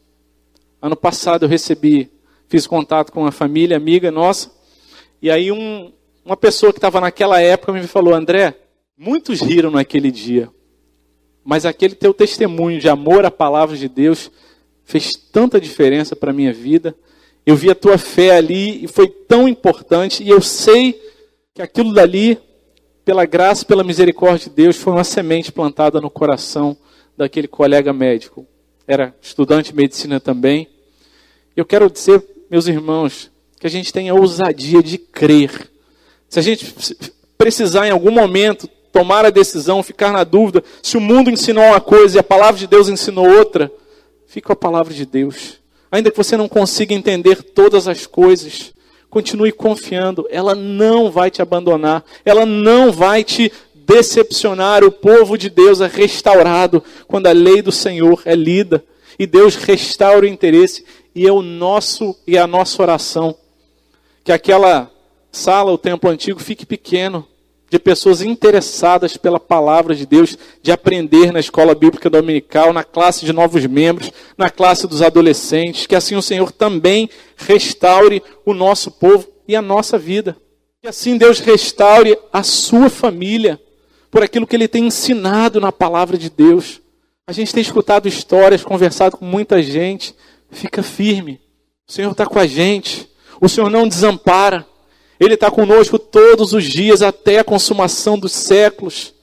Ano 0.81 0.95
passado 0.95 1.45
eu 1.45 1.49
recebi, 1.49 2.11
fiz 2.47 2.67
contato 2.67 3.11
com 3.11 3.21
uma 3.21 3.31
família 3.31 3.77
amiga 3.77 4.11
nossa, 4.11 4.51
e 5.21 5.31
aí 5.31 5.51
um, 5.51 5.91
uma 6.25 6.35
pessoa 6.35 6.73
que 6.73 6.77
estava 6.77 6.99
naquela 7.01 7.41
época 7.41 7.71
me 7.71 7.87
falou: 7.87 8.13
André, 8.13 8.55
muitos 8.97 9.41
riram 9.41 9.71
naquele 9.71 10.11
dia, 10.11 10.49
mas 11.43 11.65
aquele 11.65 11.95
teu 11.95 12.13
testemunho 12.13 12.79
de 12.79 12.89
amor 12.89 13.25
à 13.25 13.31
palavra 13.31 13.75
de 13.75 13.87
Deus 13.87 14.29
fez 14.83 15.11
tanta 15.31 15.59
diferença 15.59 16.15
para 16.15 16.31
a 16.31 16.33
minha 16.33 16.53
vida. 16.53 16.95
Eu 17.45 17.55
vi 17.55 17.69
a 17.69 17.75
tua 17.75 17.97
fé 17.97 18.37
ali 18.37 18.85
e 18.85 18.87
foi 18.87 19.07
tão 19.07 19.47
importante, 19.47 20.23
e 20.23 20.29
eu 20.29 20.41
sei 20.41 20.99
que 21.53 21.61
aquilo 21.61 21.93
dali, 21.93 22.37
pela 23.03 23.25
graça, 23.25 23.65
pela 23.65 23.83
misericórdia 23.83 24.49
de 24.49 24.55
Deus, 24.55 24.77
foi 24.77 24.93
uma 24.93 25.03
semente 25.03 25.51
plantada 25.51 25.99
no 25.99 26.09
coração 26.09 26.77
daquele 27.17 27.47
colega 27.47 27.91
médico. 27.91 28.47
Era 28.87 29.13
estudante 29.21 29.71
de 29.71 29.75
medicina 29.75 30.19
também. 30.19 30.67
Eu 31.55 31.65
quero 31.65 31.89
dizer, 31.89 32.23
meus 32.49 32.67
irmãos, 32.67 33.29
que 33.59 33.67
a 33.67 33.69
gente 33.69 33.93
tenha 33.93 34.15
ousadia 34.15 34.81
de 34.81 34.97
crer. 34.97 35.69
Se 36.29 36.39
a 36.39 36.41
gente 36.41 36.73
precisar 37.37 37.87
em 37.87 37.91
algum 37.91 38.11
momento 38.11 38.67
tomar 38.91 39.25
a 39.25 39.29
decisão, 39.29 39.83
ficar 39.83 40.11
na 40.11 40.23
dúvida, 40.23 40.63
se 40.81 40.97
o 40.97 41.01
mundo 41.01 41.29
ensinou 41.29 41.63
uma 41.63 41.81
coisa 41.81 42.17
e 42.17 42.19
a 42.19 42.23
palavra 42.23 42.59
de 42.59 42.67
Deus 42.67 42.89
ensinou 42.89 43.27
outra, 43.27 43.71
com 44.43 44.53
a 44.53 44.55
palavra 44.55 44.93
de 44.93 45.05
Deus. 45.05 45.62
Ainda 45.93 46.09
que 46.09 46.17
você 46.17 46.35
não 46.35 46.49
consiga 46.49 46.91
entender 46.91 47.43
todas 47.43 47.87
as 47.87 48.07
coisas, 48.07 48.73
continue 49.11 49.51
confiando, 49.51 50.25
ela 50.31 50.55
não 50.55 51.11
vai 51.11 51.29
te 51.29 51.39
abandonar, 51.39 52.03
ela 52.25 52.47
não 52.47 52.91
vai 52.91 53.23
te 53.23 53.51
decepcionar. 53.75 54.83
O 54.83 54.91
povo 54.91 55.37
de 55.37 55.51
Deus 55.51 55.81
é 55.81 55.85
restaurado 55.85 56.83
quando 57.07 57.27
a 57.27 57.31
lei 57.31 57.61
do 57.61 57.71
Senhor 57.71 58.23
é 58.25 58.33
lida 58.33 58.83
e 59.19 59.27
Deus 59.27 59.53
restaura 59.55 60.25
o 60.25 60.27
interesse 60.27 60.83
e 61.13 61.27
é 61.27 61.31
o 61.31 61.43
nosso 61.43 62.17
e 62.25 62.39
a 62.39 62.47
nossa 62.47 62.81
oração. 62.81 63.37
Que 64.23 64.31
aquela 64.31 64.89
sala, 65.31 65.71
o 65.71 65.77
templo 65.77 66.09
antigo 66.09 66.39
fique 66.39 66.65
pequeno 66.65 67.27
de 67.73 67.79
pessoas 67.79 68.21
interessadas 68.21 69.17
pela 69.17 69.39
palavra 69.39 69.95
de 69.95 70.05
Deus, 70.05 70.37
de 70.61 70.71
aprender 70.71 71.33
na 71.33 71.39
escola 71.39 71.73
bíblica 71.73 72.07
dominical, 72.07 72.71
na 72.71 72.83
classe 72.83 73.25
de 73.25 73.33
novos 73.33 73.65
membros, 73.65 74.11
na 74.37 74.47
classe 74.47 74.85
dos 74.85 75.01
adolescentes, 75.01 75.87
que 75.87 75.95
assim 75.95 76.15
o 76.15 76.21
Senhor 76.21 76.51
também 76.51 77.09
restaure 77.35 78.21
o 78.45 78.53
nosso 78.53 78.91
povo 78.91 79.27
e 79.47 79.55
a 79.55 79.61
nossa 79.61 79.97
vida. 79.97 80.37
Que 80.83 80.87
assim 80.87 81.17
Deus 81.17 81.39
restaure 81.39 82.15
a 82.31 82.43
sua 82.43 82.91
família 82.91 83.59
por 84.11 84.21
aquilo 84.21 84.45
que 84.45 84.55
ele 84.55 84.67
tem 84.67 84.85
ensinado 84.85 85.59
na 85.59 85.71
palavra 85.71 86.15
de 86.15 86.29
Deus. 86.29 86.79
A 87.25 87.31
gente 87.31 87.51
tem 87.55 87.61
escutado 87.63 88.07
histórias, 88.07 88.63
conversado 88.63 89.17
com 89.17 89.25
muita 89.25 89.63
gente. 89.63 90.13
Fica 90.51 90.83
firme. 90.83 91.41
O 91.87 91.91
Senhor 91.91 92.11
está 92.11 92.27
com 92.27 92.37
a 92.37 92.45
gente. 92.45 93.09
O 93.41 93.49
Senhor 93.49 93.71
não 93.71 93.87
desampara. 93.87 94.63
Ele 95.19 95.35
está 95.35 95.49
conosco 95.49 95.99
todos 95.99 96.53
os 96.53 96.63
dias 96.63 97.01
até 97.01 97.39
a 97.39 97.43
consumação 97.43 98.17
dos 98.17 98.31
séculos. 98.31 99.13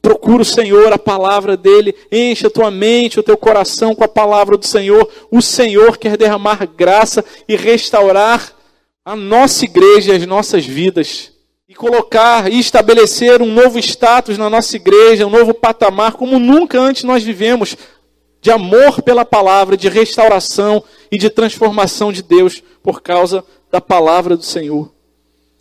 Procura 0.00 0.42
o 0.42 0.44
Senhor, 0.44 0.92
a 0.92 0.98
palavra 0.98 1.56
dele, 1.56 1.94
enche 2.10 2.46
a 2.46 2.50
tua 2.50 2.70
mente, 2.70 3.18
o 3.18 3.22
teu 3.22 3.36
coração 3.36 3.94
com 3.94 4.04
a 4.04 4.08
palavra 4.08 4.56
do 4.56 4.66
Senhor. 4.66 5.08
O 5.30 5.42
Senhor 5.42 5.98
quer 5.98 6.16
derramar 6.16 6.66
graça 6.66 7.24
e 7.48 7.56
restaurar 7.56 8.52
a 9.04 9.16
nossa 9.16 9.64
igreja 9.64 10.12
e 10.12 10.16
as 10.16 10.26
nossas 10.26 10.64
vidas. 10.64 11.32
E 11.68 11.74
colocar 11.74 12.50
e 12.50 12.58
estabelecer 12.58 13.42
um 13.42 13.52
novo 13.52 13.78
status 13.78 14.38
na 14.38 14.48
nossa 14.48 14.76
igreja, 14.76 15.26
um 15.26 15.30
novo 15.30 15.52
patamar, 15.52 16.12
como 16.14 16.38
nunca 16.38 16.80
antes 16.80 17.04
nós 17.04 17.22
vivemos, 17.22 17.76
de 18.40 18.50
amor 18.50 19.02
pela 19.02 19.24
palavra, 19.24 19.76
de 19.76 19.88
restauração 19.88 20.82
e 21.10 21.18
de 21.18 21.28
transformação 21.28 22.12
de 22.12 22.22
Deus 22.22 22.62
por 22.82 23.02
causa 23.02 23.44
da 23.70 23.80
palavra 23.80 24.36
do 24.36 24.44
Senhor. 24.44 24.90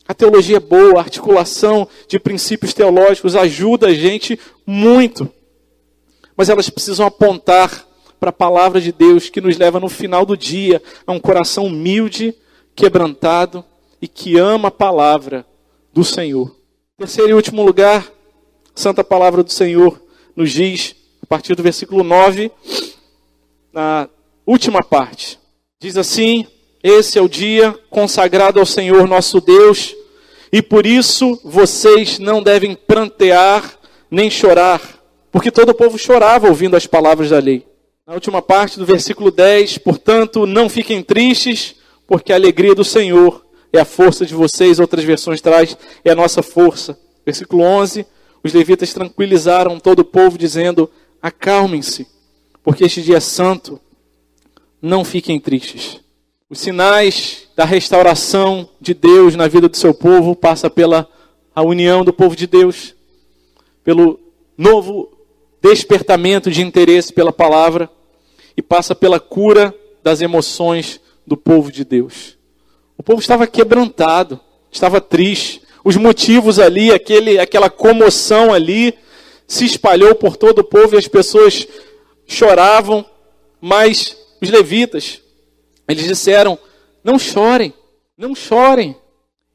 A 0.07 0.13
teologia 0.13 0.57
é 0.57 0.59
boa, 0.59 0.99
a 0.99 1.03
articulação 1.03 1.87
de 2.07 2.17
princípios 2.17 2.73
teológicos 2.73 3.35
ajuda 3.35 3.87
a 3.87 3.93
gente 3.93 4.39
muito. 4.65 5.29
Mas 6.35 6.47
elas 6.47 6.69
precisam 6.69 7.05
apontar 7.05 7.85
para 8.17 8.29
a 8.29 8.33
palavra 8.33 8.79
de 8.79 8.91
Deus 8.91 9.29
que 9.29 9.41
nos 9.41 9.57
leva 9.57 9.79
no 9.79 9.89
final 9.89 10.25
do 10.25 10.37
dia 10.37 10.81
a 11.05 11.11
um 11.11 11.19
coração 11.19 11.65
humilde, 11.65 12.33
quebrantado 12.73 13.65
e 14.01 14.07
que 14.07 14.37
ama 14.37 14.69
a 14.69 14.71
palavra 14.71 15.45
do 15.91 16.05
Senhor. 16.05 16.55
Terceiro 16.97 17.31
e 17.31 17.33
último 17.33 17.63
lugar, 17.63 18.09
santa 18.73 19.03
palavra 19.03 19.43
do 19.43 19.51
Senhor 19.51 20.01
nos 20.35 20.51
diz, 20.51 20.95
a 21.21 21.25
partir 21.25 21.53
do 21.53 21.63
versículo 21.63 22.03
9, 22.03 22.49
na 23.73 24.07
última 24.45 24.81
parte. 24.81 25.37
Diz 25.79 25.97
assim: 25.97 26.47
Esse 26.81 27.19
é 27.19 27.21
o 27.21 27.27
dia 27.27 27.73
consagrado 27.89 28.59
ao 28.59 28.65
Senhor 28.65 29.07
nosso 29.07 29.41
Deus 29.41 29.96
e 30.51 30.61
por 30.61 30.85
isso 30.85 31.39
vocês 31.43 32.19
não 32.19 32.41
devem 32.41 32.75
prantear 32.75 33.77
nem 34.09 34.29
chorar, 34.29 34.81
porque 35.31 35.51
todo 35.51 35.69
o 35.69 35.75
povo 35.75 35.97
chorava 35.97 36.47
ouvindo 36.47 36.75
as 36.75 36.87
palavras 36.87 37.29
da 37.29 37.39
lei. 37.39 37.65
Na 38.05 38.13
última 38.13 38.41
parte 38.41 38.79
do 38.79 38.85
versículo 38.85 39.29
10, 39.29 39.79
portanto, 39.79 40.45
não 40.45 40.69
fiquem 40.69 41.03
tristes, 41.03 41.75
porque 42.07 42.31
a 42.31 42.35
alegria 42.35 42.73
do 42.73 42.85
Senhor 42.85 43.45
é 43.73 43.79
a 43.79 43.85
força 43.85 44.25
de 44.25 44.33
vocês. 44.33 44.79
Outras 44.79 45.03
versões 45.03 45.41
traz 45.41 45.77
é 46.05 46.11
a 46.11 46.15
nossa 46.15 46.41
força. 46.41 46.97
Versículo 47.25 47.63
11, 47.63 48.05
os 48.41 48.53
levitas 48.53 48.93
tranquilizaram 48.93 49.77
todo 49.77 49.99
o 49.99 50.05
povo 50.05 50.37
dizendo: 50.37 50.89
acalmem-se, 51.21 52.07
porque 52.63 52.85
este 52.85 53.01
dia 53.01 53.17
é 53.17 53.19
santo. 53.19 53.79
Não 54.81 55.03
fiquem 55.03 55.37
tristes. 55.37 55.99
Os 56.49 56.59
sinais 56.61 57.45
da 57.57 57.65
restauração 57.65 58.69
de 58.79 58.93
Deus 58.93 59.35
na 59.35 59.49
vida 59.49 59.67
do 59.67 59.75
seu 59.75 59.93
povo 59.93 60.33
passa 60.33 60.69
pela 60.69 61.05
a 61.53 61.61
união 61.61 62.05
do 62.05 62.13
povo 62.13 62.37
de 62.37 62.47
Deus, 62.47 62.95
pelo 63.83 64.17
novo 64.57 65.11
despertamento 65.61 66.49
de 66.49 66.61
interesse 66.61 67.11
pela 67.11 67.33
palavra 67.33 67.89
e 68.55 68.61
passa 68.61 68.95
pela 68.95 69.19
cura 69.19 69.75
das 70.01 70.21
emoções 70.21 71.01
do 71.25 71.35
povo 71.35 71.69
de 71.69 71.83
Deus. 71.83 72.37
O 72.97 73.03
povo 73.03 73.19
estava 73.19 73.45
quebrantado, 73.45 74.39
estava 74.71 75.01
triste. 75.01 75.61
Os 75.83 75.97
motivos 75.97 76.59
ali, 76.59 76.93
aquele, 76.93 77.39
aquela 77.39 77.69
comoção 77.69 78.53
ali, 78.53 78.93
se 79.45 79.65
espalhou 79.65 80.15
por 80.15 80.37
todo 80.37 80.59
o 80.59 80.63
povo 80.63 80.95
e 80.95 80.97
as 80.97 81.09
pessoas 81.09 81.67
choravam, 82.25 83.05
mas 83.59 84.15
os 84.41 84.49
levitas, 84.49 85.21
eles 85.88 86.05
disseram: 86.05 86.57
não 87.03 87.17
chorem, 87.17 87.73
não 88.17 88.35
chorem. 88.35 88.95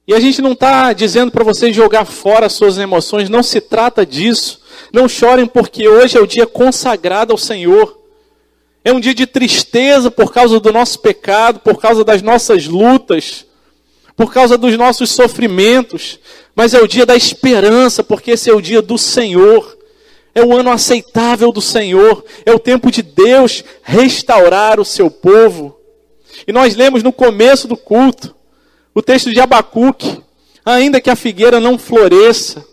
E 0.07 0.15
a 0.15 0.21
gente 0.21 0.43
não 0.43 0.53
está 0.53 0.93
dizendo 0.93 1.31
para 1.31 1.45
vocês 1.45 1.75
jogar 1.75 2.05
fora 2.05 2.49
suas 2.49 2.77
emoções, 2.77 3.29
não 3.29 3.43
se 3.43 3.61
trata 3.61 4.05
disso. 4.05 4.61
Não 4.93 5.09
chorem 5.09 5.47
porque 5.47 5.87
hoje 5.89 6.19
é 6.19 6.21
o 6.21 6.27
dia 6.27 6.47
consagrado 6.47 7.33
ao 7.33 7.39
Senhor. 7.39 8.01
É 8.85 8.93
um 8.93 8.99
dia 8.99 9.15
de 9.15 9.27
tristeza 9.27 10.11
por 10.11 10.33
causa 10.33 10.59
do 10.59 10.73
nosso 10.73 10.99
pecado, 10.99 11.61
por 11.61 11.81
causa 11.81 12.05
das 12.05 12.21
nossas 12.21 12.67
lutas, 12.67 13.47
por 14.17 14.33
causa 14.33 14.59
dos 14.59 14.77
nossos 14.77 15.11
sofrimentos. 15.13 16.19
Mas 16.55 16.75
é 16.75 16.81
o 16.81 16.89
dia 16.89 17.07
da 17.07 17.15
esperança, 17.15 18.03
porque 18.03 18.33
esse 18.33 18.51
é 18.51 18.53
o 18.53 18.61
dia 18.61 18.83
do 18.83 18.99
Senhor. 18.99 19.79
É 20.35 20.43
o 20.43 20.57
ano 20.57 20.71
aceitável 20.71 21.53
do 21.53 21.61
Senhor. 21.61 22.25
É 22.45 22.53
o 22.53 22.59
tempo 22.59 22.91
de 22.91 23.03
Deus 23.03 23.63
restaurar 23.83 24.81
o 24.81 24.85
seu 24.85 25.11
povo. 25.11 25.79
E 26.47 26.53
nós 26.53 26.75
lemos 26.75 27.03
no 27.03 27.13
começo 27.13 27.69
do 27.69 27.77
culto 27.77 28.35
o 28.95 29.03
texto 29.03 29.31
de 29.33 29.41
Abacuque: 29.41 30.21
ainda 30.65 31.01
que 31.01 31.11
a 31.11 31.17
figueira 31.17 31.61
não 31.61 31.79
floresça, 31.79 32.65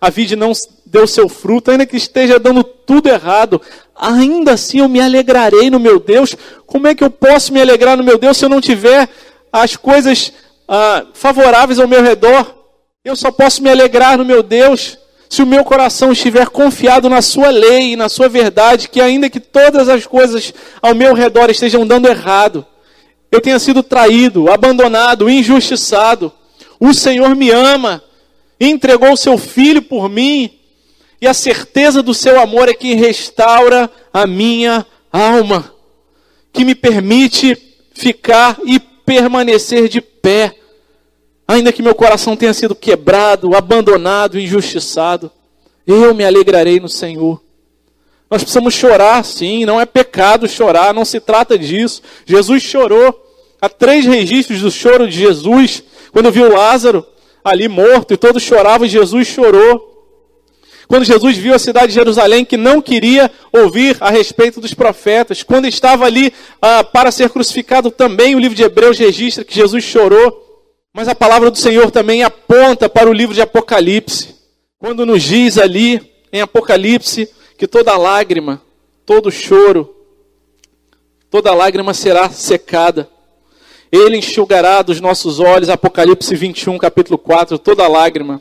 a 0.00 0.10
vide 0.10 0.36
não 0.36 0.52
deu 0.86 1.06
seu 1.06 1.28
fruto, 1.28 1.70
ainda 1.70 1.86
que 1.86 1.96
esteja 1.96 2.38
dando 2.38 2.64
tudo 2.64 3.08
errado, 3.08 3.60
ainda 3.94 4.52
assim 4.52 4.80
eu 4.80 4.88
me 4.88 5.00
alegrarei 5.00 5.70
no 5.70 5.78
meu 5.78 5.98
Deus. 6.00 6.36
Como 6.66 6.86
é 6.86 6.94
que 6.94 7.04
eu 7.04 7.10
posso 7.10 7.52
me 7.52 7.60
alegrar 7.60 7.96
no 7.96 8.04
meu 8.04 8.18
Deus 8.18 8.36
se 8.36 8.44
eu 8.44 8.48
não 8.48 8.60
tiver 8.60 9.08
as 9.52 9.76
coisas 9.76 10.32
ah, 10.66 11.04
favoráveis 11.12 11.78
ao 11.78 11.88
meu 11.88 12.02
redor? 12.02 12.54
Eu 13.04 13.16
só 13.16 13.30
posso 13.30 13.62
me 13.62 13.70
alegrar 13.70 14.18
no 14.18 14.24
meu 14.24 14.42
Deus 14.42 14.98
se 15.28 15.42
o 15.42 15.46
meu 15.46 15.62
coração 15.62 16.10
estiver 16.10 16.48
confiado 16.48 17.08
na 17.08 17.20
sua 17.20 17.50
lei 17.50 17.92
e 17.92 17.96
na 17.96 18.08
sua 18.08 18.28
verdade, 18.28 18.88
que 18.88 19.00
ainda 19.00 19.28
que 19.28 19.40
todas 19.40 19.88
as 19.88 20.06
coisas 20.06 20.54
ao 20.80 20.94
meu 20.94 21.12
redor 21.12 21.50
estejam 21.50 21.86
dando 21.86 22.08
errado, 22.08 22.64
eu 23.30 23.40
tenha 23.40 23.58
sido 23.58 23.82
traído, 23.82 24.50
abandonado, 24.50 25.28
injustiçado. 25.28 26.32
O 26.80 26.94
Senhor 26.94 27.34
me 27.34 27.50
ama, 27.50 28.02
entregou 28.60 29.12
o 29.12 29.16
seu 29.16 29.36
filho 29.36 29.82
por 29.82 30.08
mim, 30.08 30.50
e 31.20 31.26
a 31.26 31.34
certeza 31.34 32.02
do 32.02 32.14
seu 32.14 32.40
amor 32.40 32.68
é 32.68 32.74
que 32.74 32.94
restaura 32.94 33.90
a 34.12 34.26
minha 34.26 34.86
alma, 35.12 35.72
que 36.52 36.64
me 36.64 36.74
permite 36.74 37.56
ficar 37.92 38.58
e 38.64 38.78
permanecer 38.78 39.88
de 39.88 40.00
pé, 40.00 40.54
ainda 41.46 41.72
que 41.72 41.82
meu 41.82 41.94
coração 41.94 42.36
tenha 42.36 42.54
sido 42.54 42.74
quebrado, 42.74 43.56
abandonado, 43.56 44.38
injustiçado. 44.38 45.30
Eu 45.86 46.14
me 46.14 46.24
alegrarei 46.24 46.78
no 46.78 46.88
Senhor. 46.88 47.42
Nós 48.30 48.42
precisamos 48.42 48.74
chorar, 48.74 49.24
sim, 49.24 49.64
não 49.64 49.80
é 49.80 49.86
pecado 49.86 50.48
chorar, 50.48 50.92
não 50.92 51.04
se 51.04 51.18
trata 51.18 51.58
disso. 51.58 52.02
Jesus 52.26 52.62
chorou. 52.62 53.24
Há 53.60 53.68
três 53.68 54.04
registros 54.04 54.60
do 54.60 54.70
choro 54.70 55.08
de 55.08 55.18
Jesus. 55.18 55.82
Quando 56.12 56.30
viu 56.30 56.52
Lázaro 56.52 57.04
ali 57.42 57.68
morto 57.68 58.12
e 58.12 58.16
todos 58.16 58.42
choravam, 58.42 58.86
Jesus 58.86 59.26
chorou. 59.26 59.88
Quando 60.86 61.04
Jesus 61.04 61.36
viu 61.36 61.54
a 61.54 61.58
cidade 61.58 61.88
de 61.88 61.94
Jerusalém 61.94 62.44
que 62.44 62.56
não 62.56 62.80
queria 62.80 63.30
ouvir 63.52 63.96
a 64.00 64.10
respeito 64.10 64.60
dos 64.60 64.72
profetas. 64.72 65.42
Quando 65.42 65.66
estava 65.66 66.06
ali 66.06 66.32
ah, 66.62 66.82
para 66.84 67.10
ser 67.10 67.28
crucificado, 67.30 67.90
também 67.90 68.34
o 68.34 68.38
livro 68.38 68.56
de 68.56 68.62
Hebreus 68.62 68.98
registra 68.98 69.44
que 69.44 69.54
Jesus 69.54 69.84
chorou. 69.84 70.46
Mas 70.94 71.08
a 71.08 71.14
palavra 71.14 71.50
do 71.50 71.58
Senhor 71.58 71.90
também 71.90 72.22
aponta 72.22 72.88
para 72.88 73.08
o 73.08 73.12
livro 73.12 73.34
de 73.34 73.42
Apocalipse. 73.42 74.34
Quando 74.78 75.04
nos 75.04 75.22
diz 75.22 75.58
ali 75.58 76.00
em 76.32 76.40
Apocalipse 76.40 77.28
que 77.58 77.66
toda 77.66 77.96
lágrima, 77.96 78.62
todo 79.04 79.32
choro, 79.32 79.92
toda 81.28 81.52
lágrima 81.52 81.92
será 81.92 82.30
secada. 82.30 83.10
Ele 83.90 84.18
enxugará 84.18 84.80
dos 84.80 85.00
nossos 85.00 85.40
olhos, 85.40 85.68
Apocalipse 85.68 86.36
21, 86.36 86.78
capítulo 86.78 87.18
4, 87.18 87.58
toda 87.58 87.88
lágrima. 87.88 88.40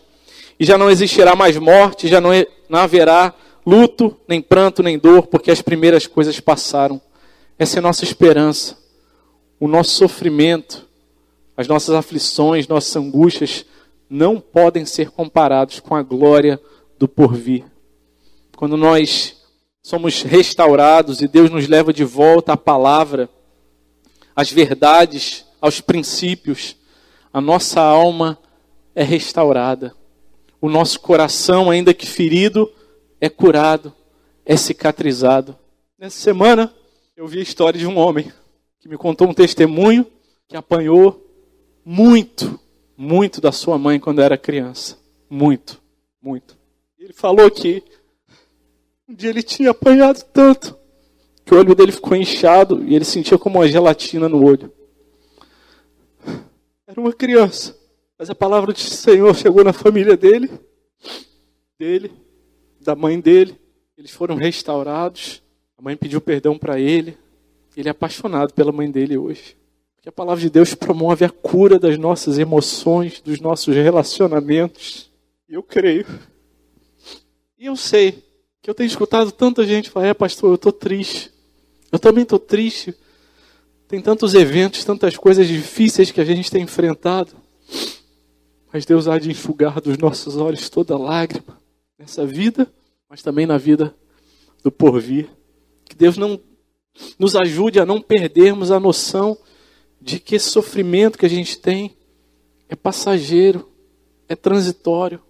E 0.59 0.65
já 0.65 0.77
não 0.77 0.89
existirá 0.89 1.35
mais 1.35 1.57
morte, 1.57 2.07
já 2.07 2.21
não, 2.21 2.29
haverá 2.71 3.33
luto, 3.65 4.15
nem 4.27 4.39
pranto, 4.39 4.83
nem 4.83 4.99
dor, 4.99 5.25
porque 5.25 5.49
as 5.49 5.63
primeiras 5.63 6.05
coisas 6.05 6.39
passaram. 6.39 7.01
Essa 7.57 7.77
é 7.77 7.79
a 7.79 7.83
nossa 7.83 8.03
esperança. 8.03 8.77
O 9.59 9.67
nosso 9.67 9.95
sofrimento, 9.95 10.85
as 11.55 11.67
nossas 11.67 11.95
aflições, 11.95 12.67
nossas 12.67 12.95
angústias 12.95 13.65
não 14.07 14.39
podem 14.39 14.85
ser 14.85 15.09
comparados 15.09 15.79
com 15.79 15.95
a 15.95 16.03
glória 16.03 16.61
do 16.99 17.07
porvir. 17.07 17.63
Quando 18.57 18.75
nós 18.75 19.37
somos 19.83 20.23
restaurados 20.23 21.21
e 21.21 21.27
Deus 21.27 21.51
nos 21.51 21.67
leva 21.67 21.93
de 21.93 22.03
volta 22.03 22.53
à 22.53 22.57
palavra, 22.57 23.29
às 24.35 24.51
verdades, 24.51 25.45
aos 25.61 25.79
princípios, 25.79 26.75
a 27.31 27.39
nossa 27.39 27.79
alma 27.79 28.35
é 28.95 29.03
restaurada. 29.03 29.95
O 30.59 30.69
nosso 30.69 30.99
coração, 31.01 31.69
ainda 31.69 31.93
que 31.93 32.07
ferido, 32.07 32.67
é 33.21 33.29
curado, 33.29 33.93
é 34.43 34.57
cicatrizado. 34.57 35.55
Nessa 35.95 36.19
semana, 36.19 36.73
eu 37.15 37.27
vi 37.27 37.37
a 37.37 37.43
história 37.43 37.79
de 37.79 37.85
um 37.85 37.95
homem 37.95 38.33
que 38.79 38.89
me 38.89 38.97
contou 38.97 39.27
um 39.27 39.35
testemunho 39.35 40.03
que 40.47 40.57
apanhou 40.57 41.23
muito, 41.85 42.59
muito 42.97 43.39
da 43.39 43.51
sua 43.51 43.77
mãe 43.77 43.99
quando 43.99 44.19
era 44.19 44.35
criança. 44.35 44.97
Muito, 45.29 45.79
muito. 46.19 46.57
Ele 46.97 47.13
falou 47.13 47.51
que 47.51 47.83
um 49.07 49.15
dia 49.15 49.29
ele 49.29 49.41
tinha 49.41 49.71
apanhado 49.71 50.21
tanto 50.33 50.77
que 51.45 51.53
o 51.53 51.57
olho 51.57 51.73
dele 51.73 51.93
ficou 51.93 52.15
inchado 52.15 52.83
e 52.83 52.93
ele 52.93 53.05
sentia 53.05 53.37
como 53.37 53.59
uma 53.59 53.67
gelatina 53.67 54.27
no 54.27 54.43
olho. 54.43 54.71
Era 56.85 56.99
uma 56.99 57.13
criança, 57.13 57.77
mas 58.19 58.29
a 58.29 58.35
palavra 58.35 58.73
do 58.73 58.79
Senhor 58.79 59.33
chegou 59.33 59.63
na 59.63 59.71
família 59.71 60.17
dele, 60.17 60.51
dele, 61.79 62.11
da 62.81 62.95
mãe 62.95 63.17
dele. 63.17 63.57
Eles 63.97 64.11
foram 64.11 64.35
restaurados. 64.35 65.41
A 65.77 65.81
mãe 65.81 65.95
pediu 65.95 66.19
perdão 66.19 66.57
para 66.57 66.77
ele. 66.77 67.17
Ele 67.77 67.87
é 67.87 67.91
apaixonado 67.91 68.53
pela 68.53 68.73
mãe 68.73 68.91
dele 68.91 69.17
hoje. 69.17 69.55
Porque 69.95 70.09
a 70.09 70.11
palavra 70.11 70.41
de 70.41 70.49
Deus 70.49 70.73
promove 70.73 71.23
a 71.23 71.29
cura 71.29 71.79
das 71.79 71.97
nossas 71.97 72.37
emoções, 72.37 73.21
dos 73.21 73.39
nossos 73.39 73.73
relacionamentos. 73.73 75.09
E 75.47 75.53
eu 75.53 75.63
creio. 75.63 76.05
E 77.57 77.67
eu 77.67 77.75
sei 77.77 78.26
que 78.67 78.71
eu 78.71 78.75
tenho 78.75 78.87
escutado 78.87 79.31
tanta 79.31 79.65
gente 79.65 79.89
falar, 79.89 80.07
é 80.07 80.13
pastor, 80.13 80.49
eu 80.49 80.55
estou 80.55 80.73
triste. 80.73 81.31
Eu 81.89 81.97
também 81.97 82.23
estou 82.23 82.37
triste. 82.37 82.93
Tem 83.87 84.01
tantos 84.01 84.33
eventos, 84.33 84.83
tantas 84.83 85.15
coisas 85.15 85.47
difíceis 85.47 86.11
que 86.11 86.19
a 86.19 86.25
gente 86.25 86.51
tem 86.51 86.63
enfrentado. 86.63 87.31
Mas 88.73 88.85
Deus 88.85 89.07
há 89.07 89.17
de 89.17 89.31
enxugar 89.31 89.79
dos 89.79 89.97
nossos 89.97 90.35
olhos 90.35 90.67
toda 90.67 90.97
lágrima 90.97 91.57
nessa 91.97 92.25
vida, 92.25 92.69
mas 93.09 93.21
também 93.21 93.45
na 93.45 93.57
vida 93.57 93.95
do 94.61 94.69
porvir. 94.69 95.29
Que 95.85 95.95
Deus 95.95 96.17
não 96.17 96.37
nos 97.17 97.37
ajude 97.37 97.79
a 97.79 97.85
não 97.85 98.01
perdermos 98.01 98.69
a 98.69 98.81
noção 98.81 99.37
de 100.01 100.19
que 100.19 100.35
esse 100.35 100.49
sofrimento 100.49 101.17
que 101.17 101.25
a 101.25 101.29
gente 101.29 101.57
tem 101.57 101.95
é 102.67 102.75
passageiro, 102.75 103.71
é 104.27 104.35
transitório. 104.35 105.21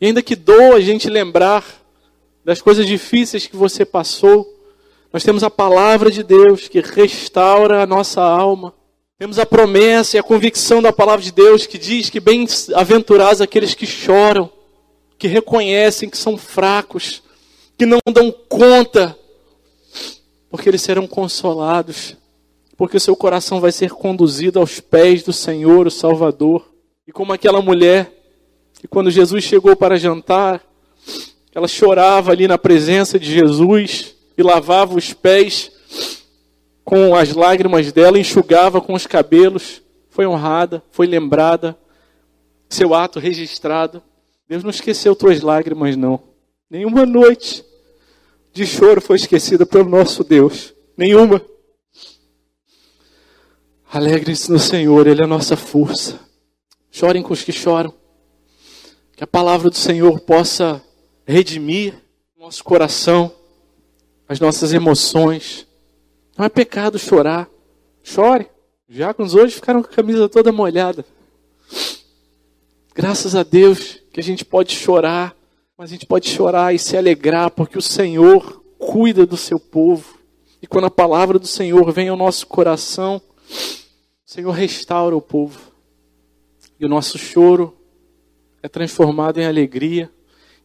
E 0.00 0.06
ainda 0.06 0.22
que 0.22 0.36
doa 0.36 0.76
a 0.76 0.80
gente 0.80 1.10
lembrar 1.10 1.84
das 2.46 2.62
coisas 2.62 2.86
difíceis 2.86 3.48
que 3.48 3.56
você 3.56 3.84
passou, 3.84 4.48
nós 5.12 5.24
temos 5.24 5.42
a 5.42 5.50
palavra 5.50 6.12
de 6.12 6.22
Deus 6.22 6.68
que 6.68 6.80
restaura 6.80 7.82
a 7.82 7.86
nossa 7.86 8.22
alma. 8.22 8.72
Temos 9.18 9.40
a 9.40 9.44
promessa 9.44 10.16
e 10.16 10.20
a 10.20 10.22
convicção 10.22 10.80
da 10.80 10.92
palavra 10.92 11.24
de 11.24 11.32
Deus 11.32 11.66
que 11.66 11.76
diz 11.76 12.08
que 12.08 12.20
bem-aventurados 12.20 13.40
aqueles 13.40 13.74
que 13.74 13.84
choram, 13.84 14.48
que 15.18 15.26
reconhecem 15.26 16.08
que 16.08 16.16
são 16.16 16.38
fracos, 16.38 17.20
que 17.76 17.84
não 17.84 17.98
dão 18.14 18.30
conta, 18.48 19.18
porque 20.48 20.68
eles 20.68 20.82
serão 20.82 21.08
consolados, 21.08 22.16
porque 22.76 23.00
seu 23.00 23.16
coração 23.16 23.60
vai 23.60 23.72
ser 23.72 23.90
conduzido 23.90 24.60
aos 24.60 24.78
pés 24.78 25.24
do 25.24 25.32
Senhor, 25.32 25.88
o 25.88 25.90
Salvador. 25.90 26.64
E 27.08 27.10
como 27.10 27.32
aquela 27.32 27.60
mulher 27.60 28.12
que 28.78 28.86
quando 28.86 29.10
Jesus 29.10 29.42
chegou 29.42 29.74
para 29.74 29.98
jantar, 29.98 30.64
ela 31.56 31.66
chorava 31.66 32.32
ali 32.32 32.46
na 32.46 32.58
presença 32.58 33.18
de 33.18 33.32
Jesus 33.32 34.14
e 34.36 34.42
lavava 34.42 34.94
os 34.94 35.14
pés 35.14 35.72
com 36.84 37.14
as 37.14 37.32
lágrimas 37.32 37.90
dela, 37.90 38.18
enxugava 38.18 38.78
com 38.78 38.92
os 38.92 39.06
cabelos. 39.06 39.80
Foi 40.10 40.26
honrada, 40.26 40.82
foi 40.90 41.06
lembrada, 41.06 41.74
seu 42.68 42.92
ato 42.92 43.18
registrado. 43.18 44.02
Deus 44.46 44.62
não 44.62 44.68
esqueceu 44.68 45.16
tuas 45.16 45.40
lágrimas, 45.40 45.96
não. 45.96 46.22
Nenhuma 46.68 47.06
noite 47.06 47.64
de 48.52 48.66
choro 48.66 49.00
foi 49.00 49.16
esquecida 49.16 49.64
pelo 49.64 49.88
nosso 49.88 50.22
Deus. 50.22 50.74
Nenhuma. 50.94 51.40
Alegrem-se 53.90 54.52
no 54.52 54.58
Senhor, 54.58 55.06
Ele 55.06 55.22
é 55.22 55.24
a 55.24 55.26
nossa 55.26 55.56
força. 55.56 56.20
Chorem 56.90 57.22
com 57.22 57.32
os 57.32 57.42
que 57.42 57.50
choram. 57.50 57.94
Que 59.16 59.24
a 59.24 59.26
palavra 59.26 59.70
do 59.70 59.76
Senhor 59.76 60.20
possa 60.20 60.82
redimir 61.26 61.94
nosso 62.38 62.62
coração, 62.62 63.32
as 64.28 64.38
nossas 64.38 64.72
emoções. 64.72 65.66
Não 66.38 66.44
é 66.44 66.48
pecado 66.48 66.98
chorar. 66.98 67.48
Chore. 68.02 68.46
Diáconos 68.88 69.34
hoje 69.34 69.56
ficaram 69.56 69.82
com 69.82 69.88
a 69.90 69.92
camisa 69.92 70.28
toda 70.28 70.52
molhada. 70.52 71.04
Graças 72.94 73.34
a 73.34 73.42
Deus 73.42 74.00
que 74.12 74.20
a 74.20 74.22
gente 74.22 74.44
pode 74.44 74.74
chorar, 74.74 75.36
mas 75.76 75.90
a 75.90 75.92
gente 75.94 76.06
pode 76.06 76.28
chorar 76.28 76.72
e 76.72 76.78
se 76.78 76.96
alegrar, 76.96 77.50
porque 77.50 77.76
o 77.76 77.82
Senhor 77.82 78.62
cuida 78.78 79.26
do 79.26 79.36
seu 79.36 79.58
povo. 79.58 80.18
E 80.62 80.66
quando 80.66 80.84
a 80.84 80.90
palavra 80.90 81.38
do 81.38 81.46
Senhor 81.48 81.90
vem 81.92 82.08
ao 82.08 82.16
nosso 82.16 82.46
coração, 82.46 83.20
o 83.50 84.30
Senhor 84.30 84.52
restaura 84.52 85.16
o 85.16 85.20
povo. 85.20 85.58
E 86.78 86.86
o 86.86 86.88
nosso 86.88 87.18
choro 87.18 87.76
é 88.62 88.68
transformado 88.68 89.38
em 89.38 89.46
alegria 89.46 90.10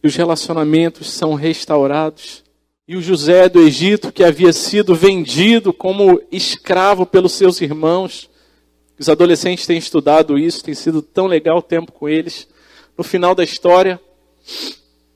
e 0.02 0.06
os 0.06 0.16
relacionamentos 0.16 1.10
são 1.10 1.34
restaurados. 1.34 2.42
E 2.86 2.96
o 2.96 3.02
José 3.02 3.48
do 3.48 3.60
Egito, 3.60 4.12
que 4.12 4.24
havia 4.24 4.52
sido 4.52 4.94
vendido 4.94 5.72
como 5.72 6.20
escravo 6.30 7.06
pelos 7.06 7.32
seus 7.32 7.60
irmãos, 7.60 8.28
os 8.98 9.08
adolescentes 9.08 9.66
têm 9.66 9.78
estudado 9.78 10.38
isso, 10.38 10.64
tem 10.64 10.74
sido 10.74 11.00
tão 11.00 11.26
legal 11.26 11.58
o 11.58 11.62
tempo 11.62 11.92
com 11.92 12.08
eles. 12.08 12.48
No 12.96 13.04
final 13.04 13.34
da 13.34 13.44
história, 13.44 14.00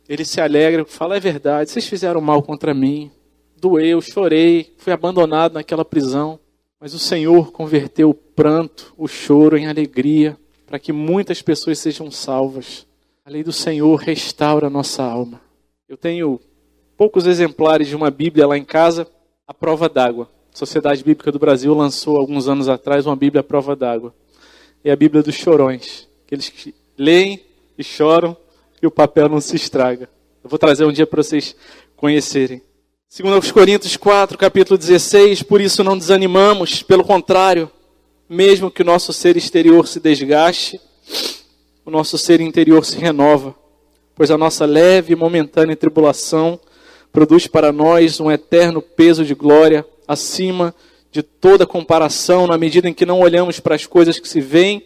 ele 0.08 0.24
se 0.24 0.40
alegra, 0.40 0.84
fala: 0.84 1.16
é 1.16 1.20
verdade, 1.20 1.70
vocês 1.70 1.86
fizeram 1.86 2.20
mal 2.20 2.42
contra 2.42 2.72
mim, 2.72 3.10
doeu, 3.56 4.00
chorei, 4.00 4.72
fui 4.78 4.92
abandonado 4.92 5.54
naquela 5.54 5.84
prisão. 5.84 6.38
Mas 6.78 6.94
o 6.94 6.98
Senhor 6.98 7.52
converteu 7.52 8.10
o 8.10 8.14
pranto, 8.14 8.94
o 8.98 9.08
choro 9.08 9.56
em 9.56 9.66
alegria, 9.66 10.36
para 10.66 10.78
que 10.78 10.92
muitas 10.92 11.40
pessoas 11.40 11.78
sejam 11.78 12.10
salvas. 12.10 12.85
A 13.26 13.30
lei 13.30 13.42
do 13.42 13.52
Senhor 13.52 13.96
restaura 13.96 14.68
a 14.68 14.70
nossa 14.70 15.02
alma. 15.02 15.40
Eu 15.88 15.96
tenho 15.96 16.40
poucos 16.96 17.26
exemplares 17.26 17.88
de 17.88 17.96
uma 17.96 18.08
Bíblia 18.08 18.46
lá 18.46 18.56
em 18.56 18.64
casa, 18.64 19.04
a 19.48 19.52
prova 19.52 19.88
d'água. 19.88 20.30
A 20.54 20.56
Sociedade 20.56 21.02
Bíblica 21.02 21.32
do 21.32 21.38
Brasil 21.40 21.74
lançou 21.74 22.18
alguns 22.18 22.46
anos 22.46 22.68
atrás 22.68 23.04
uma 23.04 23.16
Bíblia 23.16 23.40
à 23.40 23.42
prova 23.42 23.74
d'água. 23.74 24.14
É 24.84 24.92
a 24.92 24.96
Bíblia 24.96 25.24
dos 25.24 25.34
chorões. 25.34 26.06
Aqueles 26.24 26.48
que 26.50 26.72
leem 26.96 27.44
e 27.76 27.82
choram 27.82 28.36
e 28.80 28.86
o 28.86 28.92
papel 28.92 29.28
não 29.28 29.40
se 29.40 29.56
estraga. 29.56 30.08
Eu 30.44 30.48
vou 30.48 30.56
trazer 30.56 30.84
um 30.84 30.92
dia 30.92 31.04
para 31.04 31.20
vocês 31.20 31.56
conhecerem. 31.96 32.62
Segundo 33.08 33.34
aos 33.34 33.50
Coríntios 33.50 33.96
4, 33.96 34.38
capítulo 34.38 34.78
16, 34.78 35.42
por 35.42 35.60
isso 35.60 35.82
não 35.82 35.98
desanimamos, 35.98 36.80
pelo 36.80 37.02
contrário, 37.02 37.68
mesmo 38.28 38.70
que 38.70 38.82
o 38.82 38.86
nosso 38.86 39.12
ser 39.12 39.36
exterior 39.36 39.88
se 39.88 39.98
desgaste, 39.98 40.80
o 41.86 41.90
nosso 41.90 42.18
ser 42.18 42.40
interior 42.40 42.84
se 42.84 42.98
renova, 42.98 43.54
pois 44.12 44.32
a 44.32 44.36
nossa 44.36 44.66
leve 44.66 45.12
e 45.12 45.16
momentânea 45.16 45.76
tribulação 45.76 46.58
produz 47.12 47.46
para 47.46 47.70
nós 47.72 48.18
um 48.18 48.28
eterno 48.28 48.82
peso 48.82 49.24
de 49.24 49.36
glória 49.36 49.86
acima 50.06 50.74
de 51.12 51.22
toda 51.22 51.64
comparação, 51.64 52.48
na 52.48 52.58
medida 52.58 52.88
em 52.88 52.92
que 52.92 53.06
não 53.06 53.20
olhamos 53.20 53.60
para 53.60 53.76
as 53.76 53.86
coisas 53.86 54.18
que 54.18 54.28
se 54.28 54.40
veem, 54.40 54.84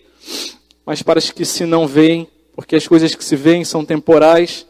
mas 0.85 1.03
para 1.03 1.19
as 1.19 1.31
que 1.31 1.45
se 1.45 1.65
não 1.65 1.87
veem, 1.87 2.29
porque 2.55 2.77
as 2.77 2.87
coisas 2.87 3.15
que 3.15 3.25
se 3.25 3.35
veem 3.35 3.65
são 3.65 3.83
temporais, 3.83 4.67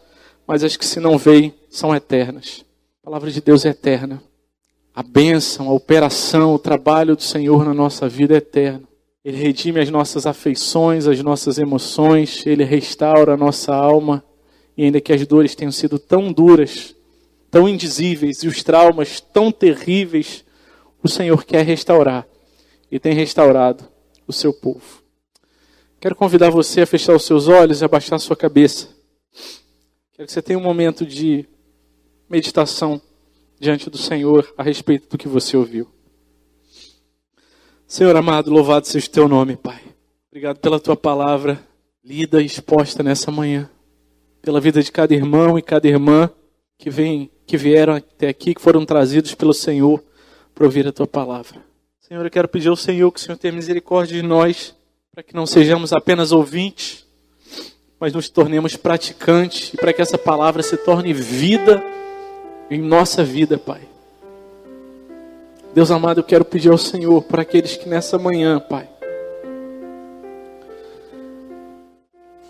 mas 0.47 0.63
as 0.63 0.77
que 0.77 0.85
se 0.85 1.01
não 1.01 1.17
veem 1.17 1.53
são 1.69 1.93
eternas. 1.93 2.63
A 3.01 3.05
palavra 3.05 3.29
de 3.29 3.41
Deus 3.41 3.65
é 3.65 3.69
eterna. 3.69 4.23
A 4.95 5.03
bênção, 5.03 5.69
a 5.69 5.73
operação, 5.73 6.55
o 6.55 6.59
trabalho 6.59 7.15
do 7.15 7.23
Senhor 7.23 7.65
na 7.65 7.73
nossa 7.73 8.07
vida 8.07 8.35
é 8.35 8.37
eterno. 8.37 8.87
Ele 9.23 9.37
redime 9.37 9.79
as 9.79 9.89
nossas 9.89 10.25
afeições, 10.25 11.05
as 11.05 11.21
nossas 11.21 11.59
emoções, 11.59 12.45
ele 12.45 12.63
restaura 12.63 13.33
a 13.33 13.37
nossa 13.37 13.73
alma. 13.73 14.23
E 14.75 14.83
ainda 14.83 14.99
que 14.99 15.13
as 15.13 15.25
dores 15.27 15.53
tenham 15.53 15.71
sido 15.71 15.99
tão 15.99 16.31
duras, 16.33 16.95
tão 17.51 17.69
indizíveis 17.69 18.41
e 18.43 18.47
os 18.47 18.63
traumas 18.63 19.21
tão 19.21 19.51
terríveis, 19.51 20.43
o 21.03 21.07
Senhor 21.07 21.43
quer 21.45 21.63
restaurar 21.63 22.27
e 22.91 22.99
tem 22.99 23.13
restaurado 23.13 23.83
o 24.27 24.33
seu 24.33 24.53
povo. 24.53 25.01
Quero 25.99 26.15
convidar 26.15 26.49
você 26.49 26.81
a 26.81 26.87
fechar 26.87 27.15
os 27.15 27.25
seus 27.25 27.47
olhos 27.47 27.81
e 27.81 27.85
abaixar 27.85 28.15
a 28.15 28.19
sua 28.19 28.35
cabeça. 28.35 28.89
Quero 30.13 30.25
que 30.25 30.33
você 30.33 30.41
tenha 30.41 30.57
um 30.57 30.63
momento 30.63 31.05
de 31.05 31.47
meditação 32.27 32.99
diante 33.59 33.87
do 33.87 33.97
Senhor 33.97 34.51
a 34.57 34.63
respeito 34.63 35.09
do 35.09 35.17
que 35.17 35.27
você 35.27 35.55
ouviu. 35.55 35.87
Senhor 37.91 38.15
amado, 38.15 38.49
louvado 38.49 38.87
seja 38.87 39.05
o 39.05 39.09
teu 39.09 39.27
nome, 39.27 39.57
Pai. 39.57 39.81
Obrigado 40.29 40.59
pela 40.59 40.79
tua 40.79 40.95
palavra 40.95 41.61
lida 42.01 42.41
e 42.41 42.45
exposta 42.45 43.03
nessa 43.03 43.29
manhã. 43.29 43.69
Pela 44.41 44.61
vida 44.61 44.81
de 44.81 44.89
cada 44.89 45.13
irmão 45.13 45.59
e 45.59 45.61
cada 45.61 45.89
irmã 45.89 46.29
que 46.77 46.89
vem, 46.89 47.29
que 47.45 47.57
vieram 47.57 47.95
até 47.95 48.29
aqui, 48.29 48.55
que 48.55 48.61
foram 48.61 48.85
trazidos 48.85 49.35
pelo 49.35 49.53
Senhor 49.53 50.01
para 50.55 50.63
ouvir 50.63 50.87
a 50.87 50.93
tua 50.93 51.05
palavra. 51.05 51.61
Senhor, 51.99 52.25
eu 52.25 52.31
quero 52.31 52.47
pedir 52.47 52.69
ao 52.69 52.77
Senhor 52.77 53.11
que 53.11 53.19
o 53.19 53.21
Senhor 53.21 53.37
tenha 53.37 53.53
misericórdia 53.53 54.21
de 54.21 54.25
nós, 54.25 54.73
para 55.13 55.21
que 55.21 55.35
não 55.35 55.45
sejamos 55.45 55.91
apenas 55.91 56.31
ouvintes, 56.31 57.05
mas 57.99 58.13
nos 58.13 58.29
tornemos 58.29 58.77
praticantes 58.77 59.73
e 59.73 59.75
para 59.75 59.91
que 59.91 60.01
essa 60.01 60.17
palavra 60.17 60.63
se 60.63 60.77
torne 60.77 61.11
vida 61.11 61.83
em 62.69 62.79
nossa 62.79 63.21
vida, 63.21 63.57
Pai. 63.57 63.81
Deus 65.73 65.89
amado, 65.89 66.19
eu 66.19 66.23
quero 66.23 66.43
pedir 66.43 66.69
ao 66.69 66.77
Senhor 66.77 67.23
para 67.23 67.43
aqueles 67.43 67.77
que 67.77 67.87
nessa 67.87 68.19
manhã, 68.19 68.59
Pai, 68.59 68.89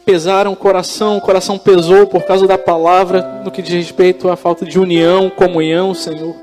pesaram 0.03 0.53
o 0.53 0.55
coração, 0.55 1.17
o 1.17 1.21
coração 1.21 1.59
pesou 1.59 2.07
por 2.07 2.23
causa 2.23 2.47
da 2.47 2.57
palavra 2.57 3.43
no 3.45 3.51
que 3.51 3.61
diz 3.61 3.73
respeito 3.73 4.27
à 4.27 4.35
falta 4.35 4.65
de 4.65 4.79
união, 4.79 5.29
comunhão, 5.29 5.93
Senhor. 5.93 6.35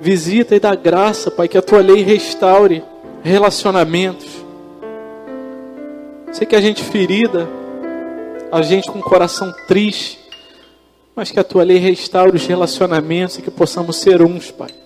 Visita 0.00 0.54
e 0.54 0.60
dá 0.60 0.76
graça, 0.76 1.32
Pai, 1.32 1.48
que 1.48 1.58
a 1.58 1.62
tua 1.62 1.80
lei 1.80 2.04
restaure 2.04 2.84
relacionamentos. 3.20 4.28
Sei 6.30 6.46
que 6.46 6.54
a 6.54 6.60
gente 6.60 6.84
ferida, 6.84 7.48
a 8.52 8.62
gente 8.62 8.88
com 8.88 9.00
o 9.00 9.02
coração 9.02 9.52
triste, 9.66 10.20
mas 11.16 11.32
que 11.32 11.40
a 11.40 11.44
tua 11.44 11.64
lei 11.64 11.78
restaure 11.78 12.36
os 12.36 12.46
relacionamentos 12.46 13.38
e 13.38 13.42
que 13.42 13.50
possamos 13.50 13.96
ser 13.96 14.22
uns, 14.22 14.52
Pai 14.52 14.79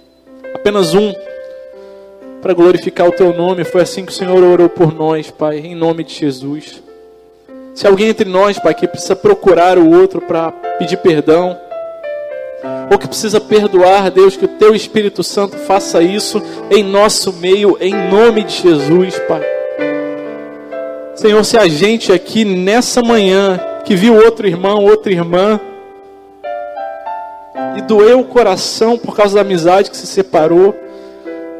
apenas 0.54 0.94
um, 0.94 1.12
para 2.40 2.54
glorificar 2.54 3.08
o 3.08 3.12
teu 3.12 3.34
nome. 3.34 3.64
Foi 3.64 3.82
assim 3.82 4.04
que 4.04 4.12
o 4.12 4.14
Senhor 4.14 4.42
orou 4.42 4.68
por 4.68 4.94
nós, 4.94 5.30
Pai, 5.30 5.58
em 5.58 5.74
nome 5.74 6.04
de 6.04 6.14
Jesus. 6.14 6.82
Se 7.74 7.86
alguém 7.86 8.08
entre 8.08 8.28
nós, 8.28 8.58
Pai, 8.58 8.72
que 8.74 8.86
precisa 8.86 9.16
procurar 9.16 9.78
o 9.78 9.90
outro 9.90 10.20
para 10.20 10.52
pedir 10.78 10.96
perdão, 10.98 11.58
ou 12.90 12.98
que 12.98 13.08
precisa 13.08 13.40
perdoar, 13.40 14.10
Deus, 14.10 14.36
que 14.36 14.44
o 14.44 14.48
teu 14.48 14.74
Espírito 14.74 15.22
Santo 15.22 15.56
faça 15.56 16.02
isso 16.02 16.40
em 16.70 16.82
nosso 16.82 17.32
meio, 17.32 17.76
em 17.80 17.92
nome 18.10 18.44
de 18.44 18.62
Jesus, 18.62 19.18
Pai. 19.26 19.42
Senhor, 21.14 21.44
se 21.44 21.56
a 21.56 21.66
gente 21.66 22.12
aqui 22.12 22.44
nessa 22.44 23.02
manhã 23.02 23.60
que 23.84 23.94
viu 23.96 24.16
outro 24.16 24.46
irmão, 24.46 24.84
outra 24.84 25.12
irmã, 25.12 25.60
e 27.76 27.82
doeu 27.82 28.20
o 28.20 28.24
coração 28.24 28.98
por 28.98 29.14
causa 29.14 29.36
da 29.36 29.40
amizade 29.40 29.90
que 29.90 29.96
se 29.96 30.06
separou, 30.06 30.74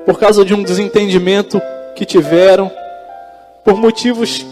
por 0.04 0.18
causa 0.18 0.44
de 0.44 0.54
um 0.54 0.62
desentendimento 0.62 1.60
que 1.94 2.04
tiveram, 2.04 2.70
por 3.62 3.76
motivos 3.76 4.44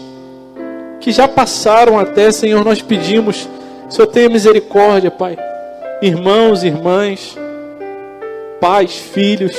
que 0.99 1.11
já 1.11 1.27
passaram 1.27 1.99
até, 1.99 2.31
Senhor, 2.31 2.63
nós 2.63 2.81
pedimos, 2.81 3.47
Senhor, 3.89 4.07
tenha 4.07 4.29
misericórdia, 4.29 5.11
Pai. 5.11 5.37
Irmãos, 6.01 6.63
irmãs, 6.63 7.37
pais, 8.59 8.95
filhos, 8.95 9.55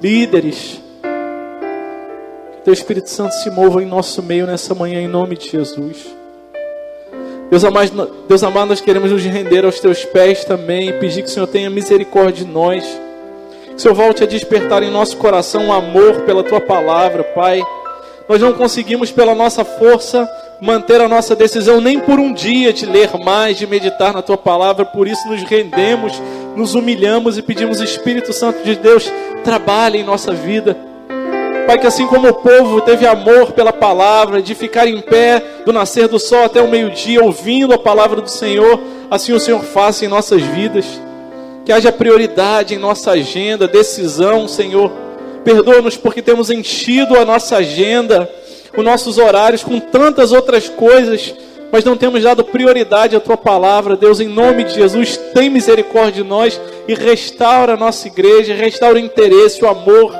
líderes, 0.00 0.80
que 2.52 2.64
Teu 2.64 2.72
Espírito 2.72 3.10
Santo 3.10 3.32
se 3.34 3.50
mova 3.50 3.82
em 3.82 3.86
nosso 3.86 4.22
meio 4.22 4.46
nessa 4.46 4.74
manhã, 4.74 5.00
em 5.00 5.08
nome 5.08 5.36
de 5.36 5.50
Jesus. 5.50 6.21
Deus 7.52 7.64
amado, 7.64 8.10
Deus 8.26 8.42
amado, 8.42 8.68
nós 8.70 8.80
queremos 8.80 9.12
nos 9.12 9.22
render 9.22 9.66
aos 9.66 9.78
teus 9.78 10.06
pés 10.06 10.42
também 10.42 10.88
e 10.88 10.92
pedir 10.94 11.20
que 11.20 11.28
o 11.28 11.30
Senhor 11.30 11.46
tenha 11.46 11.68
misericórdia 11.68 12.46
de 12.46 12.50
nós. 12.50 12.82
Que 13.66 13.74
o 13.74 13.78
Senhor 13.78 13.92
volte 13.92 14.24
a 14.24 14.26
despertar 14.26 14.82
em 14.82 14.90
nosso 14.90 15.18
coração 15.18 15.66
um 15.66 15.72
amor 15.72 16.22
pela 16.22 16.42
tua 16.42 16.62
palavra, 16.62 17.22
Pai. 17.22 17.62
Nós 18.26 18.40
não 18.40 18.54
conseguimos, 18.54 19.10
pela 19.10 19.34
nossa 19.34 19.66
força, 19.66 20.26
manter 20.62 20.98
a 21.02 21.08
nossa 21.08 21.36
decisão 21.36 21.78
nem 21.78 22.00
por 22.00 22.18
um 22.18 22.32
dia 22.32 22.72
de 22.72 22.86
ler 22.86 23.10
mais, 23.22 23.58
de 23.58 23.66
meditar 23.66 24.14
na 24.14 24.22
tua 24.22 24.38
palavra. 24.38 24.86
Por 24.86 25.06
isso 25.06 25.28
nos 25.28 25.42
rendemos, 25.42 26.22
nos 26.56 26.74
humilhamos 26.74 27.36
e 27.36 27.42
pedimos, 27.42 27.82
Espírito 27.82 28.32
Santo 28.32 28.64
de 28.64 28.76
Deus, 28.76 29.12
trabalhe 29.44 29.98
em 29.98 30.04
nossa 30.04 30.32
vida. 30.32 30.74
Pai, 31.66 31.78
que 31.78 31.86
assim 31.86 32.06
como 32.06 32.28
o 32.28 32.34
povo 32.34 32.80
teve 32.80 33.06
amor 33.06 33.52
pela 33.52 33.72
palavra, 33.72 34.42
de 34.42 34.54
ficar 34.54 34.88
em 34.88 35.00
pé 35.00 35.42
do 35.64 35.72
nascer 35.72 36.08
do 36.08 36.18
sol 36.18 36.44
até 36.44 36.60
o 36.60 36.68
meio-dia, 36.68 37.22
ouvindo 37.22 37.72
a 37.72 37.78
palavra 37.78 38.20
do 38.20 38.28
Senhor, 38.28 38.80
assim 39.10 39.32
o 39.32 39.40
Senhor 39.40 39.62
faça 39.62 40.04
em 40.04 40.08
nossas 40.08 40.42
vidas. 40.42 40.84
Que 41.64 41.72
haja 41.72 41.92
prioridade 41.92 42.74
em 42.74 42.78
nossa 42.78 43.12
agenda, 43.12 43.68
decisão, 43.68 44.48
Senhor. 44.48 44.90
Perdoa-nos 45.44 45.96
porque 45.96 46.20
temos 46.20 46.50
enchido 46.50 47.16
a 47.16 47.24
nossa 47.24 47.56
agenda, 47.56 48.28
os 48.76 48.84
nossos 48.84 49.16
horários 49.16 49.62
com 49.62 49.78
tantas 49.78 50.32
outras 50.32 50.68
coisas, 50.68 51.32
mas 51.70 51.84
não 51.84 51.96
temos 51.96 52.22
dado 52.24 52.44
prioridade 52.44 53.14
à 53.14 53.20
tua 53.20 53.36
palavra. 53.36 53.96
Deus, 53.96 54.18
em 54.18 54.28
nome 54.28 54.64
de 54.64 54.74
Jesus, 54.74 55.16
tem 55.32 55.48
misericórdia 55.48 56.24
de 56.24 56.28
nós 56.28 56.60
e 56.88 56.94
restaura 56.94 57.74
a 57.74 57.76
nossa 57.76 58.08
igreja, 58.08 58.52
restaura 58.52 58.96
o 58.96 59.00
interesse, 59.00 59.64
o 59.64 59.68
amor 59.68 60.12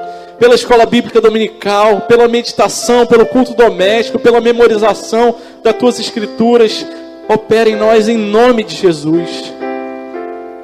pela 0.43 0.57
escola 0.57 0.84
bíblica 0.84 1.20
dominical, 1.20 2.01
pela 2.01 2.26
meditação, 2.26 3.07
pelo 3.07 3.24
culto 3.24 3.55
doméstico, 3.55 4.18
pela 4.18 4.40
memorização 4.40 5.36
das 5.62 5.72
tuas 5.76 6.01
escrituras. 6.01 6.84
Opera 7.28 7.70
em 7.70 7.76
nós 7.76 8.09
em 8.09 8.18
nome 8.18 8.64
de 8.64 8.74
Jesus. 8.74 9.55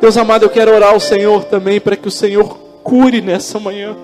Deus 0.00 0.16
amado, 0.16 0.44
eu 0.44 0.50
quero 0.50 0.74
orar 0.74 0.94
ao 0.94 0.98
Senhor 0.98 1.44
também 1.44 1.78
para 1.78 1.94
que 1.94 2.08
o 2.08 2.10
Senhor 2.10 2.58
cure 2.82 3.20
nessa 3.20 3.60
manhã. 3.60 3.96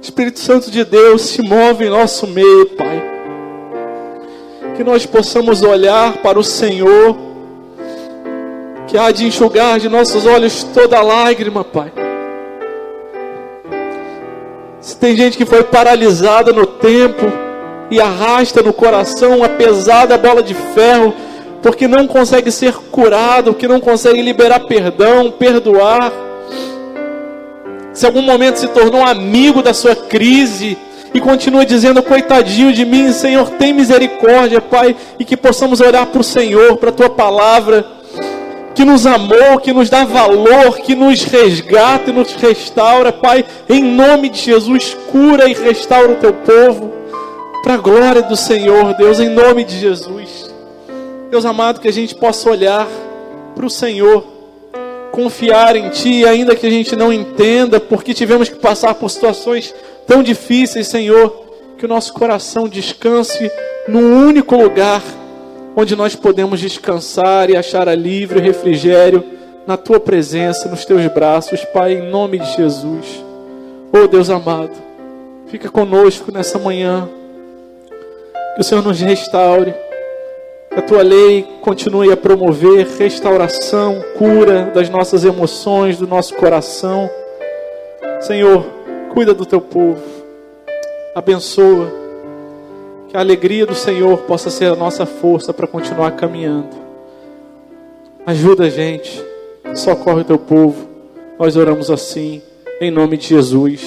Espírito 0.00 0.40
Santo 0.40 0.68
de 0.68 0.84
Deus 0.84 1.22
se 1.22 1.42
move 1.42 1.84
em 1.84 1.90
nosso 1.90 2.26
meio, 2.26 2.70
Pai. 2.70 3.00
Que 4.76 4.82
nós 4.82 5.06
possamos 5.06 5.62
olhar 5.62 6.16
para 6.16 6.40
o 6.40 6.42
Senhor 6.42 7.31
que 8.92 8.98
há 8.98 9.10
de 9.10 9.24
enxugar 9.24 9.80
de 9.80 9.88
nossos 9.88 10.26
olhos 10.26 10.64
toda 10.64 11.00
lágrima, 11.00 11.64
Pai. 11.64 11.90
Se 14.82 14.94
tem 14.98 15.16
gente 15.16 15.38
que 15.38 15.46
foi 15.46 15.64
paralisada 15.64 16.52
no 16.52 16.66
tempo 16.66 17.32
e 17.90 17.98
arrasta 17.98 18.62
no 18.62 18.70
coração 18.70 19.38
uma 19.38 19.48
pesada 19.48 20.18
bola 20.18 20.42
de 20.42 20.52
ferro, 20.52 21.14
porque 21.62 21.88
não 21.88 22.06
consegue 22.06 22.50
ser 22.52 22.74
curado, 22.90 23.54
que 23.54 23.66
não 23.66 23.80
consegue 23.80 24.20
liberar 24.20 24.60
perdão, 24.66 25.30
perdoar. 25.30 26.12
Se 27.94 28.04
algum 28.04 28.20
momento 28.20 28.58
se 28.58 28.68
tornou 28.68 29.02
amigo 29.02 29.62
da 29.62 29.72
sua 29.72 29.96
crise 29.96 30.76
e 31.14 31.18
continua 31.18 31.64
dizendo: 31.64 32.02
Coitadinho 32.02 32.74
de 32.74 32.84
mim, 32.84 33.10
Senhor, 33.10 33.48
tem 33.52 33.72
misericórdia, 33.72 34.60
Pai, 34.60 34.94
e 35.18 35.24
que 35.24 35.34
possamos 35.34 35.80
olhar 35.80 36.04
para 36.04 36.20
o 36.20 36.24
Senhor, 36.24 36.76
para 36.76 36.90
a 36.90 36.92
tua 36.92 37.08
palavra 37.08 38.01
que 38.74 38.84
nos 38.84 39.06
amou, 39.06 39.58
que 39.60 39.72
nos 39.72 39.90
dá 39.90 40.04
valor, 40.04 40.78
que 40.78 40.94
nos 40.94 41.24
resgata 41.24 42.10
e 42.10 42.12
nos 42.12 42.32
restaura, 42.34 43.12
Pai, 43.12 43.44
em 43.68 43.82
nome 43.82 44.28
de 44.28 44.38
Jesus, 44.38 44.96
cura 45.10 45.48
e 45.48 45.52
restaura 45.52 46.12
o 46.12 46.16
teu 46.16 46.32
povo, 46.32 46.92
para 47.62 47.74
a 47.74 47.78
glória 47.78 48.22
do 48.22 48.36
Senhor, 48.36 48.94
Deus, 48.94 49.20
em 49.20 49.28
nome 49.28 49.64
de 49.64 49.78
Jesus. 49.78 50.50
Deus 51.30 51.44
amado, 51.44 51.80
que 51.80 51.88
a 51.88 51.92
gente 51.92 52.14
possa 52.14 52.50
olhar 52.50 52.88
para 53.54 53.66
o 53.66 53.70
Senhor, 53.70 54.24
confiar 55.12 55.76
em 55.76 55.90
Ti, 55.90 56.26
ainda 56.26 56.56
que 56.56 56.66
a 56.66 56.70
gente 56.70 56.96
não 56.96 57.12
entenda, 57.12 57.78
porque 57.78 58.14
tivemos 58.14 58.48
que 58.48 58.56
passar 58.56 58.94
por 58.94 59.10
situações 59.10 59.74
tão 60.06 60.22
difíceis, 60.22 60.88
Senhor, 60.88 61.44
que 61.78 61.84
o 61.84 61.88
nosso 61.88 62.12
coração 62.12 62.68
descanse 62.68 63.50
num 63.86 64.26
único 64.26 64.56
lugar 64.56 65.02
onde 65.76 65.96
nós 65.96 66.14
podemos 66.14 66.60
descansar 66.60 67.50
e 67.50 67.56
achar 67.56 67.88
alívio 67.88 68.38
e 68.38 68.40
refrigério 68.40 69.24
na 69.66 69.76
tua 69.76 70.00
presença, 70.00 70.68
nos 70.68 70.84
teus 70.84 71.06
braços, 71.08 71.64
Pai, 71.66 71.94
em 71.94 72.10
nome 72.10 72.38
de 72.38 72.56
Jesus. 72.56 73.24
Oh 73.92 74.06
Deus 74.06 74.30
amado, 74.30 74.72
fica 75.46 75.70
conosco 75.70 76.32
nessa 76.32 76.58
manhã. 76.58 77.08
Que 78.54 78.60
o 78.60 78.64
Senhor 78.64 78.82
nos 78.82 79.00
restaure. 79.00 79.74
Que 80.70 80.78
a 80.78 80.82
tua 80.82 81.02
lei 81.02 81.46
continue 81.60 82.10
a 82.10 82.16
promover 82.16 82.86
restauração, 82.98 84.02
cura 84.16 84.70
das 84.74 84.88
nossas 84.88 85.24
emoções, 85.24 85.98
do 85.98 86.06
nosso 86.06 86.34
coração. 86.34 87.10
Senhor, 88.20 88.64
cuida 89.12 89.34
do 89.34 89.44
teu 89.44 89.60
povo. 89.60 90.02
Abençoa. 91.14 92.01
Que 93.12 93.16
a 93.18 93.20
alegria 93.20 93.66
do 93.66 93.74
Senhor 93.74 94.22
possa 94.22 94.48
ser 94.48 94.72
a 94.72 94.74
nossa 94.74 95.04
força 95.04 95.52
para 95.52 95.66
continuar 95.66 96.12
caminhando. 96.12 96.70
Ajuda 98.24 98.64
a 98.64 98.70
gente. 98.70 99.22
Socorre 99.74 100.22
o 100.22 100.24
teu 100.24 100.38
povo. 100.38 100.88
Nós 101.38 101.54
oramos 101.54 101.90
assim, 101.90 102.40
em 102.80 102.90
nome 102.90 103.18
de 103.18 103.26
Jesus. 103.26 103.82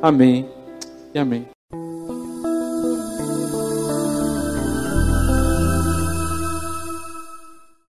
Amém 0.00 0.48
e 1.12 1.18
amém. 1.18 1.53